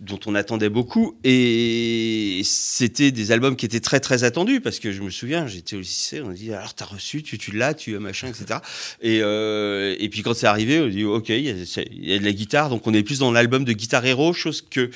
dont 0.00 0.18
on 0.26 0.34
attendait 0.34 0.70
beaucoup 0.70 1.16
et 1.24 2.40
c'était 2.44 3.10
des 3.10 3.32
albums 3.32 3.54
qui 3.56 3.66
étaient 3.66 3.80
très 3.80 4.00
très 4.00 4.24
attendus 4.24 4.60
parce 4.60 4.78
que 4.78 4.92
je 4.92 5.02
me 5.02 5.10
souviens 5.10 5.46
j'étais 5.46 5.76
au 5.76 5.80
lycée 5.80 6.22
on 6.22 6.30
a 6.30 6.32
dit 6.32 6.52
alors 6.52 6.74
t'as 6.74 6.86
reçu 6.86 7.22
tu, 7.22 7.36
tu 7.36 7.52
l'as 7.52 7.74
tu 7.74 7.98
machin 7.98 8.28
etc 8.28 8.60
et, 9.02 9.20
euh, 9.22 9.94
et 9.98 10.08
puis 10.08 10.22
quand 10.22 10.34
c'est 10.34 10.46
arrivé 10.46 10.80
on 10.80 10.88
dit 10.88 11.04
ok 11.04 11.28
il 11.28 11.40
y, 11.40 12.10
y 12.10 12.14
a 12.14 12.18
de 12.18 12.24
la 12.24 12.32
guitare 12.32 12.70
donc 12.70 12.86
on 12.86 12.94
est 12.94 13.02
plus 13.02 13.18
dans 13.18 13.30
l'album 13.30 13.64
de 13.64 13.72
Guitar 13.72 14.04
Hero 14.04 14.32
chose 14.32 14.62
que 14.62 14.90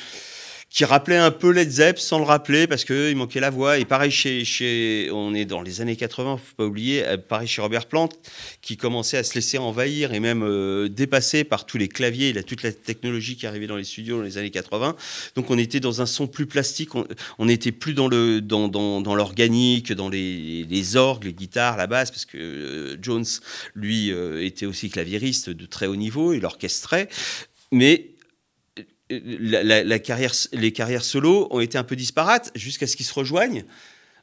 qui 0.75 0.85
rappelait 0.85 1.17
un 1.17 1.31
peu 1.31 1.53
Led 1.53 1.71
Zepp 1.71 2.01
sans 2.01 2.19
le 2.19 2.25
rappeler 2.25 2.67
parce 2.67 2.85
que 2.85 3.09
il 3.09 3.17
manquait 3.17 3.39
la 3.39 3.51
voix. 3.51 3.79
Et 3.79 3.85
pareil 3.85 4.11
chez, 4.11 4.45
chez 4.45 5.09
on 5.13 5.33
est 5.33 5.45
dans 5.45 5.63
les 5.63 5.81
années 5.81 5.95
80 5.95 6.37
faut 6.37 6.55
pas 6.57 6.65
oublier 6.65 7.05
euh, 7.05 7.17
pareil 7.17 7.47
chez 7.47 7.63
Robert 7.63 7.87
Plant 7.87 8.09
qui 8.61 8.77
commençait 8.77 9.17
à 9.17 9.23
se 9.23 9.35
laisser 9.37 9.57
envahir 9.57 10.13
et 10.13 10.19
même 10.19 10.43
euh, 10.43 10.89
dépasser 10.89 11.45
par 11.45 11.65
tous 11.65 11.79
les 11.79 11.87
claviers. 11.87 12.33
La, 12.33 12.43
toute 12.43 12.65
la 12.65 12.73
technologie 12.73 13.37
qui 13.37 13.47
arrivait 13.47 13.69
dans 13.69 13.77
les 13.77 13.85
studios 13.85 14.17
dans 14.17 14.25
les 14.25 14.37
années 14.37 14.51
80 14.51 14.97
donc 15.37 15.49
on 15.49 15.59
était 15.59 15.79
dans 15.79 16.03
un 16.03 16.07
son 16.07 16.27
plus 16.27 16.47
plastique. 16.47 16.97
On, 16.97 17.07
on 17.39 17.49
était 17.49 17.73
plus 17.73 17.95
dans 17.95 18.09
le 18.09 18.41
dans, 18.41 18.67
dans, 18.67 19.01
dans 19.01 19.15
l'organique 19.15 19.93
dans 19.93 20.09
les, 20.09 20.65
les 20.69 20.97
orgues 20.97 21.27
les 21.27 21.35
guitares 21.35 21.77
la 21.77 21.87
basse 21.87 22.11
parce 22.11 22.25
que 22.25 22.37
euh, 22.37 22.97
Jones 23.01 23.25
lui 23.77 24.11
euh, 24.11 24.45
était 24.45 24.67
aussi 24.67 24.91
claviériste 24.91 25.51
de 25.51 25.67
très 25.67 25.87
haut 25.87 25.95
niveau 25.95 26.33
il 26.33 26.45
orchestrait 26.45 27.09
mais 27.71 28.14
les 29.11 30.01
carrières 30.73 31.05
solo 31.05 31.49
ont 31.51 31.61
été 31.61 31.79
un 31.79 31.85
peu 31.85 31.97
disparates 31.97 32.51
jusqu'à 32.55 32.87
ce 32.87 32.97
qu'ils 32.97 33.07
se 33.07 33.15
rejoignent 33.15 33.65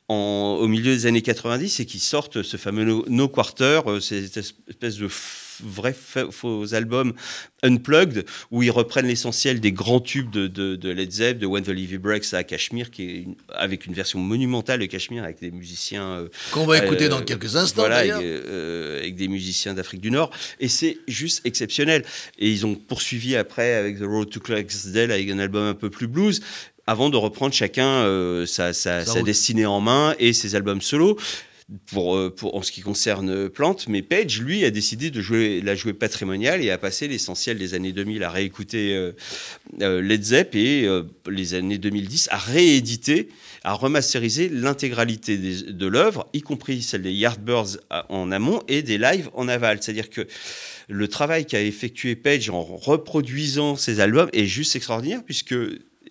en- 0.07 0.57
au 0.59 0.67
milieu 0.67 0.93
des 0.93 1.05
années 1.05 1.21
90 1.21 1.79
et 1.79 1.85
qu'ils 1.85 1.99
sortent 2.01 2.41
ce 2.43 2.57
fameux 2.57 2.83
No, 2.83 3.05
No 3.07 3.27
Quarter, 3.29 3.81
euh, 3.87 3.99
cette 3.99 4.37
espèce 4.37 4.95
de 4.97 5.07
vrais 5.63 5.93
fa- 5.93 6.31
faux 6.31 6.73
albums 6.73 7.13
unplugged 7.63 8.25
où 8.49 8.63
ils 8.63 8.71
reprennent 8.71 9.07
l'essentiel 9.07 9.59
des 9.59 9.71
grands 9.71 9.99
tubes 9.99 10.31
de, 10.31 10.47
de- 10.47 10.75
de 10.75 10.89
Led 10.89 11.11
Zepp, 11.11 11.37
de 11.39 11.45
When 11.45 11.63
the 11.63 11.69
Levy 11.69 11.97
Breaks 11.97 12.33
à 12.33 12.43
Cashmere, 12.43 12.89
qui 12.91 13.03
est 13.03 13.15
une- 13.23 13.35
avec 13.53 13.85
une 13.85 13.93
version 13.93 14.19
monumentale 14.19 14.79
de 14.79 14.85
Cashmere 14.85 15.23
avec 15.23 15.39
des 15.39 15.51
musiciens 15.51 16.03
euh, 16.05 16.27
Qu'on 16.51 16.65
va 16.65 16.83
écouter 16.83 17.05
euh, 17.05 17.09
dans 17.09 17.21
quelques 17.21 17.55
instants 17.55 17.81
voilà, 17.83 17.97
avec, 17.97 18.11
euh, 18.25 18.99
avec 18.99 19.15
des 19.15 19.27
musiciens 19.27 19.73
d'Afrique 19.73 20.01
du 20.01 20.11
Nord. 20.11 20.31
Et 20.59 20.67
c'est 20.67 20.97
juste 21.07 21.41
exceptionnel. 21.45 22.03
Et 22.39 22.49
ils 22.49 22.65
ont 22.65 22.75
poursuivi 22.75 23.35
après 23.35 23.73
avec 23.75 23.99
The 23.99 24.03
Road 24.05 24.29
to 24.29 24.39
Clarksdale 24.39 25.11
avec 25.11 25.29
un 25.29 25.39
album 25.39 25.63
un 25.65 25.73
peu 25.75 25.89
plus 25.89 26.07
blues, 26.07 26.41
avant 26.87 27.09
de 27.09 27.17
reprendre 27.17 27.53
chacun 27.53 28.03
sa, 28.47 28.73
sa- 28.73 29.05
destinée 29.23 29.65
en 29.67 29.79
main 29.81 30.15
et 30.19 30.33
ses 30.33 30.55
albums 30.55 30.81
solo. 30.81 31.17
Pour, 31.85 32.17
euh, 32.17 32.29
pour, 32.29 32.55
en 32.55 32.63
ce 32.63 32.71
qui 32.71 32.81
concerne 32.81 33.29
euh, 33.29 33.49
Plante, 33.49 33.87
mais 33.87 34.01
Page, 34.01 34.41
lui, 34.41 34.65
a 34.65 34.71
décidé 34.71 35.09
de 35.09 35.21
jouer, 35.21 35.61
la 35.61 35.73
jouer 35.73 35.93
patrimoniale 35.93 36.61
et 36.61 36.69
a 36.69 36.77
passé 36.77 37.07
l'essentiel 37.07 37.57
des 37.57 37.75
années 37.75 37.93
2000 37.93 38.23
à 38.23 38.29
réécouter 38.29 38.93
euh, 38.93 40.01
Led 40.01 40.21
Zepp 40.21 40.53
et 40.55 40.85
les 41.29 41.53
années 41.53 41.77
2010 41.77 42.27
à 42.31 42.37
rééditer, 42.37 43.29
à 43.63 43.73
remasteriser 43.73 44.49
l'intégralité 44.49 45.37
de 45.37 45.87
l'œuvre, 45.87 46.27
y 46.33 46.41
compris 46.41 46.81
celle 46.81 47.03
des 47.03 47.13
Yardbirds 47.13 47.77
en 48.09 48.31
amont 48.31 48.61
et 48.67 48.81
des 48.81 48.97
lives 48.97 49.29
en 49.33 49.47
aval. 49.47 49.77
C'est-à-dire 49.81 50.09
que 50.09 50.27
le 50.89 51.07
travail 51.07 51.45
qu'a 51.45 51.61
effectué 51.61 52.15
Page 52.15 52.49
en 52.49 52.63
reproduisant 52.63 53.77
ces 53.77 54.01
albums 54.01 54.29
est 54.33 54.45
juste 54.45 54.75
extraordinaire 54.75 55.23
puisque 55.23 55.55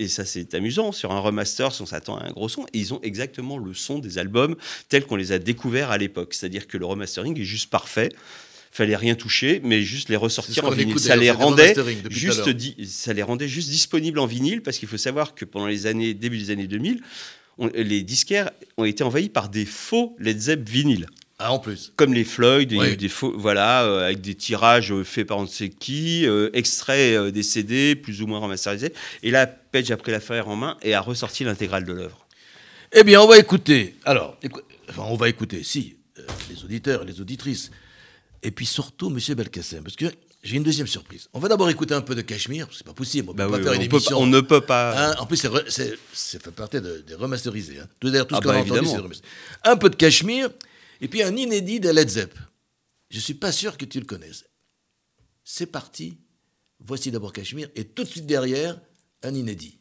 et 0.00 0.08
ça 0.08 0.24
c'est 0.24 0.54
amusant, 0.54 0.92
sur 0.92 1.12
un 1.12 1.20
remaster, 1.20 1.72
si 1.72 1.82
on 1.82 1.86
s'attend 1.86 2.16
à 2.16 2.26
un 2.26 2.30
gros 2.30 2.48
son, 2.48 2.66
ils 2.72 2.94
ont 2.94 3.00
exactement 3.02 3.58
le 3.58 3.74
son 3.74 3.98
des 3.98 4.18
albums 4.18 4.56
tels 4.88 5.04
qu'on 5.04 5.16
les 5.16 5.32
a 5.32 5.38
découverts 5.38 5.90
à 5.90 5.98
l'époque. 5.98 6.34
C'est-à-dire 6.34 6.66
que 6.66 6.76
le 6.78 6.86
remastering 6.86 7.38
est 7.38 7.44
juste 7.44 7.70
parfait. 7.70 8.08
Fallait 8.72 8.94
rien 8.96 9.16
toucher, 9.16 9.60
mais 9.64 9.82
juste 9.82 10.08
les 10.08 10.16
ressortir 10.16 10.54
en 10.64 10.70
vinyle. 10.76 10.90
écoute 10.92 11.02
Ça 11.02 11.16
les 11.16 11.30
rendait 11.44 11.74
juste, 12.10 12.44
ça 12.86 13.12
les 13.12 13.22
rendait 13.22 13.48
juste 13.48 13.68
disponibles 13.68 14.18
en 14.20 14.26
vinyle 14.26 14.62
parce 14.62 14.78
qu'il 14.78 14.88
faut 14.88 14.96
savoir 14.96 15.34
que 15.34 15.44
pendant 15.44 15.66
les 15.66 15.86
années 15.86 16.14
début 16.14 16.38
des 16.38 16.50
années 16.50 16.68
2000, 16.68 17.00
on- 17.58 17.68
les 17.74 18.02
disquaires 18.02 18.50
ont 18.76 18.84
été 18.84 19.02
envahis 19.02 19.28
par 19.28 19.48
des 19.48 19.66
faux 19.66 20.14
Led 20.20 20.38
Zepp 20.40 20.68
vinyles 20.68 21.06
Ah, 21.42 21.52
en 21.52 21.58
plus. 21.58 21.92
comme 21.96 22.12
les 22.12 22.24
Floyd, 22.24 22.68
des 22.68 23.08
faux, 23.08 23.32
voilà, 23.36 23.84
euh, 23.84 24.04
avec 24.04 24.20
des 24.20 24.34
tirages 24.34 24.92
euh, 24.92 25.02
faits 25.04 25.26
par 25.26 25.38
on 25.38 25.42
ne 25.42 25.48
sait 25.48 25.70
qui, 25.70 26.26
euh, 26.26 26.50
extraits 26.52 27.16
euh, 27.16 27.30
des 27.30 27.42
CD, 27.42 27.96
plus 27.96 28.20
ou 28.22 28.26
moins 28.26 28.38
remasterisés. 28.40 28.92
Et 29.22 29.30
là, 29.30 29.46
Page 29.46 29.90
a 29.90 29.96
pris 29.96 30.12
l'affaire 30.12 30.48
en 30.48 30.56
main 30.56 30.76
et 30.82 30.92
a 30.94 31.00
ressorti 31.00 31.44
l'intégrale 31.44 31.84
de 31.84 31.92
l'œuvre. 31.92 32.26
Eh 32.92 33.04
bien, 33.04 33.20
on 33.22 33.26
va 33.26 33.38
écouter. 33.38 33.94
Alors, 34.04 34.36
écou- 34.42 34.60
enfin, 34.90 35.02
on 35.06 35.16
va 35.16 35.28
écouter, 35.28 35.62
si, 35.64 35.96
les 36.50 36.62
auditeurs, 36.64 37.04
les 37.04 37.20
auditrices. 37.20 37.70
Et 38.42 38.50
puis 38.50 38.66
surtout, 38.66 39.08
Monsieur 39.10 39.34
Belkacem, 39.34 39.82
parce 39.82 39.96
que 39.96 40.06
j'ai 40.42 40.56
une 40.56 40.62
deuxième 40.62 40.86
surprise. 40.86 41.28
On 41.34 41.38
va 41.38 41.48
d'abord 41.48 41.68
écouter 41.70 41.94
un 41.94 42.00
peu 42.00 42.14
de 42.14 42.22
Cachemire, 42.22 42.66
c'est 42.72 42.84
pas 42.86 42.94
possible. 42.94 43.28
On 43.30 43.32
peut 43.34 43.38
Bah 43.38 43.48
pas 43.50 43.56
oui, 43.58 43.62
faire 43.62 43.72
on, 43.72 43.74
une 43.74 43.88
peut 43.88 43.96
émission. 43.96 44.16
pas- 44.16 44.22
on 44.22 44.26
ne 44.26 44.40
peut 44.40 44.60
pas. 44.62 45.10
Hein, 45.10 45.14
en 45.18 45.26
plus, 45.26 45.36
c'est 45.68 46.42
fait 46.42 46.50
partie 46.50 46.80
de- 46.80 47.04
des 47.06 47.14
remasterisés. 47.14 47.78
Hein. 47.80 47.86
Tout, 48.00 48.10
d'ailleurs, 48.10 48.26
tout 48.26 48.34
ce 48.34 48.40
Ah 48.40 48.42
qu'on 48.42 48.48
bah, 48.48 48.54
a 48.54 48.58
entendu, 48.60 48.70
évidemment. 48.78 48.90
c'est 48.96 49.02
remasterisé. 49.02 49.34
Un 49.64 49.76
peu 49.76 49.90
de 49.90 49.96
Cachemire, 49.96 50.48
et 51.00 51.08
puis 51.08 51.22
un 51.22 51.36
inédit 51.36 51.80
de 51.80 51.90
Led 51.90 52.08
Zepp. 52.08 52.34
Je 53.10 53.18
suis 53.18 53.34
pas 53.34 53.52
sûr 53.52 53.76
que 53.76 53.84
tu 53.84 53.98
le 53.98 54.06
connaisses. 54.06 54.44
C'est 55.44 55.66
parti. 55.66 56.18
Voici 56.78 57.10
d'abord 57.10 57.32
Cachemire, 57.32 57.68
et 57.74 57.84
tout 57.84 58.04
de 58.04 58.08
suite 58.08 58.26
derrière, 58.26 58.80
un 59.22 59.34
inédit. 59.34 59.78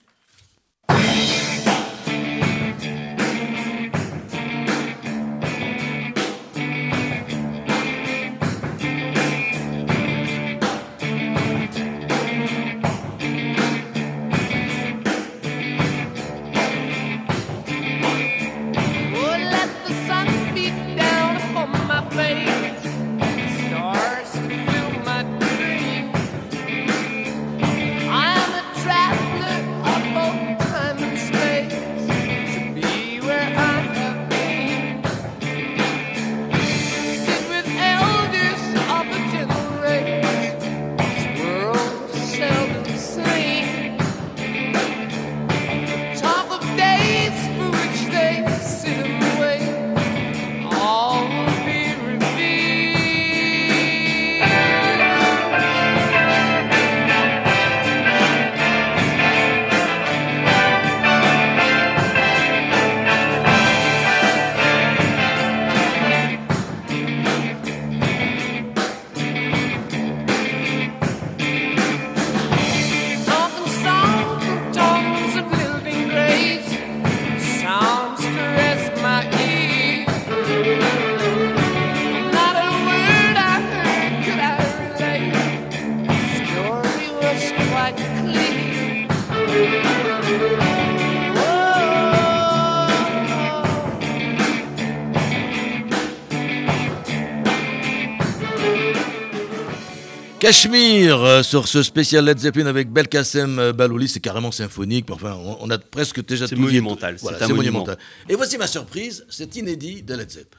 Cachemire 100.49 101.21
euh, 101.21 101.43
sur 101.43 101.67
ce 101.67 101.83
spécial 101.83 102.25
Led 102.25 102.39
Zeppelin 102.39 102.65
avec 102.65 102.89
Belkacem 102.91 103.59
euh, 103.59 103.71
Balouli, 103.71 104.07
c'est 104.07 104.19
carrément 104.19 104.51
symphonique, 104.51 105.05
mais 105.07 105.13
enfin, 105.13 105.37
on, 105.59 105.69
a 105.69 105.77
presque 105.77 106.25
déjà 106.25 106.47
C'est 106.47 106.55
tout 106.55 106.61
monumental, 106.61 107.17
Voilà, 107.21 107.37
c'est 107.37 107.43
un 107.43 107.47
c'est 107.49 107.53
monument. 107.53 107.81
monumental. 107.81 108.03
Et 108.27 108.33
voici 108.33 108.57
ma 108.57 108.65
surprise, 108.65 109.27
c'est 109.29 109.55
inédit 109.57 110.01
de 110.01 110.15
Led 110.15 110.27
Zepp. 110.27 110.55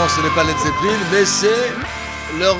Évidemment, 0.00 0.16
ce 0.16 0.22
n'est 0.22 0.34
pas 0.34 0.44
Led 0.44 0.56
Zeppelin, 0.58 0.98
mais 1.12 1.24
c'est 1.26 2.38
leurs 2.38 2.56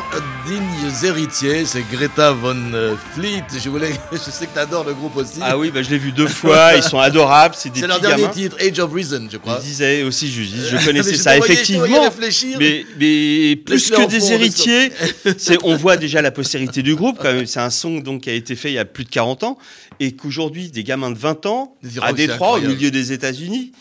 dignes 0.50 1.06
héritiers, 1.08 1.64
c'est 1.64 1.84
Greta 1.92 2.32
Von 2.32 2.56
euh, 2.74 2.96
Fleet. 3.14 3.44
Je, 3.56 3.68
voulais, 3.68 3.92
je 4.12 4.18
sais 4.18 4.46
que 4.46 4.52
tu 4.52 4.58
adores 4.58 4.84
le 4.84 4.94
groupe 4.94 5.16
aussi. 5.16 5.38
Ah 5.40 5.56
oui, 5.56 5.70
bah, 5.70 5.80
je 5.80 5.90
l'ai 5.90 5.98
vu 5.98 6.10
deux 6.10 6.26
fois, 6.26 6.74
ils 6.74 6.82
sont 6.82 6.98
adorables, 6.98 7.54
c'est 7.56 7.70
des 7.70 7.86
leur 7.86 8.00
dernier 8.00 8.22
gamins. 8.22 8.34
titre, 8.34 8.56
Age 8.60 8.80
of 8.80 8.92
Reason, 8.92 9.28
je 9.30 9.36
crois. 9.36 9.60
Je 9.60 9.66
disais 9.66 10.02
aussi, 10.02 10.28
je, 10.28 10.42
je 10.42 10.76
Mais 10.76 10.84
connaissais 10.84 11.12
je 11.12 11.18
ça 11.18 11.36
je 11.36 11.44
effectivement. 11.44 11.86
Mais, 12.58 12.84
mais 12.98 13.56
plus 13.64 13.90
que 13.90 14.08
des 14.08 14.32
héritiers, 14.32 14.90
c'est, 15.38 15.58
on 15.62 15.76
voit 15.76 15.96
déjà 15.96 16.20
la 16.20 16.32
postérité 16.32 16.82
du 16.82 16.96
groupe. 16.96 17.24
C'est 17.46 17.60
un 17.60 17.70
son 17.70 18.00
donc, 18.00 18.22
qui 18.22 18.30
a 18.30 18.34
été 18.34 18.56
fait 18.56 18.72
il 18.72 18.74
y 18.74 18.78
a 18.78 18.84
plus 18.84 19.04
de 19.04 19.10
40 19.10 19.44
ans 19.44 19.58
et 20.00 20.12
qu'aujourd'hui, 20.12 20.70
des 20.70 20.82
gamins 20.82 21.10
de 21.10 21.18
20 21.18 21.44
ans, 21.44 21.76
à 22.00 22.14
Détroit, 22.14 22.56
au 22.56 22.62
milieu 22.62 22.90
des 22.90 23.12
États-Unis, 23.12 23.72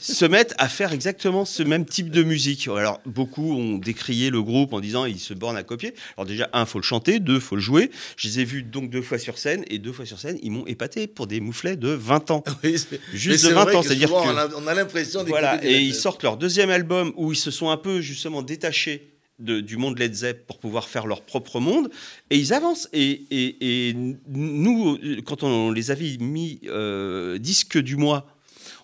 se 0.00 0.24
mettent 0.24 0.54
à 0.56 0.68
faire 0.68 0.92
exactement 0.92 1.44
ce 1.44 1.62
même 1.62 1.84
type 1.84 2.10
de 2.10 2.22
musique. 2.22 2.66
Alors, 2.68 2.98
beaucoup 3.04 3.54
ont 3.54 3.76
décrié 3.76 4.30
le 4.30 4.42
groupe 4.42 4.72
en 4.72 4.80
disant 4.80 5.04
ils 5.04 5.20
se 5.20 5.34
bornent 5.34 5.58
à 5.58 5.62
copier. 5.62 5.94
Alors, 6.16 6.26
déjà, 6.26 6.48
un, 6.54 6.64
faut 6.64 6.78
le 6.78 6.84
chanter, 6.84 7.18
deux, 7.20 7.38
faut 7.40 7.56
le 7.56 7.60
jouer. 7.60 7.90
Je 8.16 8.28
les 8.28 8.40
ai 8.40 8.44
vus 8.44 8.62
donc 8.62 8.88
deux 8.90 9.02
fois 9.02 9.18
sur 9.18 9.36
scène 9.36 9.64
et 9.68 9.78
deux 9.78 9.92
fois 9.92 10.06
sur 10.06 10.18
scène, 10.18 10.38
ils 10.42 10.50
m'ont 10.50 10.66
épaté 10.66 11.06
pour 11.06 11.26
des 11.26 11.40
mouflets 11.40 11.76
de 11.76 11.88
20 11.90 12.30
ans. 12.30 12.42
Oui, 12.64 12.76
Juste 13.12 13.42
de 13.44 13.48
c'est 13.48 13.54
20 13.54 13.64
vrai 13.64 13.76
ans, 13.76 13.82
c'est-à-dire 13.82 14.08
que- 14.08 14.14
on 14.14 14.36
a, 14.36 14.48
on 14.56 14.66
a 14.66 14.74
l'impression 14.74 15.24
Voilà, 15.24 15.62
et 15.64 15.80
ils 15.82 15.94
sortent 15.94 16.22
leur 16.22 16.38
deuxième 16.38 16.70
album 16.70 17.12
où 17.16 17.32
ils 17.32 17.36
se 17.36 17.50
sont 17.50 17.68
un 17.68 17.76
peu 17.76 18.00
justement 18.00 18.40
détachés 18.42 19.12
de- 19.38 19.60
du 19.60 19.76
monde 19.76 19.98
Led 19.98 20.14
Zepp 20.14 20.46
pour 20.46 20.58
pouvoir 20.58 20.88
faire 20.88 21.06
leur 21.06 21.20
propre 21.20 21.60
monde 21.60 21.90
et 22.30 22.38
ils 22.38 22.54
avancent. 22.54 22.88
Et, 22.94 23.10
et- 23.30 23.88
et 23.90 23.94
nous, 24.28 24.98
quand 25.26 25.42
on 25.42 25.70
les 25.70 25.90
avait 25.90 26.16
mis 26.18 26.60
euh, 26.66 27.36
disque 27.36 27.76
du 27.76 27.96
mois, 27.96 28.26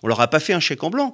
on 0.03 0.07
leur 0.07 0.21
a 0.21 0.27
pas 0.29 0.39
fait 0.39 0.53
un 0.53 0.59
chèque 0.59 0.83
en 0.83 0.91
blanc. 0.91 1.13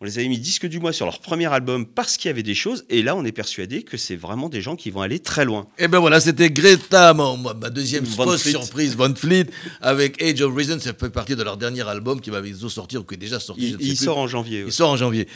On 0.00 0.04
les 0.04 0.18
avait 0.18 0.28
mis 0.28 0.38
disque 0.38 0.66
du 0.66 0.78
mois 0.78 0.92
sur 0.92 1.06
leur 1.06 1.20
premier 1.20 1.46
album 1.46 1.86
parce 1.86 2.16
qu'il 2.18 2.28
y 2.28 2.30
avait 2.30 2.42
des 2.42 2.54
choses. 2.54 2.84
Et 2.90 3.02
là, 3.02 3.16
on 3.16 3.24
est 3.24 3.32
persuadé 3.32 3.82
que 3.82 3.96
c'est 3.96 4.16
vraiment 4.16 4.48
des 4.50 4.60
gens 4.60 4.76
qui 4.76 4.90
vont 4.90 5.00
aller 5.00 5.20
très 5.20 5.44
loin. 5.46 5.66
Et 5.78 5.88
ben 5.88 5.98
voilà, 6.00 6.20
c'était 6.20 6.50
Greta, 6.50 7.14
ma, 7.14 7.34
ma 7.58 7.70
deuxième 7.70 8.04
fausse 8.04 8.42
surprise, 8.42 8.94
Von 8.94 9.14
Fleet, 9.14 9.46
avec 9.80 10.20
Age 10.22 10.42
of 10.42 10.54
Reason. 10.54 10.78
Ça 10.80 10.92
fait 10.92 11.08
partie 11.10 11.34
de 11.34 11.42
leur 11.42 11.56
dernier 11.56 11.88
album 11.88 12.20
qui 12.20 12.28
va 12.30 12.42
bientôt 12.42 12.68
sortir 12.68 13.00
ou 13.00 13.04
qui 13.04 13.14
est 13.14 13.18
déjà 13.18 13.40
sorti. 13.40 13.62
Il, 13.62 13.68
je 13.70 13.74
ne 13.76 13.78
sais 13.78 13.84
il 13.84 13.96
plus. 13.96 14.04
sort 14.04 14.18
en 14.18 14.26
janvier. 14.28 14.60
ouais. 14.64 14.68
Il 14.68 14.72
sort 14.72 14.90
en 14.90 14.96
janvier. 14.96 15.26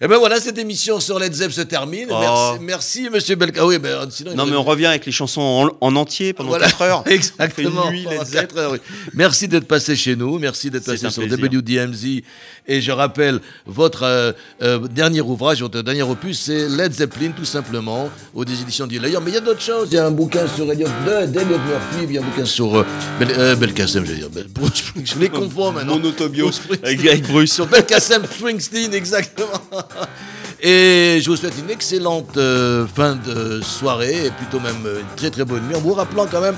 Et 0.00 0.08
ben 0.08 0.18
voilà, 0.18 0.38
cette 0.40 0.58
émission 0.58 1.00
sur 1.00 1.18
Led 1.18 1.32
Zepp 1.32 1.52
se 1.52 1.62
termine. 1.62 2.08
Oh. 2.10 2.18
Merci, 2.20 2.60
merci, 2.60 3.10
monsieur 3.10 3.34
Belka. 3.34 3.60
Ah 3.62 3.66
oui, 3.66 3.78
ben 3.78 4.06
sinon. 4.10 4.34
Non, 4.34 4.44
nous- 4.44 4.50
mais 4.50 4.56
on 4.58 4.62
revient 4.62 4.86
avec 4.86 5.06
les 5.06 5.12
chansons 5.12 5.40
en, 5.40 5.70
en 5.86 5.96
entier 5.96 6.34
pendant 6.34 6.50
Voilà. 6.50 6.66
4 6.66 6.82
heures. 6.82 7.02
Exactement. 7.06 7.90
Nuit 7.90 8.04
pendant 8.04 8.18
Led 8.18 8.26
Zepp. 8.26 8.40
quatre 8.42 8.58
heures, 8.58 8.72
oui. 8.72 8.78
Merci 9.14 9.48
d'être 9.48 9.66
passé 9.66 9.96
chez 9.96 10.14
nous. 10.14 10.38
Merci 10.38 10.70
d'être 10.70 10.84
passé 10.84 11.08
sur 11.10 11.22
plaisir. 11.22 11.38
WDMZ. 11.50 12.22
Et 12.68 12.80
je 12.82 12.92
rappelle, 12.92 13.40
votre 13.64 14.02
euh, 14.02 14.32
euh, 14.62 14.80
dernier 14.88 15.20
ouvrage, 15.22 15.62
votre 15.62 15.80
dernier 15.80 16.02
opus, 16.02 16.40
c'est 16.40 16.68
Led 16.68 16.92
Zeppelin, 16.92 17.30
tout 17.30 17.44
simplement, 17.44 18.10
aux 18.34 18.44
éditions 18.44 18.86
du 18.86 18.98
D'ailleurs, 18.98 19.22
mais 19.22 19.30
il 19.30 19.34
y 19.34 19.38
a 19.38 19.40
d'autres 19.40 19.62
choses. 19.62 19.88
Il 19.92 19.94
y 19.94 19.98
a 19.98 20.06
un 20.06 20.10
bouquin 20.10 20.46
sur 20.48 20.70
Elliot 20.70 20.88
de- 21.06 21.26
d'Elliot 21.26 21.58
Murphy, 21.58 22.02
il 22.04 22.12
y 22.12 22.18
a 22.18 22.20
un 22.20 22.24
bouquin 22.24 22.44
sur 22.44 22.76
euh, 22.78 22.84
Bel, 23.18 23.28
euh, 23.30 23.54
Belkacem, 23.56 24.04
je 24.04 24.10
veux 24.10 24.16
dire. 24.18 24.30
Bel- 24.30 24.46
je 25.04 25.18
les 25.18 25.28
confonds 25.30 25.72
maintenant. 25.72 25.98
Mon 25.98 26.04
autobio 26.04 26.50
avec, 26.82 27.00
avec 27.06 27.22
Bruce. 27.28 27.52
Sur 27.52 27.66
Belkacem 27.66 28.24
Springsteen, 28.26 28.92
exactement. 28.92 29.48
Et 30.62 31.20
je 31.20 31.30
vous 31.30 31.36
souhaite 31.36 31.58
une 31.58 31.70
excellente 31.70 32.38
euh, 32.38 32.86
fin 32.86 33.16
de 33.16 33.60
soirée, 33.60 34.26
et 34.26 34.30
plutôt 34.30 34.58
même 34.58 34.86
une 34.86 35.16
très 35.16 35.30
très 35.30 35.44
bonne 35.44 35.62
nuit, 35.68 35.76
en 35.76 35.80
vous 35.80 35.92
rappelant 35.92 36.26
quand 36.26 36.40
même 36.40 36.56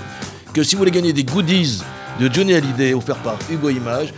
que 0.55 0.63
si 0.63 0.77
vous 0.77 0.81
voulez 0.81 0.93
gagner 0.93 1.13
des 1.13 1.25
goodies 1.25 1.83
de 2.21 2.33
Johnny 2.33 2.55
Hallyday 2.55 2.95
offerts 2.95 3.19
par 3.19 3.37
Hugo 3.51 3.71
Image, 3.71 4.15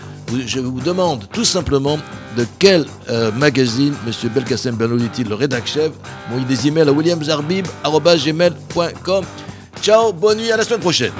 je 0.46 0.60
vous 0.60 0.80
demande 0.80 1.26
tout 1.32 1.44
simplement 1.44 1.98
de 2.36 2.46
quel 2.58 2.84
euh, 3.08 3.30
magazine 3.32 3.94
M. 4.06 4.12
Belkacem 4.30 4.76
Benoît 4.76 5.02
est-il 5.04 5.28
le 5.28 5.34
rédac 5.34 5.66
chef. 5.66 5.90
Bon, 6.30 6.40
des 6.42 6.68
emails 6.68 6.88
à 6.88 6.92
williamzarbib.gmail.com. 6.92 9.24
Ciao, 9.82 10.12
bonne 10.12 10.38
nuit, 10.38 10.52
à 10.52 10.56
la 10.56 10.62
semaine 10.64 10.80
prochaine. 10.80 11.12